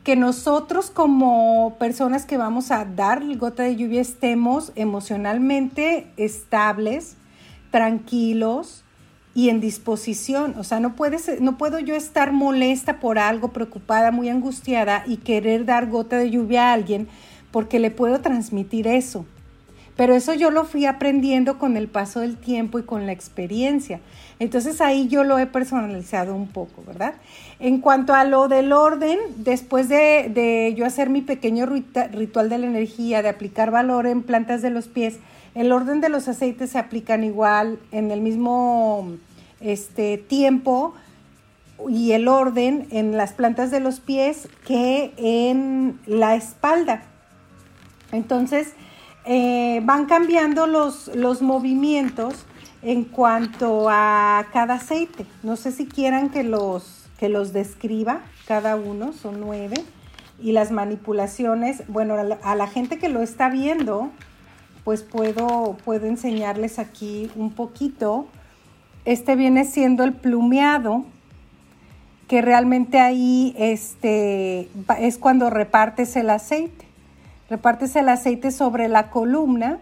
que 0.05 0.17
nosotros 0.17 0.91
como 0.91 1.77
personas 1.79 2.27
que 2.27 2.37
vamos 2.37 2.71
a 2.71 2.85
dar 2.85 3.23
gota 3.37 3.63
de 3.63 3.77
lluvia 3.77 4.01
estemos 4.01 4.73
emocionalmente 4.75 6.09
estables, 6.17 7.17
tranquilos 7.71 8.83
y 9.35 9.49
en 9.49 9.61
disposición. 9.61 10.55
O 10.59 10.65
sea, 10.65 10.81
no, 10.81 10.97
puede 10.97 11.19
no 11.41 11.57
puedo 11.57 11.79
yo 11.79 11.95
estar 11.95 12.33
molesta 12.33 12.99
por 12.99 13.19
algo, 13.19 13.53
preocupada, 13.53 14.11
muy 14.11 14.29
angustiada 14.29 15.05
y 15.07 15.19
querer 15.19 15.65
dar 15.65 15.89
gota 15.89 16.19
de 16.19 16.31
lluvia 16.31 16.71
a 16.71 16.73
alguien 16.73 17.09
porque 17.53 17.79
le 17.79 17.91
puedo 17.91 18.21
transmitir 18.21 18.89
eso. 18.89 19.25
Pero 19.97 20.15
eso 20.15 20.33
yo 20.35 20.51
lo 20.51 20.65
fui 20.65 20.87
aprendiendo 20.87 21.59
con 21.59 21.77
el 21.77 21.87
paso 21.87 22.21
del 22.21 22.37
tiempo 22.37 22.79
y 22.79 22.83
con 22.83 23.07
la 23.07 23.13
experiencia. 23.13 24.01
Entonces 24.43 24.81
ahí 24.81 25.07
yo 25.07 25.23
lo 25.23 25.39
he 25.39 25.47
personalizado 25.47 26.35
un 26.35 26.49
poco, 26.49 26.83
¿verdad? 26.85 27.15
En 27.61 27.79
cuanto 27.79 28.13
a 28.13 28.25
lo 28.25 28.49
del 28.49 28.73
orden, 28.73 29.17
después 29.37 29.89
de, 29.89 30.75
yo 30.77 30.85
hacer 30.85 31.11
mi 31.11 31.21
pequeño 31.21 31.65
ritual 31.65 32.49
de 32.49 32.59
la 32.59 32.67
energía, 32.67 33.23
de 33.23 33.29
aplicar 33.29 33.71
valor 33.71 34.09
en 34.09 34.25
plantas 34.25 34.61
de 34.61 34.71
los 34.71 34.89
pies, 34.89 35.21
el 35.55 35.71
orden 35.71 36.01
de 36.01 36.09
los 36.09 36.27
aceites 36.27 36.71
se 36.71 36.79
aplican 36.81 37.23
igual 37.23 37.79
en 37.93 38.11
el 38.11 38.21
mismo 38.21 39.13
este, 39.61 40.19
tiempo 40.19 40.95
y 41.89 42.11
el 42.11 42.27
orden 42.27 42.89
en 42.91 43.17
las 43.17 43.35
plantas 43.35 43.71
de 43.71 43.79
los 43.79 44.01
pies 44.01 44.49
que 44.67 45.13
en 45.19 46.01
la 46.07 46.35
espalda. 46.35 47.05
Entonces, 48.11 48.73
eh, 49.25 49.81
van 49.85 50.07
cambiando 50.07 50.67
los, 50.67 51.15
los 51.15 51.43
movimientos 51.43 52.45
en 52.83 53.05
cuanto 53.05 53.89
a 53.89 54.47
cada 54.53 54.75
aceite. 54.75 55.25
No 55.43 55.57
sé 55.57 55.73
si 55.73 55.87
quieran 55.87 56.31
que 56.31 56.43
los, 56.43 57.07
que 57.19 57.29
los 57.29 57.53
describa 57.53 58.21
cada 58.47 58.77
uno, 58.77 59.13
son 59.13 59.41
nueve. 59.41 59.77
Y 60.41 60.53
las 60.53 60.73
manipulaciones, 60.73 61.85
bueno, 61.87 62.17
a 62.43 62.55
la, 62.57 62.67
gente 62.67 62.99
que 62.99 63.09
lo 63.09 63.23
está 63.23 63.49
viendo, 63.49 64.11
pues 64.83 65.03
puedo, 65.03 65.77
puedo 65.85 66.07
enseñarles 66.07 66.81
aquí 66.81 67.31
un 67.37 67.53
poquito. 67.53 68.27
Este 69.05 69.37
viene 69.37 69.65
siendo 69.65 70.03
el 70.03 70.15
plumeado, 70.15 71.05
que 72.27 72.43
realmente 72.43 72.99
ahí 72.99 73.55
este, 73.57 74.69
es 74.99 75.19
cuando 75.19 75.49
repartes 75.49 76.17
el 76.17 76.31
aceite. 76.31 76.87
Repartes 77.49 77.95
el 77.95 78.09
aceite 78.09 78.51
sobre 78.51 78.89
la 78.89 79.11
columna 79.11 79.79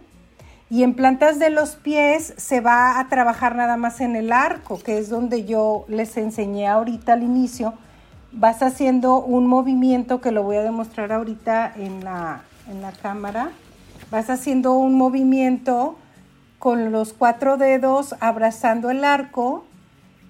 y 0.71 0.85
en 0.85 0.95
plantas 0.95 1.41
de 1.41 1.51
los 1.51 1.71
pies 1.75 2.33
se 2.37 2.61
va 2.61 3.01
a 3.01 3.09
trabajar 3.09 3.57
nada 3.57 3.77
más 3.77 4.01
en 4.01 4.15
el 4.15 4.33
arco, 4.33 4.79
que 4.79 4.99
es 4.99 5.09
donde 5.09 5.45
yo 5.45 5.85
les 5.89 6.17
enseñé 6.17 6.69
ahorita 6.69 7.15
al 7.15 7.25
inicio. 7.25 7.75
Vas 8.31 8.63
haciendo 8.63 9.19
un 9.19 9.49
movimiento 9.49 10.21
que 10.21 10.31
lo 10.31 10.45
voy 10.45 10.57
a 10.57 10.63
demostrar 10.63 11.11
ahorita 11.11 11.73
en 11.75 12.05
la, 12.05 12.43
en 12.69 12.81
la 12.83 12.93
cámara. 12.93 13.51
Vas 14.13 14.31
haciendo 14.31 14.75
un 14.75 14.95
movimiento 14.95 15.99
con 16.61 16.93
los 16.93 17.15
cuatro 17.15 17.57
dedos 17.57 18.15
abrazando 18.21 18.91
el 18.91 19.05
arco 19.05 19.65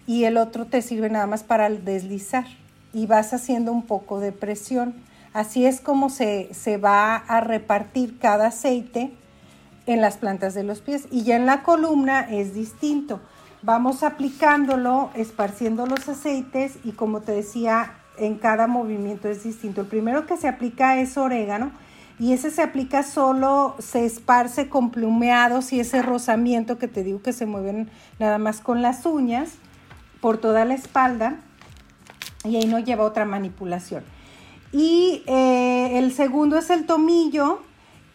y 0.06 0.24
el 0.24 0.38
otro 0.38 0.64
te 0.64 0.80
sirve 0.80 1.10
nada 1.10 1.26
más 1.26 1.42
para 1.42 1.68
deslizar 1.68 2.46
y 2.94 3.06
vas 3.06 3.34
haciendo 3.34 3.72
un 3.72 3.82
poco 3.82 4.20
de 4.20 4.32
presión. 4.32 4.94
Así 5.32 5.66
es 5.66 5.80
como 5.80 6.08
se, 6.08 6.48
va 6.82 7.16
a 7.16 7.40
repartir 7.40 8.18
cada 8.18 8.46
aceite 8.46 9.12
en 9.92 10.00
las 10.00 10.16
plantas 10.16 10.54
de 10.54 10.64
los 10.64 10.80
pies. 10.80 11.06
Y 11.10 11.24
ya 11.24 11.36
en 11.36 11.46
la 11.46 11.62
columna 11.62 12.20
es 12.20 12.54
distinto. 12.54 13.20
Vamos 13.62 14.02
aplicándolo, 14.02 15.10
esparciendo 15.14 15.86
los 15.86 16.08
aceites 16.08 16.78
y 16.82 16.92
como 16.92 17.20
te 17.20 17.32
decía, 17.32 17.92
en 18.16 18.36
cada 18.36 18.66
movimiento 18.66 19.28
es 19.28 19.44
distinto. 19.44 19.82
El 19.82 19.86
primero 19.86 20.26
que 20.26 20.36
se 20.36 20.48
aplica 20.48 20.98
es 20.98 21.16
orégano 21.16 21.72
y 22.18 22.32
ese 22.32 22.50
se 22.50 22.62
aplica 22.62 23.02
solo, 23.02 23.76
se 23.78 24.04
esparce 24.04 24.68
con 24.68 24.90
plumeados 24.90 25.72
y 25.72 25.80
ese 25.80 26.02
rozamiento 26.02 26.78
que 26.78 26.88
te 26.88 27.02
digo 27.02 27.22
que 27.22 27.32
se 27.32 27.46
mueven 27.46 27.90
nada 28.18 28.38
más 28.38 28.60
con 28.60 28.82
las 28.82 29.06
uñas 29.06 29.52
por 30.20 30.38
toda 30.38 30.64
la 30.64 30.74
espalda 30.74 31.36
y 32.44 32.56
ahí 32.56 32.66
no 32.66 32.78
lleva 32.78 33.04
otra 33.04 33.24
manipulación. 33.24 34.04
Y 34.72 35.22
eh, 35.26 35.98
el 35.98 36.12
segundo 36.12 36.58
es 36.58 36.70
el 36.70 36.86
tomillo. 36.86 37.62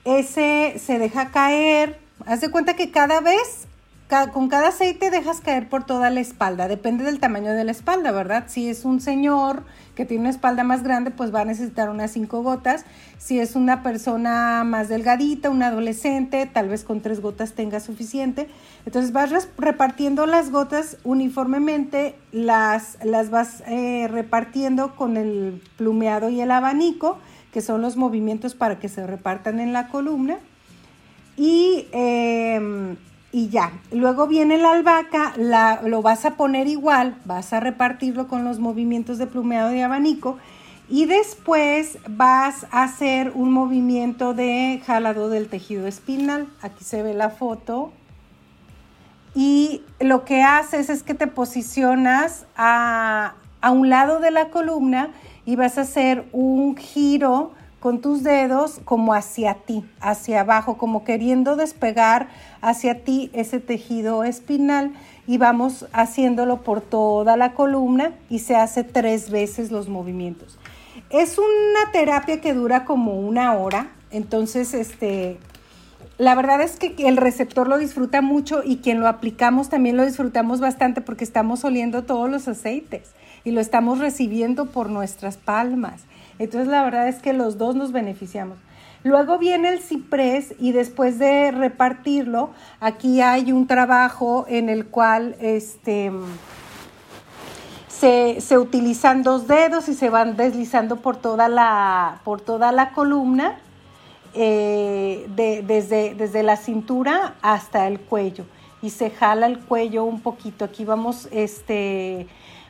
Ese 0.05 0.79
se 0.79 0.99
deja 0.99 1.31
caer. 1.31 1.99
Haz 2.25 2.41
de 2.41 2.51
cuenta 2.51 2.75
que 2.75 2.91
cada 2.91 3.21
vez 3.21 3.67
con 4.33 4.49
cada 4.49 4.67
aceite 4.67 5.09
dejas 5.09 5.41
caer 5.41 5.67
por 5.67 5.83
toda 5.83 6.11
la 6.11 6.19
espalda, 6.19 6.67
depende 6.67 7.03
del 7.03 7.19
tamaño 7.19 7.53
de 7.53 7.63
la 7.63 7.71
espalda, 7.71 8.11
¿verdad? 8.11 8.43
Si 8.47 8.69
es 8.69 8.85
un 8.85 9.01
señor 9.01 9.63
que 9.95 10.05
tiene 10.05 10.21
una 10.21 10.29
espalda 10.29 10.63
más 10.63 10.83
grande, 10.83 11.09
pues 11.09 11.33
va 11.33 11.41
a 11.41 11.45
necesitar 11.45 11.89
unas 11.89 12.11
cinco 12.11 12.43
gotas. 12.43 12.85
Si 13.17 13.39
es 13.39 13.55
una 13.55 13.81
persona 13.81 14.63
más 14.63 14.89
delgadita, 14.89 15.49
un 15.49 15.63
adolescente, 15.63 16.45
tal 16.45 16.69
vez 16.69 16.83
con 16.83 17.01
tres 17.01 17.19
gotas 17.19 17.53
tenga 17.53 17.79
suficiente. 17.79 18.47
Entonces 18.85 19.11
vas 19.11 19.31
repartiendo 19.57 20.27
las 20.27 20.51
gotas 20.51 20.97
uniformemente, 21.03 22.15
las, 22.31 22.99
las 23.03 23.31
vas 23.31 23.63
eh, 23.67 24.07
repartiendo 24.11 24.95
con 24.95 25.17
el 25.17 25.63
plumeado 25.77 26.29
y 26.29 26.41
el 26.41 26.51
abanico, 26.51 27.17
que 27.55 27.61
son 27.61 27.81
los 27.81 27.95
movimientos 27.95 28.53
para 28.53 28.79
que 28.79 28.89
se 28.89 29.07
repartan 29.07 29.61
en 29.61 29.71
la 29.71 29.87
columna. 29.87 30.39
Y 31.37 31.87
em, 31.93 32.97
y 33.31 33.47
ya. 33.47 33.71
Luego 33.93 34.27
viene 34.27 34.57
la 34.57 34.71
albahaca, 34.71 35.31
la, 35.37 35.81
lo 35.85 36.01
vas 36.01 36.25
a 36.25 36.35
poner 36.35 36.67
igual, 36.67 37.15
vas 37.23 37.53
a 37.53 37.61
repartirlo 37.61 38.27
con 38.27 38.43
los 38.43 38.59
movimientos 38.59 39.17
de 39.17 39.25
plumeado 39.25 39.69
de 39.69 39.83
abanico 39.83 40.37
y 40.89 41.05
después 41.05 41.97
vas 42.09 42.65
a 42.71 42.83
hacer 42.83 43.31
un 43.33 43.53
movimiento 43.53 44.33
de 44.33 44.81
jalado 44.85 45.29
del 45.29 45.47
tejido 45.47 45.87
espinal. 45.87 46.49
Aquí 46.61 46.83
se 46.83 47.03
ve 47.03 47.13
la 47.13 47.29
foto. 47.29 47.93
Y 49.33 49.81
lo 50.01 50.25
que 50.25 50.43
haces 50.43 50.89
es 50.89 51.03
que 51.03 51.13
te 51.13 51.27
posicionas 51.27 52.45
a, 52.57 53.35
a 53.61 53.71
un 53.71 53.89
lado 53.89 54.19
de 54.19 54.31
la 54.31 54.49
columna 54.49 55.11
y 55.45 55.55
vas 55.55 55.77
a 55.77 55.81
hacer 55.81 56.25
un 56.31 56.75
giro 56.75 57.53
con 57.85 58.01
tus 58.01 58.23
dedos 58.23 58.81
como 58.83 59.13
hacia 59.13 59.53
ti, 59.53 59.85
hacia 60.01 60.41
abajo, 60.41 60.75
como 60.75 61.03
queriendo 61.03 61.55
despegar 61.55 62.29
hacia 62.59 63.03
ti 63.03 63.29
ese 63.31 63.59
tejido 63.59 64.23
espinal 64.23 64.93
y 65.27 65.37
vamos 65.37 65.85
haciéndolo 65.93 66.63
por 66.63 66.81
toda 66.81 67.37
la 67.37 67.53
columna 67.53 68.13
y 68.27 68.39
se 68.39 68.55
hace 68.55 68.83
tres 68.83 69.29
veces 69.29 69.69
los 69.69 69.87
movimientos. 69.87 70.57
Es 71.11 71.37
una 71.37 71.91
terapia 71.91 72.41
que 72.41 72.55
dura 72.55 72.85
como 72.85 73.19
una 73.19 73.53
hora, 73.53 73.91
entonces 74.09 74.73
este, 74.73 75.37
la 76.17 76.33
verdad 76.33 76.61
es 76.61 76.77
que 76.77 76.95
el 77.07 77.17
receptor 77.17 77.67
lo 77.67 77.77
disfruta 77.77 78.21
mucho 78.21 78.63
y 78.65 78.77
quien 78.77 78.99
lo 78.99 79.07
aplicamos 79.07 79.69
también 79.69 79.95
lo 79.95 80.05
disfrutamos 80.05 80.59
bastante 80.59 81.01
porque 81.01 81.23
estamos 81.23 81.63
oliendo 81.63 82.03
todos 82.03 82.31
los 82.31 82.47
aceites 82.47 83.11
y 83.45 83.51
lo 83.51 83.61
estamos 83.61 83.99
recibiendo 83.99 84.65
por 84.65 84.89
nuestras 84.89 85.37
palmas. 85.37 86.01
Entonces 86.39 86.67
la 86.67 86.83
verdad 86.83 87.07
es 87.07 87.21
que 87.21 87.31
los 87.31 87.57
dos 87.57 87.75
nos 87.75 87.93
beneficiamos. 87.93 88.57
Luego 89.03 89.37
viene 89.37 89.69
el 89.69 89.79
ciprés 89.79 90.55
y 90.59 90.71
después 90.71 91.19
de 91.19 91.51
repartirlo, 91.51 92.49
aquí 92.79 93.21
hay 93.21 93.51
un 93.51 93.67
trabajo 93.67 94.45
en 94.49 94.67
el 94.67 94.87
cual 94.87 95.35
este, 95.39 96.11
se, 97.87 98.57
utilizan 98.57 99.21
dos 99.21 99.47
dedos 99.47 99.89
y 99.89 99.93
se 99.93 100.09
van 100.09 100.35
deslizando 100.35 100.97
por 100.97 101.17
toda 101.17 101.47
la, 101.49 102.21
por 102.23 102.41
toda 102.41 102.71
la 102.71 102.93
columna, 102.93 103.59
eh, 104.33 105.27
desde, 105.35 106.15
desde 106.15 106.41
la 106.41 106.57
cintura 106.57 107.35
hasta 107.43 107.87
el 107.87 107.99
cuello. 107.99 108.45
Y 108.81 108.89
se 108.89 109.11
jala 109.11 109.45
el 109.45 109.59
cuello 109.59 110.03
un 110.03 110.21
poquito. 110.21 110.65
Aquí 110.65 110.83
vamos 110.83 111.27
este, 111.31 112.27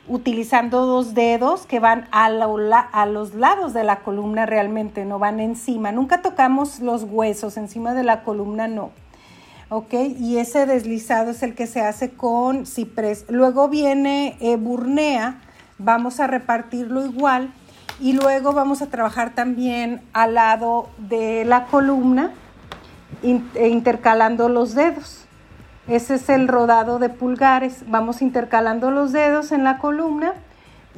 utilizando 0.08 0.86
dos 0.86 1.14
dedos 1.14 1.66
que 1.66 1.80
van 1.80 2.08
a, 2.12 2.26
a, 2.26 3.06
los 3.06 3.34
lados 3.34 3.74
de 3.74 3.84
la 3.84 4.00
columna 4.00 4.46
realmente, 4.46 5.04
no 5.04 5.18
van 5.18 5.40
encima. 5.40 5.92
Nunca 5.92 6.22
tocamos 6.22 6.80
los 6.80 7.04
huesos, 7.04 7.56
encima 7.56 7.94
de 7.94 8.04
la 8.04 8.22
columna 8.22 8.68
no. 8.68 8.90
¿Ok? 9.68 9.94
Y 10.18 10.38
ese 10.38 10.64
deslizado 10.66 11.32
es 11.32 11.42
el 11.42 11.54
que 11.54 11.66
se 11.66 11.80
hace 11.80 12.10
con 12.10 12.66
ciprés. 12.66 13.24
Luego 13.28 13.68
viene 13.68 14.36
eh, 14.40 14.56
burnea, 14.56 15.40
vamos 15.78 16.20
a 16.20 16.26
repartirlo 16.26 17.04
igual. 17.04 17.52
Y 17.98 18.12
luego 18.12 18.52
vamos 18.52 18.82
a 18.82 18.88
trabajar 18.88 19.34
también 19.34 20.02
al 20.12 20.34
lado 20.34 20.90
de 20.98 21.44
la 21.46 21.64
columna, 21.66 22.32
e 23.22 23.68
intercalando 23.68 24.48
los 24.48 24.74
dedos. 24.74 25.25
Ese 25.88 26.16
es 26.16 26.28
el 26.28 26.48
rodado 26.48 26.98
de 26.98 27.08
pulgares. 27.08 27.84
Vamos 27.86 28.20
intercalando 28.20 28.90
los 28.90 29.12
dedos 29.12 29.52
en 29.52 29.62
la 29.62 29.78
columna 29.78 30.32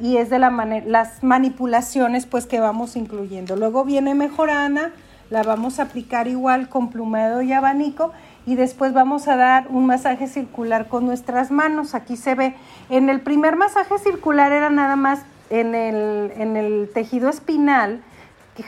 y 0.01 0.17
es 0.17 0.31
de 0.31 0.39
la 0.39 0.49
las 0.87 1.23
manipulaciones 1.23 2.25
pues 2.25 2.47
que 2.47 2.59
vamos 2.59 2.95
incluyendo. 2.95 3.55
Luego 3.55 3.85
viene 3.85 4.15
mejorana, 4.15 4.91
la 5.29 5.43
vamos 5.43 5.79
a 5.79 5.83
aplicar 5.83 6.27
igual 6.27 6.69
con 6.69 6.89
plumado 6.89 7.43
y 7.43 7.53
abanico 7.53 8.13
y 8.47 8.55
después 8.55 8.91
vamos 8.93 9.27
a 9.27 9.35
dar 9.35 9.67
un 9.69 9.85
masaje 9.85 10.27
circular 10.27 10.87
con 10.87 11.05
nuestras 11.05 11.51
manos. 11.51 11.93
Aquí 11.93 12.17
se 12.17 12.33
ve, 12.33 12.55
en 12.89 13.09
el 13.09 13.21
primer 13.21 13.57
masaje 13.57 13.99
circular 13.99 14.51
era 14.51 14.71
nada 14.71 14.95
más 14.95 15.21
en 15.51 15.75
el, 15.75 16.31
en 16.35 16.57
el 16.57 16.89
tejido 16.91 17.29
espinal, 17.29 18.01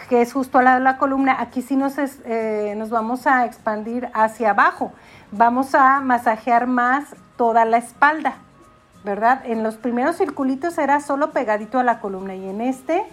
que 0.07 0.21
es 0.21 0.33
justo 0.33 0.59
al 0.59 0.65
lado 0.65 0.77
de 0.77 0.83
la 0.83 0.97
columna. 0.97 1.37
Aquí 1.39 1.63
sí 1.63 1.75
nos, 1.75 1.95
eh, 1.97 2.75
nos 2.77 2.91
vamos 2.91 3.25
a 3.25 3.45
expandir 3.45 4.07
hacia 4.13 4.51
abajo 4.51 4.93
vamos 5.31 5.73
a 5.75 5.99
masajear 6.01 6.67
más 6.67 7.05
toda 7.37 7.65
la 7.65 7.77
espalda, 7.77 8.35
¿verdad? 9.03 9.41
En 9.45 9.63
los 9.63 9.75
primeros 9.75 10.17
circulitos 10.17 10.77
era 10.77 10.99
solo 10.99 11.31
pegadito 11.31 11.79
a 11.79 11.83
la 11.83 11.99
columna 11.99 12.35
y 12.35 12.47
en 12.47 12.61
este 12.61 13.03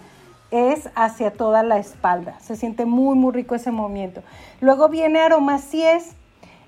es 0.51 0.89
hacia 0.95 1.31
toda 1.31 1.63
la 1.63 1.77
espalda. 1.77 2.39
Se 2.39 2.55
siente 2.55 2.85
muy, 2.85 3.15
muy 3.15 3.31
rico 3.33 3.55
ese 3.55 3.71
movimiento. 3.71 4.21
Luego 4.61 4.89
viene 4.89 5.19
aromacies. 5.19 6.15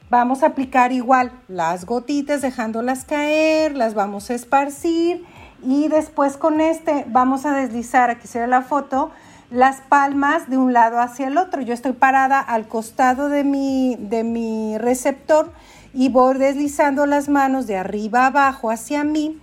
Vamos 0.10 0.44
a 0.44 0.48
aplicar 0.48 0.92
igual 0.92 1.32
las 1.48 1.86
gotitas, 1.86 2.42
dejándolas 2.42 3.06
caer, 3.06 3.78
las 3.78 3.94
vamos 3.94 4.30
a 4.30 4.34
esparcir 4.34 5.26
y 5.64 5.88
después 5.88 6.36
con 6.36 6.60
este 6.60 7.06
vamos 7.08 7.46
a 7.46 7.54
deslizar, 7.54 8.10
aquí 8.10 8.28
se 8.28 8.40
ve 8.40 8.48
la 8.48 8.62
foto, 8.62 9.12
las 9.52 9.82
palmas 9.82 10.50
de 10.50 10.58
un 10.58 10.74
lado 10.74 11.00
hacia 11.00 11.28
el 11.28 11.38
otro. 11.38 11.62
Yo 11.62 11.74
estoy 11.74 11.92
parada 11.92 12.40
al 12.40 12.68
costado 12.68 13.30
de 13.30 13.44
mi, 13.44 13.98
de 14.00 14.24
mi 14.24 14.78
receptor 14.78 15.52
y 15.94 16.10
voy 16.10 16.38
deslizando 16.38 17.06
las 17.06 17.28
manos 17.28 17.68
de 17.68 17.78
arriba 17.78 18.28
abajo 18.28 18.72
hacia 18.72 19.04
mí 19.04 19.40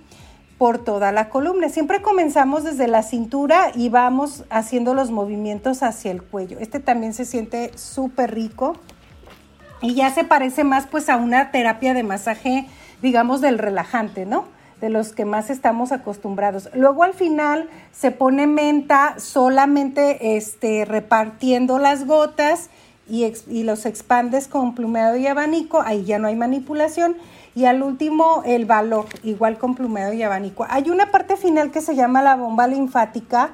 por 0.57 0.79
toda 0.79 1.13
la 1.13 1.29
columna. 1.29 1.69
Siempre 1.69 2.01
comenzamos 2.01 2.65
desde 2.65 2.89
la 2.89 3.03
cintura 3.03 3.71
y 3.75 3.91
vamos 3.91 4.45
haciendo 4.49 4.95
los 4.95 5.11
movimientos 5.11 5.83
hacia 5.83 6.11
el 6.11 6.23
cuello. 6.23 6.59
Este 6.59 6.81
también 6.81 7.13
se 7.13 7.27
siente 7.27 7.71
súper 7.77 8.35
rico 8.35 8.77
y 9.83 9.95
ya 9.95 10.11
se 10.11 10.25
parece 10.25 10.65
más 10.65 10.87
pues 10.87 11.11
a 11.11 11.17
una 11.17 11.51
terapia 11.51 11.93
de 11.93 12.03
masaje, 12.03 12.67
digamos, 13.03 13.43
del 13.43 13.59
relajante, 13.59 14.25
¿no? 14.25 14.47
De 14.81 14.91
los 14.91 15.13
que 15.13 15.25
más 15.25 15.51
estamos 15.51 15.91
acostumbrados. 15.93 16.69
Luego 16.75 17.03
al 17.03 17.15
final 17.15 17.69
se 17.93 18.11
pone 18.11 18.47
menta 18.47 19.17
solamente 19.19 20.37
este, 20.37 20.85
repartiendo 20.85 21.79
las 21.79 22.07
gotas 22.07 22.71
y, 23.09 23.33
y 23.49 23.65
los 23.65 23.87
expandes 23.87 24.47
con 24.47 24.75
plumero 24.75 25.17
y 25.17 25.27
abanico, 25.27 25.81
ahí 25.81 26.05
ya 26.05 26.19
no 26.19 26.29
hay 26.29 26.37
manipulación 26.37 27.17
y 27.59 27.65
al 27.65 27.83
último, 27.83 28.43
el 28.47 28.67
valor, 28.67 29.07
igual 29.25 29.59
con 29.59 29.75
plumero 29.75 30.13
y 30.13 30.23
abanico. 30.23 30.65
Hay 30.71 30.91
una 30.91 31.11
parte 31.11 31.37
final 31.37 31.73
que 31.73 31.81
se 31.81 31.97
llama 31.97 32.23
la 32.23 32.37
bomba 32.37 32.69
linfática 32.69 33.51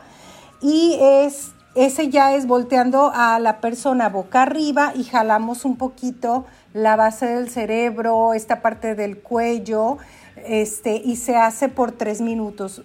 y 0.60 0.98
es 1.00 1.52
ese 1.74 2.08
ya 2.08 2.34
es 2.34 2.46
volteando 2.46 3.10
a 3.14 3.38
la 3.38 3.60
persona 3.60 4.08
boca 4.10 4.42
arriba 4.42 4.92
y 4.94 5.04
jalamos 5.04 5.64
un 5.64 5.76
poquito 5.76 6.44
la 6.74 6.96
base 6.96 7.26
del 7.26 7.48
cerebro, 7.48 8.34
esta 8.34 8.60
parte 8.60 8.94
del 8.94 9.18
cuello, 9.18 9.96
este, 10.36 10.96
y 10.96 11.16
se 11.16 11.36
hace 11.36 11.68
por 11.68 11.92
tres 11.92 12.20
minutos. 12.20 12.82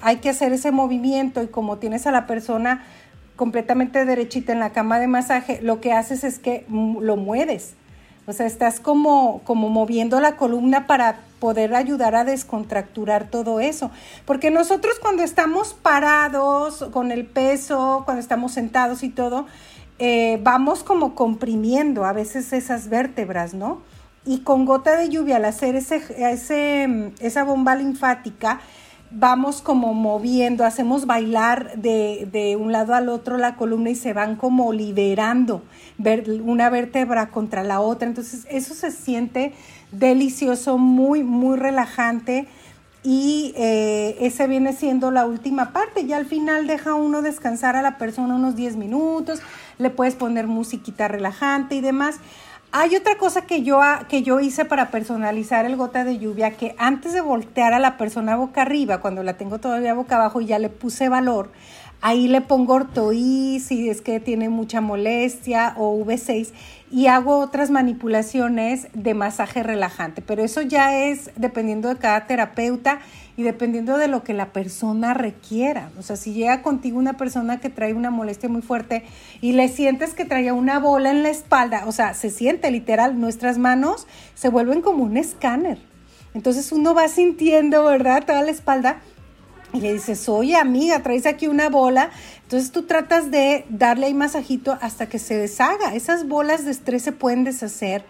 Hay 0.00 0.16
que 0.16 0.30
hacer 0.30 0.52
ese 0.52 0.70
movimiento 0.70 1.42
y 1.42 1.48
como 1.48 1.78
tienes 1.78 2.06
a 2.06 2.12
la 2.12 2.26
persona 2.26 2.84
completamente 3.36 4.04
derechita 4.04 4.52
en 4.52 4.60
la 4.60 4.70
cama 4.70 4.98
de 4.98 5.08
masaje, 5.08 5.60
lo 5.62 5.80
que 5.80 5.92
haces 5.92 6.22
es 6.22 6.38
que 6.38 6.64
lo 6.68 7.16
mueves 7.16 7.74
o 8.24 8.32
sea, 8.32 8.46
estás 8.46 8.78
como, 8.78 9.40
como 9.44 9.68
moviendo 9.68 10.20
la 10.20 10.36
columna 10.36 10.86
para 10.86 11.16
poder 11.40 11.74
ayudar 11.74 12.14
a 12.14 12.24
descontracturar 12.24 13.28
todo 13.28 13.58
eso. 13.58 13.90
Porque 14.26 14.52
nosotros 14.52 14.98
cuando 15.00 15.24
estamos 15.24 15.74
parados 15.74 16.84
con 16.92 17.10
el 17.10 17.26
peso, 17.26 18.02
cuando 18.04 18.20
estamos 18.20 18.52
sentados 18.52 19.02
y 19.02 19.08
todo, 19.08 19.46
eh, 19.98 20.38
vamos 20.42 20.84
como 20.84 21.16
comprimiendo 21.16 22.04
a 22.04 22.12
veces 22.12 22.52
esas 22.52 22.88
vértebras, 22.88 23.54
¿no? 23.54 23.82
Y 24.24 24.38
con 24.40 24.64
gota 24.64 24.96
de 24.96 25.08
lluvia, 25.08 25.36
al 25.36 25.44
hacer 25.44 25.74
ese, 25.74 27.12
esa 27.20 27.44
bomba 27.44 27.74
linfática, 27.74 28.60
vamos 29.10 29.60
como 29.60 29.94
moviendo, 29.94 30.64
hacemos 30.64 31.06
bailar 31.06 31.76
de, 31.76 32.28
de, 32.30 32.56
un 32.56 32.72
lado 32.72 32.94
al 32.94 33.08
otro 33.08 33.36
la 33.36 33.56
columna 33.56 33.90
y 33.90 33.94
se 33.94 34.12
van 34.12 34.36
como 34.36 34.72
liberando 34.72 35.62
una 36.44 36.70
vértebra 36.70 37.30
contra 37.30 37.62
la 37.62 37.80
otra. 37.80 38.08
Entonces 38.08 38.46
eso 38.48 38.74
se 38.74 38.90
siente 38.90 39.52
delicioso, 39.90 40.78
muy, 40.78 41.24
muy 41.24 41.56
relajante 41.56 42.46
y 43.04 43.52
eh, 43.56 44.16
ese 44.20 44.46
viene 44.46 44.72
siendo 44.72 45.10
la 45.10 45.26
última 45.26 45.72
parte. 45.72 46.06
Ya 46.06 46.16
al 46.16 46.26
final 46.26 46.66
deja 46.66 46.94
uno 46.94 47.22
descansar 47.22 47.76
a 47.76 47.82
la 47.82 47.98
persona 47.98 48.36
unos 48.36 48.54
10 48.54 48.76
minutos, 48.76 49.40
le 49.78 49.90
puedes 49.90 50.14
poner 50.14 50.46
musiquita 50.46 51.08
relajante 51.08 51.74
y 51.74 51.80
demás. 51.80 52.16
Hay 52.74 52.96
otra 52.96 53.18
cosa 53.18 53.42
que 53.42 53.62
yo, 53.62 53.82
que 54.08 54.22
yo 54.22 54.40
hice 54.40 54.64
para 54.64 54.90
personalizar 54.90 55.66
el 55.66 55.76
gota 55.76 56.04
de 56.04 56.16
lluvia, 56.16 56.52
que 56.52 56.74
antes 56.78 57.12
de 57.12 57.20
voltear 57.20 57.74
a 57.74 57.78
la 57.78 57.98
persona 57.98 58.34
boca 58.34 58.62
arriba, 58.62 59.02
cuando 59.02 59.22
la 59.22 59.34
tengo 59.36 59.58
todavía 59.58 59.92
boca 59.92 60.16
abajo 60.16 60.40
y 60.40 60.46
ya 60.46 60.58
le 60.58 60.70
puse 60.70 61.10
valor, 61.10 61.50
ahí 62.00 62.28
le 62.28 62.40
pongo 62.40 62.72
ortoí 62.72 63.60
si 63.60 63.90
es 63.90 64.00
que 64.00 64.20
tiene 64.20 64.48
mucha 64.48 64.80
molestia 64.80 65.74
o 65.76 66.02
V6 66.02 66.50
y 66.90 67.08
hago 67.08 67.40
otras 67.40 67.70
manipulaciones 67.70 68.88
de 68.94 69.12
masaje 69.12 69.62
relajante, 69.62 70.22
pero 70.22 70.42
eso 70.42 70.62
ya 70.62 70.96
es 70.96 71.30
dependiendo 71.36 71.90
de 71.90 71.96
cada 71.96 72.26
terapeuta 72.26 73.00
y 73.36 73.42
dependiendo 73.42 73.96
de 73.96 74.08
lo 74.08 74.22
que 74.22 74.34
la 74.34 74.52
persona 74.52 75.14
requiera. 75.14 75.90
O 75.98 76.02
sea, 76.02 76.16
si 76.16 76.32
llega 76.32 76.62
contigo 76.62 76.98
una 76.98 77.14
persona 77.14 77.60
que 77.60 77.70
trae 77.70 77.94
una 77.94 78.10
molestia 78.10 78.48
muy 78.48 78.62
fuerte 78.62 79.04
y 79.40 79.52
le 79.52 79.68
sientes 79.68 80.14
que 80.14 80.24
traía 80.24 80.54
una 80.54 80.78
bola 80.78 81.10
en 81.10 81.22
la 81.22 81.30
espalda, 81.30 81.84
o 81.86 81.92
sea, 81.92 82.14
se 82.14 82.30
siente 82.30 82.70
literal, 82.70 83.18
nuestras 83.18 83.58
manos 83.58 84.06
se 84.34 84.48
vuelven 84.48 84.82
como 84.82 85.04
un 85.04 85.16
escáner. 85.16 85.78
Entonces 86.34 86.72
uno 86.72 86.94
va 86.94 87.08
sintiendo, 87.08 87.84
¿verdad? 87.84 88.24
Toda 88.24 88.42
la 88.42 88.50
espalda 88.50 89.00
y 89.72 89.80
le 89.80 89.94
dices, 89.94 90.28
oye 90.28 90.56
amiga, 90.56 91.02
traes 91.02 91.26
aquí 91.26 91.46
una 91.46 91.68
bola. 91.68 92.10
Entonces 92.42 92.72
tú 92.72 92.82
tratas 92.82 93.30
de 93.30 93.64
darle 93.70 94.06
ahí 94.06 94.14
masajito 94.14 94.76
hasta 94.80 95.08
que 95.08 95.18
se 95.18 95.36
deshaga. 95.36 95.94
Esas 95.94 96.28
bolas 96.28 96.64
de 96.64 96.70
estrés 96.70 97.02
se 97.02 97.12
pueden 97.12 97.44
deshacer 97.44 98.04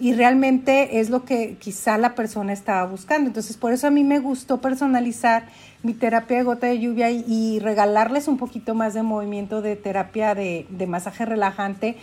y 0.00 0.12
realmente 0.14 1.00
es 1.00 1.10
lo 1.10 1.24
que 1.24 1.56
quizá 1.56 1.98
la 1.98 2.14
persona 2.14 2.52
estaba 2.52 2.84
buscando. 2.86 3.28
Entonces, 3.28 3.56
por 3.56 3.72
eso 3.72 3.88
a 3.88 3.90
mí 3.90 4.04
me 4.04 4.20
gustó 4.20 4.60
personalizar 4.60 5.46
mi 5.82 5.92
terapia 5.92 6.38
de 6.38 6.42
gota 6.44 6.66
de 6.68 6.78
lluvia 6.78 7.10
y, 7.10 7.58
regalarles 7.58 8.28
un 8.28 8.36
poquito 8.36 8.74
más 8.74 8.94
de 8.94 9.02
movimiento 9.02 9.60
de 9.60 9.76
terapia 9.76 10.34
de, 10.34 10.66
masaje 10.86 11.24
relajante 11.24 11.96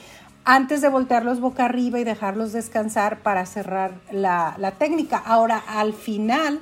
antes 0.43 0.81
de 0.81 0.89
voltearlos 0.89 1.39
boca 1.39 1.65
arriba 1.65 1.99
y 1.99 2.03
dejarlos 2.03 2.53
descansar 2.53 3.19
para 3.19 3.45
cerrar 3.45 3.93
la, 4.11 4.55
la 4.59 4.71
técnica. 4.71 5.17
Ahora, 5.17 5.57
al 5.57 5.93
final, 5.93 6.59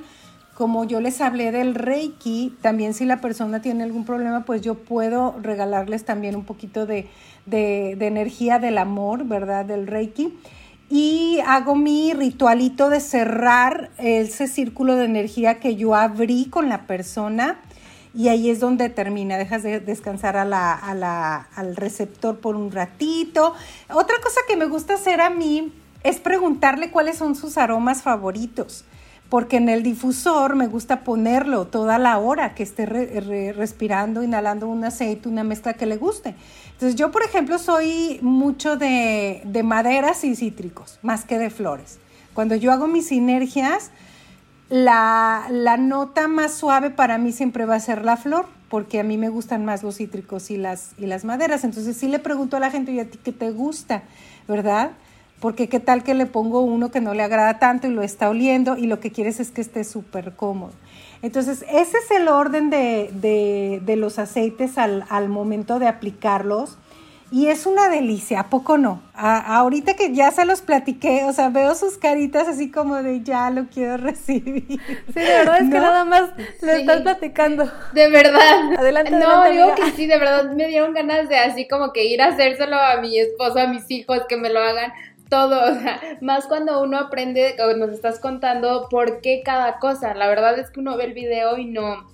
como 0.54 0.84
yo 0.84 1.00
les 1.00 1.20
hablé 1.20 1.52
del 1.52 1.74
Reiki, 1.74 2.56
también 2.62 2.94
si 2.94 3.04
la 3.04 3.20
persona 3.20 3.60
tiene 3.60 3.84
algún 3.84 4.06
problema, 4.06 4.44
pues 4.44 4.62
yo 4.62 4.74
puedo 4.76 5.34
regalarles 5.42 6.04
también 6.04 6.34
un 6.34 6.44
poquito 6.44 6.86
de, 6.86 7.08
de, 7.44 7.96
de 7.98 8.06
energía 8.06 8.58
del 8.58 8.78
amor, 8.78 9.24
¿verdad? 9.24 9.66
Del 9.66 9.86
Reiki 9.86 10.32
y 10.94 11.40
hago 11.44 11.74
mi 11.74 12.12
ritualito 12.12 12.88
de 12.88 13.00
cerrar 13.00 13.90
ese 13.98 14.46
círculo 14.46 14.94
de 14.94 15.06
energía 15.06 15.58
que 15.58 15.74
yo 15.74 15.96
abrí 15.96 16.44
con 16.44 16.68
la 16.68 16.86
persona 16.86 17.58
y 18.14 18.28
ahí 18.28 18.48
es 18.48 18.60
donde 18.60 18.90
termina, 18.90 19.36
dejas 19.36 19.64
de 19.64 19.80
descansar 19.80 20.36
al 20.36 21.74
receptor 21.74 22.38
por 22.38 22.54
un 22.54 22.70
ratito. 22.70 23.54
Otra 23.92 24.18
cosa 24.22 24.40
que 24.46 24.56
me 24.56 24.66
gusta 24.66 24.94
hacer 24.94 25.20
a 25.20 25.30
mí 25.30 25.72
es 26.04 26.20
preguntarle 26.20 26.92
cuáles 26.92 27.16
son 27.16 27.34
sus 27.34 27.58
aromas 27.58 28.02
favoritos 28.02 28.84
porque 29.34 29.56
en 29.56 29.68
el 29.68 29.82
difusor 29.82 30.54
me 30.54 30.68
gusta 30.68 31.02
ponerlo 31.02 31.66
toda 31.66 31.98
la 31.98 32.18
hora 32.18 32.54
que 32.54 32.62
esté 32.62 32.86
respirando, 32.86 34.22
inhalando 34.22 34.68
un 34.68 34.84
aceite, 34.84 35.28
una 35.28 35.42
mezcla 35.42 35.74
que 35.74 35.86
le 35.86 35.96
guste. 35.96 36.36
Entonces 36.70 36.94
yo, 36.94 37.10
por 37.10 37.24
ejemplo, 37.24 37.58
soy 37.58 38.20
mucho 38.22 38.76
de, 38.76 39.42
de 39.44 39.62
maderas 39.64 40.22
y 40.22 40.36
cítricos, 40.36 41.00
más 41.02 41.24
que 41.24 41.40
de 41.40 41.50
flores. 41.50 41.98
Cuando 42.32 42.54
yo 42.54 42.70
hago 42.70 42.86
mis 42.86 43.08
sinergias, 43.08 43.90
la, 44.68 45.48
nota 45.80 46.28
más 46.28 46.54
suave 46.54 46.90
para 46.90 47.18
mí 47.18 47.32
siempre 47.32 47.64
va 47.64 47.74
a 47.74 47.80
ser 47.80 48.04
la 48.04 48.16
flor, 48.16 48.46
porque 48.68 49.00
a 49.00 49.02
mí 49.02 49.18
me 49.18 49.30
gustan 49.30 49.64
más 49.64 49.82
los 49.82 49.96
cítricos 49.96 50.52
y 50.52 50.58
las, 50.58 50.92
y 50.96 51.06
las 51.06 51.24
maderas. 51.24 51.64
Entonces 51.64 51.96
sí 51.96 52.06
le 52.06 52.20
pregunto 52.20 52.56
a 52.56 52.60
la 52.60 52.70
gente, 52.70 52.92
¿y 52.92 53.00
a 53.00 53.10
ti 53.10 53.18
qué 53.18 53.32
te 53.32 53.50
gusta? 53.50 54.04
¿Verdad? 54.46 54.92
Porque 55.44 55.68
qué 55.68 55.78
tal 55.78 56.02
que 56.02 56.14
le 56.14 56.24
pongo 56.24 56.62
uno 56.62 56.90
que 56.90 57.02
no 57.02 57.12
le 57.12 57.22
agrada 57.22 57.58
tanto 57.58 57.86
y 57.86 57.90
lo 57.90 58.02
está 58.02 58.30
oliendo 58.30 58.78
y 58.78 58.86
lo 58.86 58.98
que 58.98 59.12
quieres 59.12 59.40
es 59.40 59.50
que 59.50 59.60
esté 59.60 59.84
súper 59.84 60.32
cómodo. 60.32 60.72
Entonces, 61.20 61.66
ese 61.70 61.98
es 61.98 62.10
el 62.12 62.28
orden 62.28 62.70
de, 62.70 63.94
los 63.98 64.18
aceites 64.18 64.78
al, 64.78 65.28
momento 65.28 65.78
de 65.78 65.86
aplicarlos. 65.86 66.78
Y 67.30 67.48
es 67.48 67.66
una 67.66 67.90
delicia, 67.90 68.40
¿a 68.40 68.48
poco 68.48 68.78
no? 68.78 69.02
ahorita 69.14 69.94
que 69.94 70.14
ya 70.14 70.30
se 70.30 70.44
los 70.44 70.62
platiqué, 70.62 71.24
o 71.24 71.32
sea, 71.32 71.48
veo 71.48 71.74
sus 71.74 71.98
caritas 71.98 72.48
así 72.48 72.70
como 72.70 73.02
de 73.02 73.22
ya 73.22 73.50
lo 73.50 73.66
quiero 73.66 73.96
recibir. 73.98 74.64
Sí, 74.68 75.20
de 75.20 75.24
verdad 75.24 75.60
es 75.60 75.70
que 75.70 75.78
nada 75.78 76.04
más 76.06 76.30
le 76.62 76.80
estás 76.80 77.02
platicando. 77.02 77.70
De 77.92 78.08
verdad. 78.08 78.78
Adelante, 78.78 79.10
No, 79.10 79.50
digo 79.50 79.74
que 79.74 79.90
sí, 79.90 80.06
de 80.06 80.18
verdad 80.18 80.52
me 80.52 80.68
dieron 80.68 80.94
ganas 80.94 81.28
de 81.28 81.36
así 81.36 81.68
como 81.68 81.92
que 81.92 82.06
ir 82.06 82.22
a 82.22 82.28
hacérselo 82.28 82.76
a 82.76 82.98
mi 83.00 83.18
esposo, 83.18 83.58
a 83.58 83.66
mis 83.66 83.90
hijos, 83.90 84.20
que 84.28 84.38
me 84.38 84.48
lo 84.48 84.60
hagan 84.60 84.92
todo, 85.34 85.64
o 85.72 85.74
sea, 85.80 86.00
más 86.20 86.46
cuando 86.46 86.80
uno 86.80 86.98
aprende, 86.98 87.56
nos 87.76 87.90
estás 87.90 88.20
contando 88.20 88.88
por 88.88 89.20
qué 89.20 89.42
cada 89.44 89.78
cosa. 89.78 90.14
La 90.14 90.28
verdad 90.28 90.58
es 90.58 90.70
que 90.70 90.80
uno 90.80 90.96
ve 90.96 91.04
el 91.04 91.12
video 91.12 91.58
y 91.58 91.66
no, 91.66 92.08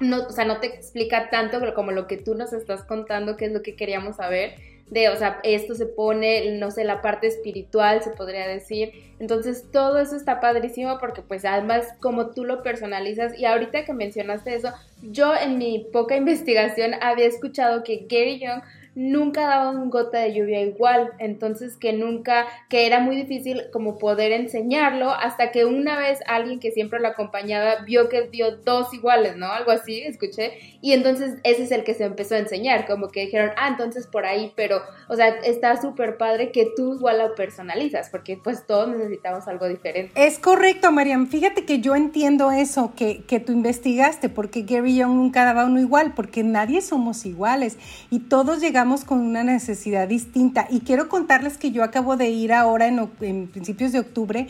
no, 0.00 0.26
o 0.26 0.30
sea, 0.30 0.44
no 0.44 0.60
te 0.60 0.66
explica 0.66 1.30
tanto 1.30 1.58
como 1.74 1.92
lo 1.92 2.06
que 2.06 2.18
tú 2.18 2.34
nos 2.34 2.52
estás 2.52 2.82
contando, 2.84 3.36
que 3.36 3.46
es 3.46 3.52
lo 3.52 3.62
que 3.62 3.76
queríamos 3.76 4.16
saber. 4.16 4.54
de, 4.90 5.08
o 5.08 5.16
sea, 5.16 5.40
esto 5.42 5.74
se 5.74 5.86
pone, 5.86 6.58
no 6.58 6.70
sé, 6.70 6.84
la 6.84 7.02
parte 7.02 7.26
espiritual, 7.26 8.02
se 8.02 8.10
podría 8.10 8.46
decir. 8.46 8.92
Entonces, 9.18 9.64
todo 9.72 9.98
eso 9.98 10.14
está 10.14 10.40
padrísimo 10.40 10.98
porque 11.00 11.22
pues 11.22 11.44
además 11.44 11.86
como 12.00 12.30
tú 12.30 12.44
lo 12.44 12.62
personalizas 12.62 13.36
y 13.38 13.46
ahorita 13.46 13.84
que 13.84 13.94
mencionaste 13.94 14.54
eso, 14.54 14.72
yo 15.02 15.34
en 15.34 15.58
mi 15.58 15.86
poca 15.92 16.14
investigación 16.24 16.92
había 17.00 17.26
escuchado 17.26 17.82
que 17.82 18.06
Gary 18.08 18.38
Young 18.38 18.62
nunca 18.96 19.42
daba 19.42 19.70
un 19.70 19.90
gota 19.90 20.20
de 20.20 20.32
lluvia 20.32 20.62
igual, 20.62 21.12
entonces 21.18 21.76
que 21.76 21.92
nunca, 21.92 22.46
que 22.70 22.86
era 22.86 22.98
muy 22.98 23.14
difícil 23.14 23.64
como 23.70 23.98
poder 23.98 24.32
enseñarlo 24.32 25.10
hasta 25.10 25.52
que 25.52 25.66
una 25.66 25.98
vez 25.98 26.20
alguien 26.26 26.58
que 26.58 26.72
siempre 26.72 26.98
lo 26.98 27.08
acompañaba 27.08 27.82
vio 27.84 28.08
que 28.08 28.22
dio 28.22 28.56
dos 28.56 28.92
iguales, 28.94 29.36
¿no? 29.36 29.52
Algo 29.52 29.70
así, 29.70 30.00
escuché, 30.00 30.78
y 30.80 30.92
entonces 30.92 31.34
ese 31.44 31.64
es 31.64 31.72
el 31.72 31.84
que 31.84 31.92
se 31.92 32.04
empezó 32.04 32.36
a 32.36 32.38
enseñar, 32.38 32.86
como 32.86 33.08
que 33.08 33.26
dijeron, 33.26 33.50
ah, 33.58 33.68
entonces 33.68 34.06
por 34.06 34.24
ahí, 34.24 34.54
pero, 34.56 34.80
o 35.08 35.14
sea, 35.14 35.28
está 35.28 35.78
súper 35.80 36.16
padre 36.16 36.50
que 36.50 36.66
tú 36.74 36.94
igual 36.94 37.18
lo 37.18 37.34
personalizas, 37.34 38.08
porque 38.08 38.38
pues 38.42 38.66
todos 38.66 38.88
necesitamos 38.88 39.46
algo 39.46 39.68
diferente. 39.68 40.12
Es 40.16 40.38
correcto, 40.38 40.90
Mariam, 40.90 41.26
fíjate 41.26 41.66
que 41.66 41.80
yo 41.80 41.94
entiendo 41.94 42.50
eso, 42.50 42.94
que, 42.96 43.24
que 43.24 43.40
tú 43.40 43.52
investigaste, 43.52 44.30
porque 44.30 44.62
Gary 44.62 44.96
Young 44.96 45.16
nunca 45.16 45.44
daba 45.44 45.66
uno 45.66 45.80
igual, 45.80 46.14
porque 46.14 46.42
nadie 46.42 46.80
somos 46.80 47.26
iguales, 47.26 47.76
y 48.10 48.20
todos 48.20 48.62
llegamos 48.62 48.85
con 49.04 49.20
una 49.20 49.42
necesidad 49.44 50.08
distinta. 50.08 50.66
Y 50.70 50.80
quiero 50.80 51.08
contarles 51.08 51.58
que 51.58 51.72
yo 51.72 51.82
acabo 51.82 52.16
de 52.16 52.30
ir 52.30 52.52
ahora 52.52 52.86
en, 52.86 53.08
principios 53.48 53.92
de 53.92 54.00
octubre 54.00 54.48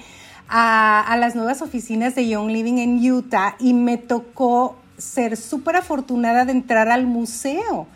a, 0.48 1.16
las 1.18 1.34
nuevas 1.34 1.62
oficinas 1.62 2.14
de 2.14 2.28
Young 2.28 2.50
Living 2.50 2.78
en 2.78 3.12
Utah 3.12 3.56
y 3.58 3.72
me 3.72 3.96
tocó 3.96 4.76
ser 4.98 5.36
súper 5.36 5.76
afortunada 5.76 6.44
de 6.44 6.52
entrar 6.52 6.88
al 6.88 7.06
museo. 7.06 7.86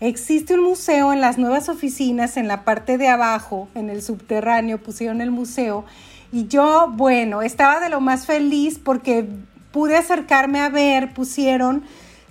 Existe 0.00 0.54
un 0.54 0.62
museo 0.62 1.12
en 1.12 1.20
las 1.20 1.38
nuevas 1.38 1.68
oficinas, 1.68 2.36
en 2.36 2.46
la 2.46 2.64
parte 2.64 2.98
de 2.98 3.08
abajo, 3.08 3.68
en 3.74 3.90
el 3.90 4.00
subterráneo, 4.00 4.78
pusieron 4.80 5.20
el 5.20 5.32
museo. 5.32 5.84
Y 6.30 6.46
yo, 6.46 6.92
bueno, 6.94 7.42
estaba 7.42 7.80
de 7.80 7.88
lo 7.88 8.00
más 8.00 8.26
feliz 8.26 8.78
porque 8.78 9.28
pude 9.72 9.96
acercarme 9.96 10.60
a 10.60 10.68
ver, 10.68 11.12
pusieron 11.14 11.82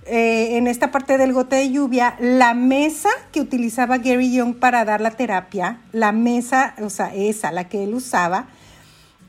eh, 0.08 0.56
en 0.56 0.66
esta 0.66 0.90
parte 0.90 1.18
del 1.18 1.32
gote 1.32 1.56
de 1.56 1.70
lluvia, 1.70 2.16
la 2.18 2.54
mesa 2.54 3.10
que 3.32 3.40
utilizaba 3.40 3.98
Gary 3.98 4.32
Young 4.32 4.54
para 4.54 4.84
dar 4.84 5.00
la 5.00 5.10
terapia, 5.10 5.80
la 5.92 6.12
mesa, 6.12 6.74
o 6.82 6.90
sea, 6.90 7.14
esa, 7.14 7.52
la 7.52 7.68
que 7.68 7.84
él 7.84 7.94
usaba, 7.94 8.46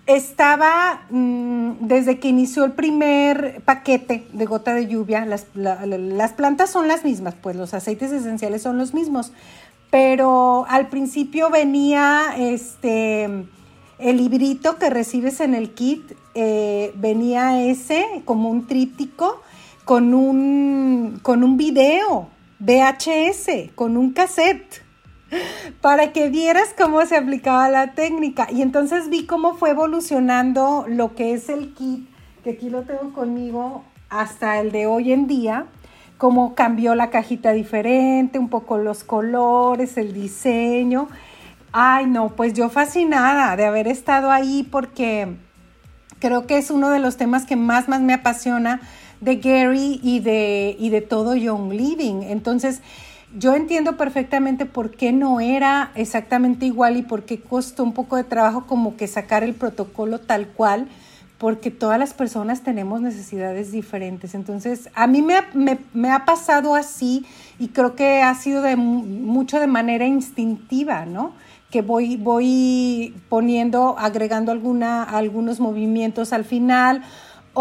estaba 0.05 1.01
mm, 1.09 1.73
desde 1.82 2.19
que 2.19 2.30
inició 2.30 2.65
el 2.65 2.71
primer 2.71 3.61
paquete 3.65 4.25
de 4.34 4.45
gota 4.45 4.73
de 4.73 4.88
lluvia, 4.88 5.25
las, 5.25 5.47
las 5.53 6.34
plantas 6.34 6.69
son 6.69 6.88
las 6.88 7.03
mismas, 7.03 7.36
pues 7.36 7.55
los 7.55 7.73
aceites 7.73 8.11
esenciales 8.11 8.61
son 8.61 8.77
los 8.77 8.93
mismos, 8.93 9.34
pero 9.91 10.65
al 10.69 10.88
principio 10.88 11.49
venía 11.49 12.34
este 12.38 13.45
el 13.99 14.15
librito 14.15 14.77
que 14.77 14.89
recibes 14.89 15.41
en 15.41 15.53
el 15.53 15.71
kit, 15.71 16.13
eh, 16.34 16.93
venía 16.95 17.61
ese 17.61 18.21
como 18.23 18.49
un 18.49 18.65
tríptico 18.65 19.41
con 19.90 20.14
un, 20.14 21.20
con 21.24 21.44
un 21.44 21.58
video 21.58 22.30
VHS, 22.60 23.72
con 23.74 23.98
un 23.98 24.14
cassette, 24.14 24.84
para 25.82 26.14
que 26.14 26.30
vieras 26.30 26.76
cómo 26.78 27.04
se 27.08 27.18
aplicaba 27.18 27.70
la 27.70 27.96
técnica. 27.96 28.48
Y 28.52 28.62
entonces 28.62 29.10
vi 29.10 29.26
cómo 29.26 29.56
fue 29.56 29.72
evolucionando 29.72 30.86
lo 30.88 31.16
que 31.16 31.34
es 31.34 31.50
el 31.50 31.74
kit, 31.74 32.08
que 32.44 32.52
aquí 32.52 32.70
lo 32.70 32.84
tengo 32.84 33.14
conmigo, 33.14 33.84
hasta 34.12 34.60
el 34.60 34.72
de 34.72 34.86
hoy 34.86 35.12
en 35.12 35.26
día, 35.26 35.66
cómo 36.20 36.54
cambió 36.54 36.94
la 36.94 37.10
cajita 37.10 37.52
diferente, 37.54 38.38
un 38.38 38.50
poco 38.50 38.78
los 38.78 39.04
colores, 39.04 39.98
el 39.98 40.14
diseño. 40.14 41.08
Ay, 41.72 42.06
no, 42.06 42.36
pues 42.36 42.54
yo 42.54 42.70
fascinada 42.70 43.56
de 43.56 43.66
haber 43.66 43.88
estado 43.88 44.30
ahí 44.30 44.62
porque 44.70 45.36
creo 46.20 46.46
que 46.46 46.60
es 46.60 46.70
uno 46.70 46.92
de 46.92 47.00
los 47.00 47.18
temas 47.18 47.48
que 47.48 47.56
más, 47.56 47.90
más 47.90 48.02
me 48.02 48.14
apasiona 48.14 48.82
de 49.22 49.36
Gary 49.38 49.99
y 50.01 50.20
de, 50.20 50.76
y 50.80 50.89
de 50.89 51.01
todo 51.01 51.36
Young 51.36 51.74
Living. 51.74 52.24
Entonces, 52.24 52.82
yo 53.38 53.53
entiendo 53.53 53.95
perfectamente 53.97 54.65
por 54.65 54.91
qué 54.91 55.11
no 55.11 55.39
era 55.39 55.91
exactamente 55.95 56.65
igual 56.65 56.97
y 56.97 57.03
por 57.03 57.24
qué 57.24 57.39
costó 57.39 57.84
un 57.84 57.93
poco 57.93 58.15
de 58.15 58.24
trabajo 58.24 58.65
como 58.65 58.97
que 58.97 59.07
sacar 59.07 59.43
el 59.43 59.53
protocolo 59.53 60.20
tal 60.20 60.47
cual, 60.47 60.88
porque 61.38 61.72
todas 61.72 61.99
las 61.99 62.13
personas 62.13 62.63
tenemos 62.63 63.01
necesidades 63.01 63.72
diferentes. 63.72 64.34
Entonces, 64.34 64.89
a 64.95 65.07
mí 65.07 65.22
me, 65.22 66.11
ha 66.11 66.26
pasado 66.26 66.76
así 66.76 67.26
y 67.59 67.70
creo 67.70 67.95
que 67.95 68.22
ha 68.24 68.34
sido 68.34 68.61
de 68.61 68.76
mucho 68.76 69.59
de 69.59 69.67
manera 69.67 70.05
instintiva, 70.05 71.05
¿no? 71.05 71.34
Que 71.70 71.82
voy, 71.84 72.17
voy 72.17 73.13
poniendo, 73.30 73.95
agregando 73.99 74.51
alguna, 74.51 75.03
algunos 75.03 75.59
movimientos 75.59 76.34
al 76.34 76.45
final 76.45 77.03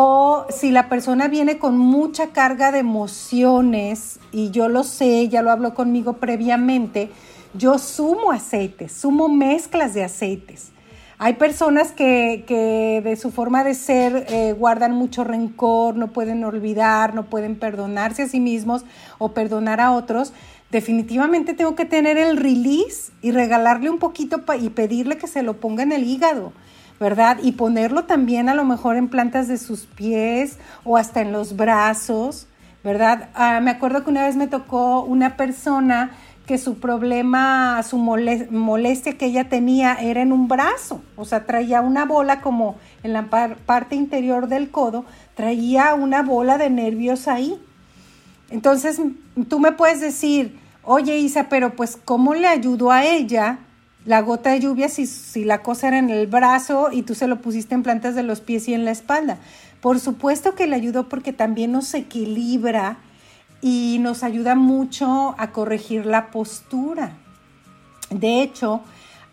o 0.01 0.47
si 0.49 0.71
la 0.71 0.89
persona 0.89 1.27
viene 1.27 1.59
con 1.59 1.77
mucha 1.77 2.29
carga 2.29 2.71
de 2.71 2.79
emociones, 2.79 4.21
y 4.31 4.53
yo 4.53 4.69
lo 4.69 4.85
sé, 4.85 5.29
ya 5.29 5.43
lo 5.43 5.51
habló 5.51 5.75
conmigo 5.75 6.13
previamente, 6.19 7.11
yo 7.55 7.79
sumo 7.79 8.31
aceites, 8.31 8.93
sumo 8.93 9.29
mezclas 9.29 9.95
de 9.95 10.05
aceites. 10.05 10.71
Hay 11.19 11.35
personas 11.35 11.91
que, 11.91 13.03
de 13.03 13.17
su 13.17 13.33
forma 13.33 13.65
de 13.65 13.75
ser 13.75 14.27
eh, 14.29 14.55
guardan 14.57 14.93
mucho 14.93 15.25
rencor, 15.25 15.97
no 15.97 16.13
pueden 16.13 16.45
olvidar, 16.45 17.13
no 17.13 17.25
pueden 17.25 17.57
perdonarse 17.57 18.23
a 18.23 18.29
sí 18.29 18.39
mismos 18.39 18.85
o 19.19 19.33
perdonar 19.33 19.81
a 19.81 19.91
otros. 19.91 20.33
Definitivamente 20.71 21.55
tengo 21.55 21.75
que 21.75 21.87
tener 21.87 22.19
el 22.19 22.37
release 22.37 23.11
y 23.21 23.33
regalarle 23.33 23.91
un 23.91 23.99
poquito 23.99 24.45
y 24.61 24.71
pedirle 24.71 25.19
que 25.19 25.27
se 25.27 25.43
lo 25.43 25.59
ponga 25.59 25.83
en 25.83 25.91
el 25.91 26.05
hígado 26.05 26.53
¿verdad? 27.01 27.39
Y 27.43 27.53
ponerlo 27.53 28.05
también 28.05 28.49
a 28.49 28.55
lo 28.55 28.65
mejor 28.65 28.97
en 28.97 29.09
plantas 29.09 29.49
de 29.49 29.59
sus 29.59 29.87
pies 29.87 30.59
o 30.85 30.97
hasta 30.97 31.21
en 31.21 31.33
los 31.33 31.57
brazos, 31.57 32.47
¿verdad? 32.83 33.29
Ah, 33.35 33.61
me 33.61 33.71
acuerdo 33.71 34.05
que 34.05 34.11
una 34.11 34.25
vez 34.25 34.37
me 34.37 34.47
tocó 34.49 35.03
una 35.03 35.37
persona 35.37 36.11
que 36.47 36.57
su 36.57 36.79
problema, 36.81 37.83
su 37.83 37.99
molestia 37.99 39.19
que 39.19 39.27
ella 39.27 39.51
tenía 39.51 39.95
era 39.95 40.23
en 40.23 40.33
un 40.33 40.49
brazo, 40.49 41.03
o 41.15 41.27
sea, 41.27 41.45
traía 41.45 41.83
una 41.83 42.07
bola 42.07 42.41
como 42.41 42.77
en 43.03 43.13
la 43.13 43.27
parte 43.27 43.97
interior 43.97 44.49
del 44.49 44.71
codo, 44.71 45.05
traía 45.35 45.93
una 45.93 46.23
bola 46.23 46.57
de 46.57 46.71
nervios 46.71 47.29
ahí. 47.29 47.61
Entonces, 48.49 48.99
tú 49.51 49.61
me 49.61 49.73
puedes 49.73 50.01
decir, 50.01 50.59
oye 50.83 51.19
Isa, 51.19 51.51
pero 51.51 51.77
pues 51.77 51.99
¿cómo 52.03 52.35
le 52.35 52.47
ayudó 52.49 52.93
a 52.93 53.05
ella 53.05 53.59
la 54.05 54.23
gota 54.23 54.51
de 54.51 54.61
lluvia 54.61 54.89
si, 54.89 55.07
si 55.07 55.45
la 55.45 55.63
cosa 55.63 55.89
era 55.89 55.99
en 55.99 56.11
el 56.11 56.27
brazo 56.27 56.89
y 56.93 57.03
tú 57.03 57.15
se 57.15 57.27
lo 57.27 57.41
pusiste 57.41 57.75
en 57.75 57.83
plantas 57.83 58.15
de 58.15 58.23
los 58.23 58.41
pies 58.41 58.69
y 58.69 58.75
en 58.75 58.85
la 58.85 58.91
espalda. 58.91 59.39
Por 59.81 60.01
supuesto 60.01 60.55
que 60.55 60.67
le 60.67 60.77
ayudó 60.77 61.09
porque 61.09 61.33
también 61.33 61.73
nos 61.73 61.93
equilibra 61.95 62.99
y 63.61 63.99
nos 64.01 64.23
ayuda 64.23 64.55
mucho 64.55 65.35
a 65.39 65.51
corregir 65.51 66.07
la 66.07 66.31
postura. 66.31 67.13
De 68.11 68.43
hecho, 68.43 68.83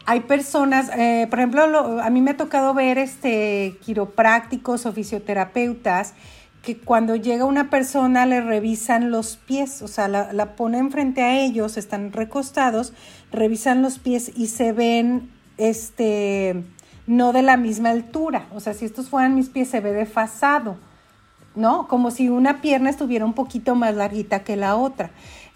hay 0.05 0.21
personas, 0.21 0.89
eh, 0.95 1.27
por 1.29 1.39
ejemplo, 1.39 2.01
a 2.01 2.09
mí 2.09 2.21
me 2.21 2.31
ha 2.31 2.37
tocado 2.37 2.73
ver 2.73 2.97
este, 2.97 3.77
quiroprácticos 3.83 4.85
o 4.85 4.93
fisioterapeutas 4.93 6.13
que 6.61 6.77
cuando 6.77 7.15
llega 7.15 7.45
una 7.45 7.69
persona 7.69 8.25
le 8.25 8.41
revisan 8.41 9.11
los 9.11 9.37
pies, 9.37 9.83
o 9.83 9.87
sea, 9.87 10.07
la, 10.07 10.33
la 10.33 10.55
ponen 10.55 10.91
frente 10.91 11.21
a 11.21 11.39
ellos, 11.39 11.77
están 11.77 12.11
recostados, 12.11 12.91
revisan 13.35 13.81
los 13.81 13.99
pies 13.99 14.31
y 14.35 14.47
se 14.47 14.71
ven, 14.71 15.29
este, 15.57 16.63
no 17.07 17.33
de 17.33 17.41
la 17.41 17.57
misma 17.57 17.91
altura, 17.91 18.47
o 18.53 18.59
sea, 18.59 18.73
si 18.73 18.85
estos 18.85 19.09
fueran 19.09 19.35
mis 19.35 19.49
pies 19.49 19.69
se 19.69 19.79
ve 19.79 19.91
desfasado, 19.93 20.77
¿no? 21.55 21.87
Como 21.87 22.11
si 22.11 22.29
una 22.29 22.61
pierna 22.61 22.89
estuviera 22.89 23.25
un 23.25 23.33
poquito 23.33 23.75
más 23.75 23.95
larguita 23.95 24.43
que 24.43 24.55
la 24.55 24.75
otra. 24.75 25.11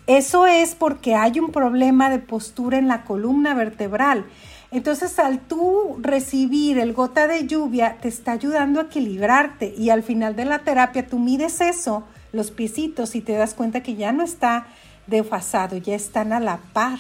Eso 0.08 0.48
es 0.48 0.74
porque 0.76 1.16
hay 1.16 1.40
un 1.40 1.52
problema 1.52 2.10
de 2.10 2.20
postura 2.20 2.78
en 2.78 2.88
la 2.88 3.04
columna 3.04 3.54
vertebral. 3.54 4.26
Entonces, 4.72 5.20
al 5.20 5.40
tú 5.40 5.98
recibir 6.00 6.78
el 6.80 6.94
gota 6.94 7.28
de 7.28 7.48
lluvia, 7.48 7.98
te 8.02 8.08
está 8.08 8.34
ayudando 8.34 8.80
a 8.80 8.84
equilibrarte 8.84 9.74
y 9.78 9.90
al 9.90 10.04
final 10.04 10.36
de 10.36 10.46
la 10.46 10.60
terapia 10.60 11.08
tú 11.08 11.20
mides 11.20 11.62
eso, 11.62 12.04
los 12.32 12.52
piecitos, 12.52 13.16
y 13.16 13.22
te 13.22 13.34
das 13.34 13.54
cuenta 13.54 13.82
que 13.82 13.96
ya 13.96 14.12
no 14.12 14.24
está 14.24 14.68
desfasado, 15.08 15.78
ya 15.78 15.96
están 15.96 16.34
a 16.34 16.40
la 16.40 16.60
par. 16.74 17.00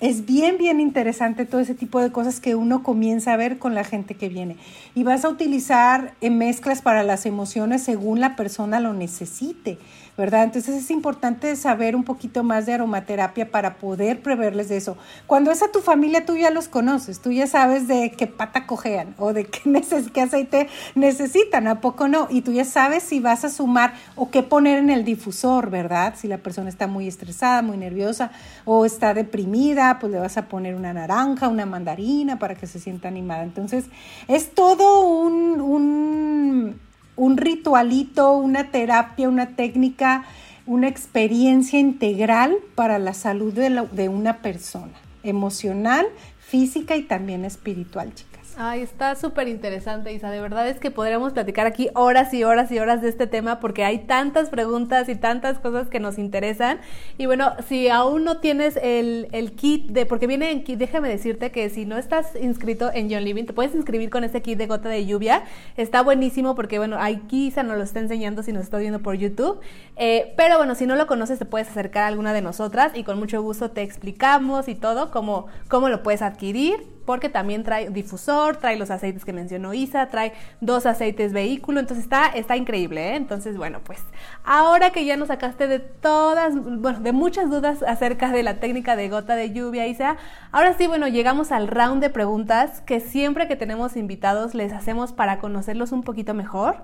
Es 0.00 0.26
bien, 0.26 0.58
bien 0.58 0.80
interesante 0.80 1.44
todo 1.44 1.60
ese 1.60 1.74
tipo 1.74 2.00
de 2.00 2.12
cosas 2.12 2.40
que 2.40 2.54
uno 2.54 2.82
comienza 2.82 3.32
a 3.32 3.36
ver 3.36 3.58
con 3.58 3.74
la 3.74 3.84
gente 3.84 4.14
que 4.14 4.28
viene. 4.28 4.56
Y 4.94 5.02
vas 5.02 5.24
a 5.24 5.28
utilizar 5.28 6.14
eh, 6.20 6.30
mezclas 6.30 6.82
para 6.82 7.02
las 7.02 7.26
emociones 7.26 7.82
según 7.82 8.20
la 8.20 8.36
persona 8.36 8.78
lo 8.78 8.92
necesite. 8.92 9.78
¿Verdad? 10.18 10.42
Entonces 10.42 10.74
es 10.74 10.90
importante 10.90 11.54
saber 11.54 11.94
un 11.94 12.02
poquito 12.02 12.42
más 12.42 12.66
de 12.66 12.74
aromaterapia 12.74 13.52
para 13.52 13.76
poder 13.76 14.20
preverles 14.20 14.68
de 14.68 14.76
eso. 14.76 14.98
Cuando 15.28 15.52
es 15.52 15.62
a 15.62 15.70
tu 15.70 15.78
familia, 15.78 16.26
tú 16.26 16.36
ya 16.36 16.50
los 16.50 16.66
conoces, 16.66 17.20
tú 17.20 17.30
ya 17.30 17.46
sabes 17.46 17.86
de 17.86 18.10
qué 18.10 18.26
pata 18.26 18.66
cojean 18.66 19.14
o 19.16 19.32
de 19.32 19.44
qué, 19.44 19.60
qué 20.12 20.20
aceite 20.20 20.68
necesitan, 20.96 21.68
¿a 21.68 21.80
poco 21.80 22.08
no? 22.08 22.26
Y 22.30 22.42
tú 22.42 22.52
ya 22.52 22.64
sabes 22.64 23.04
si 23.04 23.20
vas 23.20 23.44
a 23.44 23.48
sumar 23.48 23.94
o 24.16 24.28
qué 24.28 24.42
poner 24.42 24.78
en 24.78 24.90
el 24.90 25.04
difusor, 25.04 25.70
¿verdad? 25.70 26.14
Si 26.16 26.26
la 26.26 26.38
persona 26.38 26.68
está 26.68 26.88
muy 26.88 27.06
estresada, 27.06 27.62
muy 27.62 27.76
nerviosa 27.76 28.32
o 28.64 28.84
está 28.84 29.14
deprimida, 29.14 30.00
pues 30.00 30.10
le 30.10 30.18
vas 30.18 30.36
a 30.36 30.48
poner 30.48 30.74
una 30.74 30.92
naranja, 30.92 31.46
una 31.46 31.64
mandarina 31.64 32.40
para 32.40 32.56
que 32.56 32.66
se 32.66 32.80
sienta 32.80 33.06
animada. 33.06 33.44
Entonces 33.44 33.84
es 34.26 34.52
todo 34.52 35.00
un, 35.06 35.60
un 35.60 36.87
un 37.18 37.36
ritualito, 37.36 38.32
una 38.32 38.70
terapia, 38.70 39.28
una 39.28 39.56
técnica, 39.56 40.24
una 40.66 40.86
experiencia 40.86 41.78
integral 41.78 42.56
para 42.76 42.98
la 42.98 43.12
salud 43.12 43.52
de, 43.52 44.08
una 44.08 44.38
persona, 44.38 44.94
emocional, 45.24 46.06
física 46.38 46.96
y 46.96 47.02
también 47.02 47.44
espiritual. 47.44 48.12
Ay, 48.60 48.82
está 48.82 49.14
súper 49.14 49.46
interesante, 49.46 50.12
Isa. 50.12 50.32
De 50.32 50.40
verdad 50.40 50.68
es 50.68 50.80
que 50.80 50.90
podríamos 50.90 51.32
platicar 51.32 51.68
aquí 51.68 51.90
horas 51.94 52.34
y 52.34 52.42
horas 52.42 52.72
y 52.72 52.80
horas 52.80 53.00
de 53.00 53.08
este 53.08 53.28
tema 53.28 53.60
porque 53.60 53.84
hay 53.84 53.98
tantas 54.00 54.50
preguntas 54.50 55.08
y 55.08 55.14
tantas 55.14 55.60
cosas 55.60 55.86
que 55.86 56.00
nos 56.00 56.18
interesan. 56.18 56.80
Y 57.18 57.26
bueno, 57.26 57.52
si 57.68 57.88
aún 57.88 58.24
no 58.24 58.38
tienes 58.38 58.76
el, 58.82 59.28
el 59.30 59.52
kit 59.52 59.86
de, 59.90 60.06
porque 60.06 60.26
viene 60.26 60.50
en 60.50 60.64
kit, 60.64 60.76
déjame 60.76 61.08
decirte 61.08 61.52
que 61.52 61.70
si 61.70 61.86
no 61.86 61.98
estás 61.98 62.34
inscrito 62.34 62.90
en 62.92 63.08
John 63.08 63.22
Living, 63.22 63.44
te 63.44 63.52
puedes 63.52 63.76
inscribir 63.76 64.10
con 64.10 64.24
ese 64.24 64.42
kit 64.42 64.58
de 64.58 64.66
gota 64.66 64.88
de 64.88 65.06
lluvia. 65.06 65.44
Está 65.76 66.02
buenísimo 66.02 66.56
porque, 66.56 66.78
bueno, 66.78 66.96
aquí 66.98 67.46
Isa 67.46 67.62
nos 67.62 67.76
lo 67.76 67.84
está 67.84 68.00
enseñando 68.00 68.42
si 68.42 68.52
nos 68.52 68.64
está 68.64 68.78
viendo 68.78 68.98
por 68.98 69.14
YouTube. 69.14 69.60
Eh, 69.94 70.34
pero 70.36 70.58
bueno, 70.58 70.74
si 70.74 70.84
no 70.84 70.96
lo 70.96 71.06
conoces, 71.06 71.38
te 71.38 71.44
puedes 71.44 71.68
acercar 71.68 72.02
a 72.02 72.06
alguna 72.08 72.32
de 72.32 72.42
nosotras 72.42 72.90
y 72.96 73.04
con 73.04 73.20
mucho 73.20 73.40
gusto 73.40 73.70
te 73.70 73.82
explicamos 73.82 74.66
y 74.66 74.74
todo 74.74 75.12
cómo, 75.12 75.46
cómo 75.68 75.88
lo 75.88 76.02
puedes 76.02 76.22
adquirir 76.22 76.97
porque 77.08 77.30
también 77.30 77.64
trae 77.64 77.88
difusor, 77.88 78.58
trae 78.58 78.76
los 78.76 78.90
aceites 78.90 79.24
que 79.24 79.32
mencionó 79.32 79.72
Isa, 79.72 80.08
trae 80.08 80.34
dos 80.60 80.84
aceites 80.84 81.32
vehículo, 81.32 81.80
entonces 81.80 82.04
está, 82.04 82.26
está 82.26 82.54
increíble, 82.54 83.12
¿eh? 83.12 83.16
Entonces, 83.16 83.56
bueno, 83.56 83.80
pues 83.82 83.98
ahora 84.44 84.90
que 84.90 85.06
ya 85.06 85.16
nos 85.16 85.28
sacaste 85.28 85.68
de 85.68 85.78
todas, 85.78 86.52
bueno, 86.54 87.00
de 87.00 87.12
muchas 87.12 87.48
dudas 87.48 87.82
acerca 87.82 88.30
de 88.30 88.42
la 88.42 88.60
técnica 88.60 88.94
de 88.94 89.08
gota 89.08 89.36
de 89.36 89.54
lluvia, 89.54 89.86
Isa, 89.86 90.18
ahora 90.52 90.74
sí, 90.76 90.86
bueno, 90.86 91.08
llegamos 91.08 91.50
al 91.50 91.68
round 91.68 92.02
de 92.02 92.10
preguntas 92.10 92.82
que 92.82 93.00
siempre 93.00 93.48
que 93.48 93.56
tenemos 93.56 93.96
invitados 93.96 94.54
les 94.54 94.74
hacemos 94.74 95.14
para 95.14 95.38
conocerlos 95.38 95.92
un 95.92 96.02
poquito 96.02 96.34
mejor. 96.34 96.76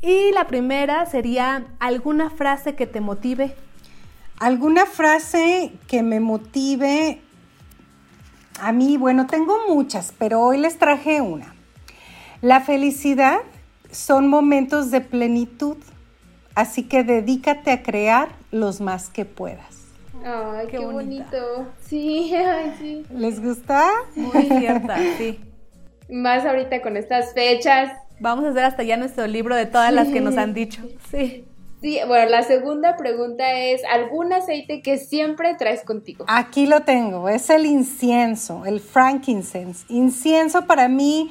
Y 0.00 0.30
la 0.34 0.46
primera 0.46 1.04
sería 1.06 1.64
alguna 1.80 2.30
frase 2.30 2.76
que 2.76 2.86
te 2.86 3.00
motive. 3.00 3.56
Alguna 4.38 4.86
frase 4.86 5.72
que 5.88 6.04
me 6.04 6.20
motive 6.20 7.20
a 8.60 8.72
mí, 8.72 8.96
bueno, 8.96 9.26
tengo 9.26 9.56
muchas, 9.68 10.12
pero 10.18 10.40
hoy 10.40 10.58
les 10.58 10.78
traje 10.78 11.20
una. 11.20 11.54
La 12.40 12.60
felicidad 12.60 13.38
son 13.90 14.28
momentos 14.28 14.90
de 14.90 15.00
plenitud, 15.00 15.76
así 16.54 16.84
que 16.84 17.04
dedícate 17.04 17.70
a 17.70 17.82
crear 17.82 18.28
los 18.50 18.80
más 18.80 19.08
que 19.08 19.24
puedas. 19.24 19.84
Ay, 20.24 20.66
qué, 20.68 20.78
bonito. 20.78 21.66
Sí, 21.84 22.34
ay, 22.34 22.74
sí. 22.78 23.06
¿Les 23.10 23.42
gusta? 23.42 23.88
Muy 24.14 24.48
cierta, 24.58 24.96
sí. 25.18 25.40
Más 26.08 26.44
ahorita 26.44 26.80
con 26.82 26.96
estas 26.96 27.34
fechas. 27.34 27.92
Vamos 28.20 28.44
a 28.44 28.50
hacer 28.50 28.64
hasta 28.64 28.82
ya 28.82 28.96
nuestro 28.96 29.26
libro 29.26 29.56
de 29.56 29.66
todas 29.66 29.92
las 29.92 30.08
que 30.08 30.20
nos 30.20 30.36
han 30.36 30.54
dicho. 30.54 30.82
Sí. 31.10 31.44
Bueno, 32.06 32.30
la 32.30 32.42
segunda 32.42 32.96
pregunta 32.96 33.52
es, 33.52 33.82
¿algún 33.84 34.32
aceite 34.32 34.80
que 34.80 34.96
siempre 34.96 35.54
traes 35.54 35.84
contigo? 35.84 36.24
Aquí 36.28 36.66
lo 36.66 36.80
tengo, 36.80 37.28
es 37.28 37.50
el 37.50 37.66
incienso, 37.66 38.64
el 38.64 38.80
frankincense. 38.80 39.84
Incienso 39.90 40.66
para 40.66 40.88
mí 40.88 41.30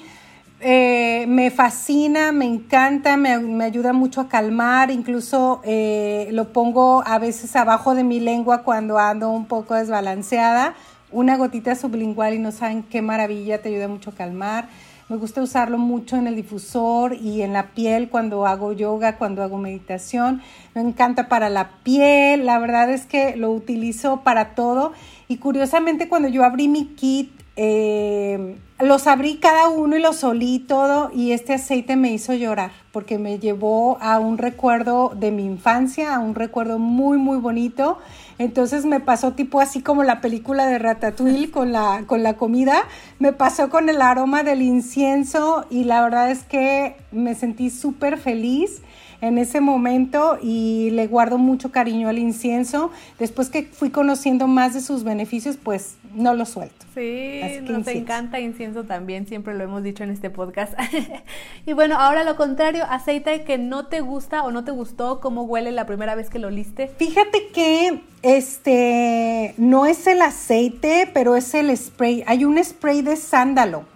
eh, 0.60 1.26
me 1.28 1.50
fascina, 1.50 2.32
me 2.32 2.46
encanta, 2.46 3.18
me, 3.18 3.64
ayuda 3.64 3.94
mucho 3.94 4.22
a 4.22 4.30
calmar, 4.30 4.92
incluso 4.92 5.60
eh, 5.64 6.30
lo 6.32 6.54
pongo 6.54 7.02
a 7.04 7.18
veces 7.18 7.56
abajo 7.56 7.96
de 7.96 8.04
mi 8.04 8.20
lengua 8.20 8.62
cuando 8.62 9.00
ando 9.00 9.32
un 9.32 9.48
poco 9.48 9.74
desbalanceada, 9.74 10.76
una 11.12 11.36
gotita 11.36 11.74
sublingual 11.74 12.36
y 12.36 12.40
no 12.40 12.52
saben 12.52 12.84
qué 12.84 13.02
maravilla, 13.02 13.60
te 13.60 13.70
ayuda 13.70 13.88
mucho 13.88 14.12
a 14.12 14.14
calmar. 14.14 14.70
Me 15.10 15.18
gusta 15.18 15.42
usarlo 15.42 15.78
mucho 15.78 16.16
en 16.16 16.28
el 16.28 16.36
difusor 16.36 17.14
y 17.14 17.42
en 17.42 17.52
la 17.52 17.72
piel 17.72 18.10
cuando 18.10 18.46
hago 18.48 18.72
yoga, 18.72 19.18
cuando 19.18 19.44
hago 19.44 19.58
meditación. 19.58 20.42
Me 20.76 20.82
encanta 20.82 21.28
para 21.28 21.50
la 21.50 21.72
piel, 21.84 22.46
la 22.46 22.58
verdad 22.58 22.90
es 22.90 23.06
que 23.06 23.36
lo 23.36 23.52
utilizo 23.52 24.22
para 24.22 24.56
todo. 24.56 24.94
Y 25.28 25.38
curiosamente 25.38 26.08
cuando 26.08 26.30
yo 26.30 26.46
abrí 26.46 26.70
mi 26.70 26.86
kit, 26.86 27.43
eh, 27.56 28.58
los 28.80 29.08
abrí 29.08 29.38
cada 29.38 29.70
uno 29.70 29.96
y 29.96 30.02
los 30.02 30.24
olí 30.24 30.60
todo 30.60 31.10
y 31.14 31.32
este 31.32 31.54
aceite 31.54 31.96
me 31.96 32.12
hizo 32.12 32.34
llorar 32.34 32.72
porque 32.92 33.18
me 33.18 33.40
llevó 33.40 33.98
a 34.02 34.20
un 34.20 34.38
recuerdo 34.38 35.14
de 35.16 35.32
mi 35.32 35.46
infancia, 35.46 36.16
a 36.16 36.20
un 36.20 36.36
recuerdo 36.36 36.78
muy, 36.78 37.18
muy 37.18 37.40
bonito. 37.40 37.98
Entonces 38.38 38.86
me 38.86 39.00
pasó 39.00 39.34
tipo 39.34 39.60
así 39.60 39.82
como 39.82 40.04
la 40.04 40.22
película 40.22 40.68
de 40.68 40.78
Ratatouille 40.78 41.50
con 41.50 41.72
la, 41.72 42.04
con 42.06 42.22
la 42.22 42.36
comida, 42.36 42.84
me 43.18 43.34
pasó 43.34 43.70
con 43.70 43.90
el 43.90 44.02
aroma 44.02 44.44
del 44.44 44.62
incienso 44.62 45.66
y 45.72 45.86
la 45.86 46.04
verdad 46.04 46.30
es 46.30 46.44
que 46.44 46.98
me 47.12 47.34
sentí 47.34 47.72
súper 47.72 48.20
feliz 48.20 48.83
en 49.24 49.38
ese 49.38 49.62
momento 49.62 50.38
y 50.42 50.90
le 50.92 51.08
guardo 51.08 51.38
mucho 51.38 51.72
cariño 51.72 52.10
al 52.10 52.20
incienso. 52.20 52.92
Después 53.20 53.50
que 53.50 53.64
fui 53.64 53.90
conociendo 53.90 54.48
más 54.48 54.74
de 54.74 54.82
sus 54.82 55.06
beneficios, 55.06 55.58
pues 55.58 55.96
no 56.14 56.34
lo 56.34 56.46
suelto. 56.46 56.86
Sí, 56.94 57.42
nos 57.62 57.88
encanta 57.88 58.42
incienso 58.42 58.84
también, 58.84 59.26
siempre 59.26 59.56
lo 59.56 59.64
hemos 59.64 59.82
dicho 59.82 60.04
en 60.04 60.10
este 60.10 60.30
podcast. 60.30 60.74
y 61.66 61.72
bueno, 61.72 61.98
ahora 61.98 62.26
lo 62.26 62.36
contrario, 62.36 62.84
aceite 62.90 63.44
que 63.46 63.58
no 63.58 63.88
te 63.88 64.02
gusta 64.02 64.44
o 64.44 64.52
no 64.52 64.66
te 64.66 64.72
gustó, 64.72 65.22
cómo 65.22 65.44
huele 65.44 65.72
la 65.72 65.86
primera 65.86 66.16
vez 66.16 66.30
que 66.30 66.40
lo 66.40 66.50
liste. 66.50 66.90
Fíjate 66.98 67.48
que 67.54 68.02
este 68.24 69.54
no 69.58 69.86
es 69.86 70.06
el 70.06 70.22
aceite, 70.22 71.10
pero 71.14 71.38
es 71.38 71.54
el 71.54 71.76
spray. 71.76 72.24
Hay 72.28 72.44
un 72.44 72.62
spray 72.62 73.02
de 73.02 73.16
sándalo 73.16 73.93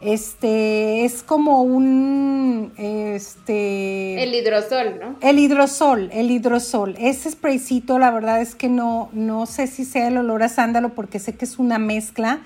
este 0.00 1.04
es 1.04 1.22
como 1.22 1.62
un 1.62 2.72
este 2.78 4.22
el 4.22 4.34
hidrosol, 4.34 4.98
¿no? 4.98 5.16
El 5.20 5.38
hidrosol, 5.38 6.08
el 6.12 6.30
hidrosol. 6.30 6.96
Ese 6.98 7.30
spraycito, 7.30 7.98
la 7.98 8.10
verdad 8.10 8.40
es 8.40 8.54
que 8.54 8.68
no 8.68 9.10
no 9.12 9.46
sé 9.46 9.66
si 9.66 9.84
sea 9.84 10.08
el 10.08 10.16
olor 10.16 10.42
a 10.42 10.48
sándalo 10.48 10.90
porque 10.90 11.18
sé 11.18 11.34
que 11.36 11.44
es 11.44 11.58
una 11.58 11.78
mezcla 11.78 12.40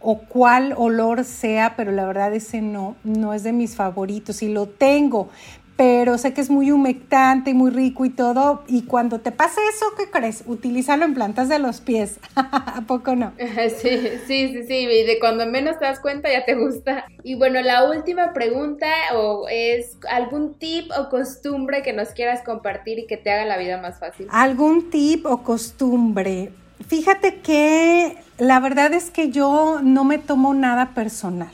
o 0.00 0.18
cuál 0.18 0.74
olor 0.76 1.24
sea, 1.24 1.74
pero 1.76 1.92
la 1.92 2.06
verdad 2.06 2.34
ese 2.34 2.60
no 2.60 2.96
no 3.04 3.34
es 3.34 3.44
de 3.44 3.52
mis 3.52 3.76
favoritos 3.76 4.42
y 4.42 4.48
lo 4.48 4.66
tengo, 4.66 5.28
pero 5.76 6.16
sé 6.16 6.32
que 6.32 6.40
es 6.40 6.48
muy 6.48 6.70
humectante 6.70 7.50
y 7.50 7.54
muy 7.54 7.70
rico 7.70 8.04
y 8.04 8.10
todo. 8.10 8.64
Y 8.66 8.82
cuando 8.82 9.20
te 9.20 9.30
pase 9.30 9.60
eso, 9.74 9.86
¿qué 9.96 10.10
crees? 10.10 10.42
Utilízalo 10.46 11.04
en 11.04 11.14
plantas 11.14 11.48
de 11.48 11.58
los 11.58 11.80
pies. 11.80 12.18
¿A 12.34 12.82
poco 12.86 13.14
no? 13.14 13.32
Sí, 13.76 13.98
sí, 14.26 14.48
sí, 14.52 14.64
sí. 14.66 14.74
Y 14.74 15.04
de 15.04 15.18
cuando 15.20 15.46
menos 15.46 15.78
te 15.78 15.84
das 15.84 16.00
cuenta 16.00 16.30
ya 16.30 16.44
te 16.44 16.54
gusta. 16.54 17.06
Y 17.22 17.34
bueno, 17.34 17.60
la 17.60 17.88
última 17.88 18.32
pregunta 18.32 18.86
o 19.14 19.46
es 19.50 19.98
algún 20.08 20.54
tip 20.54 20.90
o 20.98 21.08
costumbre 21.08 21.82
que 21.82 21.92
nos 21.92 22.08
quieras 22.10 22.42
compartir 22.42 22.98
y 22.98 23.06
que 23.06 23.16
te 23.16 23.30
haga 23.30 23.44
la 23.44 23.58
vida 23.58 23.80
más 23.80 23.98
fácil. 23.98 24.26
¿Algún 24.30 24.90
tip 24.90 25.26
o 25.26 25.42
costumbre? 25.42 26.52
Fíjate 26.88 27.40
que 27.40 28.16
la 28.38 28.60
verdad 28.60 28.92
es 28.94 29.10
que 29.10 29.30
yo 29.30 29.80
no 29.82 30.04
me 30.04 30.18
tomo 30.18 30.54
nada 30.54 30.94
personal. 30.94 31.52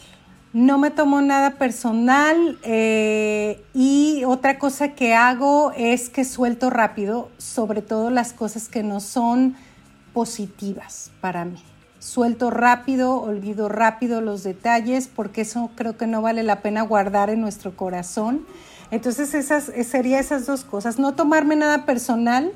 No 0.52 0.76
me 0.76 0.90
tomo 0.90 1.22
nada 1.22 1.52
personal 1.52 2.58
eh, 2.62 3.64
y 3.72 4.24
otra 4.26 4.58
cosa 4.58 4.88
que 4.88 5.14
hago 5.14 5.72
es 5.74 6.10
que 6.10 6.26
suelto 6.26 6.68
rápido, 6.68 7.30
sobre 7.38 7.80
todo 7.80 8.10
las 8.10 8.34
cosas 8.34 8.68
que 8.68 8.82
no 8.82 9.00
son 9.00 9.56
positivas 10.12 11.10
para 11.22 11.46
mí. 11.46 11.62
Suelto 12.00 12.50
rápido, 12.50 13.14
olvido 13.14 13.70
rápido 13.70 14.20
los 14.20 14.42
detalles 14.42 15.08
porque 15.08 15.40
eso 15.40 15.70
creo 15.74 15.96
que 15.96 16.06
no 16.06 16.20
vale 16.20 16.42
la 16.42 16.60
pena 16.60 16.82
guardar 16.82 17.30
en 17.30 17.40
nuestro 17.40 17.74
corazón. 17.74 18.44
Entonces 18.90 19.32
esas 19.32 19.72
sería 19.88 20.20
esas 20.20 20.44
dos 20.44 20.64
cosas, 20.64 20.98
no 20.98 21.14
tomarme 21.14 21.56
nada 21.56 21.86
personal 21.86 22.52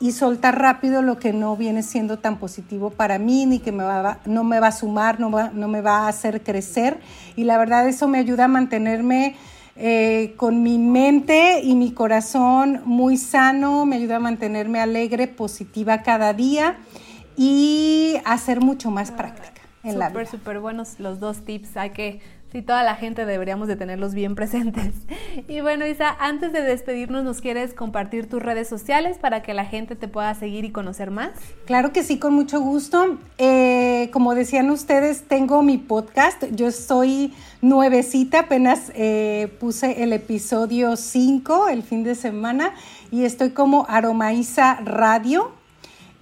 y 0.00 0.12
soltar 0.12 0.58
rápido 0.58 1.02
lo 1.02 1.18
que 1.18 1.32
no 1.32 1.56
viene 1.56 1.82
siendo 1.82 2.18
tan 2.18 2.38
positivo 2.38 2.90
para 2.90 3.18
mí, 3.18 3.46
ni 3.46 3.58
que 3.58 3.72
me 3.72 3.84
va, 3.84 4.18
no 4.26 4.44
me 4.44 4.60
va 4.60 4.68
a 4.68 4.72
sumar, 4.72 5.20
no, 5.20 5.30
no 5.52 5.68
me 5.68 5.80
va 5.80 6.00
a 6.00 6.08
hacer 6.08 6.42
crecer. 6.42 6.98
Y 7.36 7.44
la 7.44 7.58
verdad 7.58 7.88
eso 7.88 8.08
me 8.08 8.18
ayuda 8.18 8.44
a 8.44 8.48
mantenerme 8.48 9.36
eh, 9.76 10.34
con 10.36 10.62
mi 10.62 10.78
mente 10.78 11.60
y 11.62 11.74
mi 11.74 11.92
corazón 11.92 12.82
muy 12.84 13.16
sano, 13.16 13.86
me 13.86 13.96
ayuda 13.96 14.16
a 14.16 14.20
mantenerme 14.20 14.80
alegre, 14.80 15.26
positiva 15.26 16.02
cada 16.02 16.32
día. 16.32 16.76
y 17.36 18.14
hacer 18.24 18.60
mucho 18.60 18.92
más 18.92 19.10
práctica 19.10 19.60
en 19.82 19.98
la 19.98 20.08
vida. 20.08 20.20
Súper, 20.20 20.26
súper 20.26 20.60
buenos 20.60 21.00
los 21.00 21.18
dos 21.18 21.44
tips. 21.44 21.76
Hay 21.76 21.90
que 21.90 22.20
Sí, 22.54 22.62
toda 22.62 22.84
la 22.84 22.94
gente 22.94 23.26
deberíamos 23.26 23.66
de 23.66 23.74
tenerlos 23.74 24.14
bien 24.14 24.36
presentes. 24.36 24.94
Y 25.48 25.60
bueno, 25.60 25.84
Isa, 25.84 26.16
antes 26.20 26.52
de 26.52 26.62
despedirnos, 26.62 27.24
¿nos 27.24 27.40
quieres 27.40 27.74
compartir 27.74 28.28
tus 28.28 28.40
redes 28.40 28.68
sociales 28.68 29.18
para 29.18 29.42
que 29.42 29.52
la 29.52 29.64
gente 29.64 29.96
te 29.96 30.06
pueda 30.06 30.32
seguir 30.34 30.64
y 30.64 30.70
conocer 30.70 31.10
más? 31.10 31.30
Claro 31.64 31.92
que 31.92 32.04
sí, 32.04 32.20
con 32.20 32.34
mucho 32.34 32.60
gusto. 32.60 33.18
Eh, 33.38 34.08
como 34.12 34.36
decían 34.36 34.70
ustedes, 34.70 35.24
tengo 35.24 35.64
mi 35.64 35.78
podcast. 35.78 36.44
Yo 36.52 36.70
soy 36.70 37.34
nuevecita, 37.60 38.40
apenas 38.40 38.92
eh, 38.94 39.52
puse 39.58 40.04
el 40.04 40.12
episodio 40.12 40.94
5 40.94 41.68
el 41.70 41.82
fin 41.82 42.04
de 42.04 42.14
semana 42.14 42.72
y 43.10 43.24
estoy 43.24 43.50
como 43.50 43.84
Aromaísa 43.88 44.76
Radio 44.84 45.50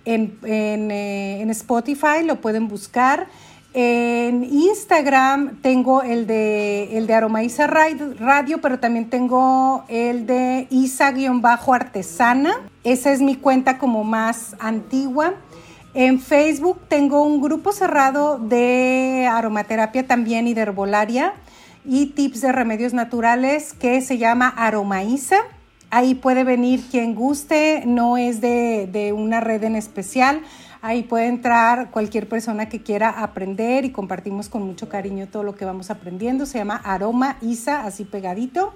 en, 0.06 0.38
en, 0.44 0.90
eh, 0.90 1.42
en 1.42 1.50
Spotify, 1.50 2.24
lo 2.24 2.40
pueden 2.40 2.68
buscar. 2.68 3.26
En 3.74 4.44
Instagram 4.44 5.62
tengo 5.62 6.02
el 6.02 6.26
de, 6.26 6.98
el 6.98 7.06
de 7.06 7.14
Aromaísa 7.14 7.66
Radio, 7.66 8.60
pero 8.60 8.78
también 8.78 9.08
tengo 9.08 9.84
el 9.88 10.26
de 10.26 10.66
Isa-artesana. 10.68 12.52
Esa 12.84 13.12
es 13.12 13.22
mi 13.22 13.36
cuenta 13.36 13.78
como 13.78 14.04
más 14.04 14.54
antigua. 14.58 15.36
En 15.94 16.20
Facebook 16.20 16.80
tengo 16.88 17.22
un 17.22 17.40
grupo 17.40 17.72
cerrado 17.72 18.38
de 18.38 19.26
aromaterapia 19.30 20.06
también 20.06 20.46
y 20.46 20.54
de 20.54 20.60
herbolaria 20.62 21.32
y 21.84 22.06
tips 22.06 22.42
de 22.42 22.52
remedios 22.52 22.92
naturales 22.92 23.72
que 23.72 24.02
se 24.02 24.18
llama 24.18 24.48
Aromaísa. 24.48 25.36
Ahí 25.90 26.14
puede 26.14 26.44
venir 26.44 26.82
quien 26.90 27.14
guste, 27.14 27.84
no 27.86 28.16
es 28.16 28.40
de, 28.40 28.88
de 28.90 29.12
una 29.12 29.40
red 29.40 29.64
en 29.64 29.76
especial. 29.76 30.42
Ahí 30.84 31.04
puede 31.04 31.26
entrar 31.28 31.92
cualquier 31.92 32.28
persona 32.28 32.68
que 32.68 32.82
quiera 32.82 33.08
aprender 33.08 33.84
y 33.84 33.92
compartimos 33.92 34.48
con 34.48 34.62
mucho 34.62 34.88
cariño 34.88 35.28
todo 35.28 35.44
lo 35.44 35.54
que 35.54 35.64
vamos 35.64 35.90
aprendiendo. 35.90 36.44
Se 36.44 36.58
llama 36.58 36.74
Aroma 36.74 37.36
Isa, 37.40 37.86
así 37.86 38.04
pegadito. 38.04 38.74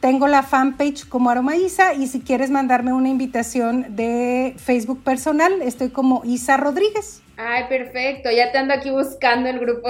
Tengo 0.00 0.28
la 0.28 0.42
fanpage 0.42 1.08
como 1.08 1.30
Aroma 1.30 1.56
Isa 1.56 1.94
y 1.94 2.06
si 2.06 2.20
quieres 2.20 2.50
mandarme 2.50 2.92
una 2.92 3.08
invitación 3.08 3.96
de 3.96 4.54
Facebook 4.58 5.02
personal, 5.02 5.62
estoy 5.62 5.88
como 5.88 6.20
Isa 6.26 6.58
Rodríguez. 6.58 7.22
Ay, 7.38 7.64
perfecto, 7.68 8.30
ya 8.30 8.52
te 8.52 8.58
ando 8.58 8.74
aquí 8.74 8.90
buscando 8.90 9.48
el 9.48 9.58
grupo. 9.58 9.88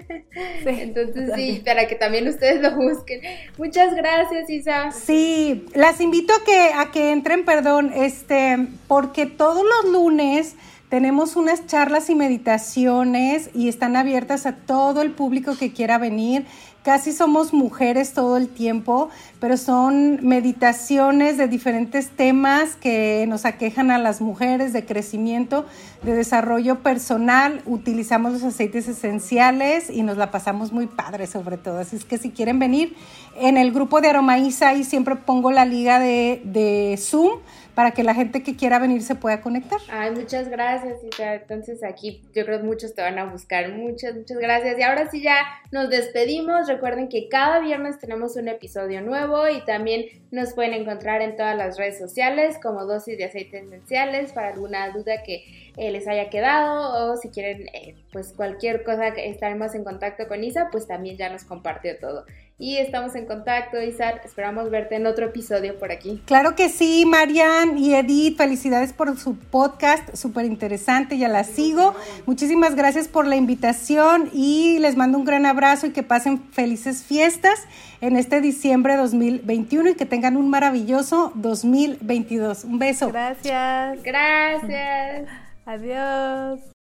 Entonces 0.66 1.30
sí, 1.34 1.62
para 1.64 1.86
que 1.88 1.96
también 1.96 2.26
ustedes 2.26 2.62
lo 2.62 2.74
busquen. 2.74 3.20
Muchas 3.58 3.94
gracias, 3.94 4.48
Isa. 4.48 4.92
Sí, 4.92 5.66
las 5.74 6.00
invito 6.00 6.32
a 6.32 6.44
que, 6.44 6.70
a 6.74 6.90
que 6.90 7.10
entren, 7.12 7.44
perdón, 7.44 7.92
este, 7.94 8.68
porque 8.88 9.26
todos 9.26 9.62
los 9.62 9.92
lunes 9.92 10.54
tenemos 10.96 11.36
unas 11.36 11.66
charlas 11.66 12.08
y 12.08 12.14
meditaciones 12.14 13.50
y 13.52 13.68
están 13.68 13.96
abiertas 13.96 14.46
a 14.46 14.52
todo 14.52 15.02
el 15.02 15.10
público 15.10 15.54
que 15.54 15.70
quiera 15.70 15.98
venir. 15.98 16.46
Casi 16.82 17.12
somos 17.12 17.52
mujeres 17.52 18.14
todo 18.14 18.38
el 18.38 18.48
tiempo, 18.48 19.10
pero 19.38 19.58
son 19.58 20.26
meditaciones 20.26 21.36
de 21.36 21.48
diferentes 21.48 22.08
temas 22.08 22.76
que 22.76 23.26
nos 23.28 23.44
aquejan 23.44 23.90
a 23.90 23.98
las 23.98 24.22
mujeres 24.22 24.72
de 24.72 24.86
crecimiento, 24.86 25.66
de 26.02 26.14
desarrollo 26.14 26.78
personal. 26.78 27.60
Utilizamos 27.66 28.32
los 28.32 28.44
aceites 28.44 28.88
esenciales 28.88 29.90
y 29.90 30.02
nos 30.02 30.16
la 30.16 30.30
pasamos 30.30 30.72
muy 30.72 30.86
padre 30.86 31.26
sobre 31.26 31.58
todo. 31.58 31.80
Así 31.80 31.96
es 31.96 32.06
que 32.06 32.16
si 32.16 32.30
quieren 32.30 32.58
venir 32.58 32.96
en 33.38 33.58
el 33.58 33.70
grupo 33.70 34.00
de 34.00 34.08
Aromaísa, 34.08 34.70
ahí 34.70 34.82
siempre 34.82 35.16
pongo 35.16 35.50
la 35.50 35.66
liga 35.66 35.98
de, 35.98 36.40
de 36.42 36.96
Zoom 36.98 37.40
para 37.76 37.90
que 37.90 38.02
la 38.02 38.14
gente 38.14 38.42
que 38.42 38.56
quiera 38.56 38.78
venir 38.78 39.02
se 39.02 39.16
pueda 39.16 39.42
conectar. 39.42 39.78
Ay, 39.90 40.10
muchas 40.10 40.48
gracias, 40.48 41.04
Isa. 41.04 41.34
Entonces 41.34 41.84
aquí 41.84 42.22
yo 42.34 42.46
creo 42.46 42.62
que 42.62 42.64
muchos 42.64 42.94
te 42.94 43.02
van 43.02 43.18
a 43.18 43.26
buscar. 43.26 43.70
Muchas, 43.70 44.14
muchas 44.14 44.38
gracias. 44.38 44.78
Y 44.78 44.82
ahora 44.82 45.10
sí 45.10 45.20
ya 45.20 45.36
nos 45.72 45.90
despedimos. 45.90 46.68
Recuerden 46.68 47.10
que 47.10 47.28
cada 47.28 47.60
viernes 47.60 47.98
tenemos 47.98 48.34
un 48.36 48.48
episodio 48.48 49.02
nuevo 49.02 49.46
y 49.50 49.62
también 49.66 50.06
nos 50.30 50.54
pueden 50.54 50.72
encontrar 50.72 51.20
en 51.20 51.36
todas 51.36 51.54
las 51.54 51.76
redes 51.76 51.98
sociales 51.98 52.56
como 52.62 52.86
dosis 52.86 53.18
de 53.18 53.26
aceites 53.26 53.64
esenciales 53.64 54.32
para 54.32 54.48
alguna 54.48 54.88
duda 54.92 55.22
que 55.22 55.44
eh, 55.76 55.90
les 55.90 56.08
haya 56.08 56.30
quedado 56.30 57.12
o 57.12 57.16
si 57.16 57.28
quieren 57.28 57.68
eh, 57.74 57.96
pues 58.12 58.32
cualquier 58.32 58.82
cosa 58.82 59.12
que 59.12 59.28
estaremos 59.28 59.74
en 59.74 59.84
contacto 59.84 60.26
con 60.28 60.42
Isa, 60.42 60.68
pues 60.72 60.86
también 60.86 61.16
ya 61.16 61.28
nos 61.28 61.44
compartió 61.44 61.98
todo 61.98 62.24
y 62.58 62.78
estamos 62.78 63.14
en 63.14 63.26
contacto, 63.26 63.80
Isar. 63.82 64.22
Esperamos 64.24 64.70
verte 64.70 64.96
en 64.96 65.06
otro 65.06 65.26
episodio 65.26 65.78
por 65.78 65.92
aquí. 65.92 66.22
Claro 66.24 66.54
que 66.54 66.70
sí, 66.70 67.04
Marian 67.06 67.76
y 67.76 67.94
Edith, 67.94 68.38
felicidades 68.38 68.94
por 68.94 69.18
su 69.18 69.36
podcast, 69.36 70.14
súper 70.14 70.46
interesante, 70.46 71.18
ya 71.18 71.28
la 71.28 71.44
sigo. 71.44 71.94
Muchísimas 72.24 72.74
gracias 72.74 73.08
por 73.08 73.26
la 73.26 73.36
invitación 73.36 74.30
y 74.32 74.78
les 74.78 74.96
mando 74.96 75.18
un 75.18 75.26
gran 75.26 75.44
abrazo 75.44 75.86
y 75.86 75.90
que 75.90 76.02
pasen 76.02 76.42
felices 76.50 77.02
fiestas 77.04 77.66
en 78.00 78.16
este 78.16 78.40
diciembre 78.40 78.96
2021 78.96 79.90
y 79.90 79.94
que 79.94 80.06
tengan 80.06 80.38
un 80.38 80.48
maravilloso 80.48 81.32
2022. 81.34 82.64
Un 82.64 82.78
beso. 82.78 83.08
Gracias. 83.08 84.02
Gracias. 84.02 85.45
Adiós. 85.66 86.75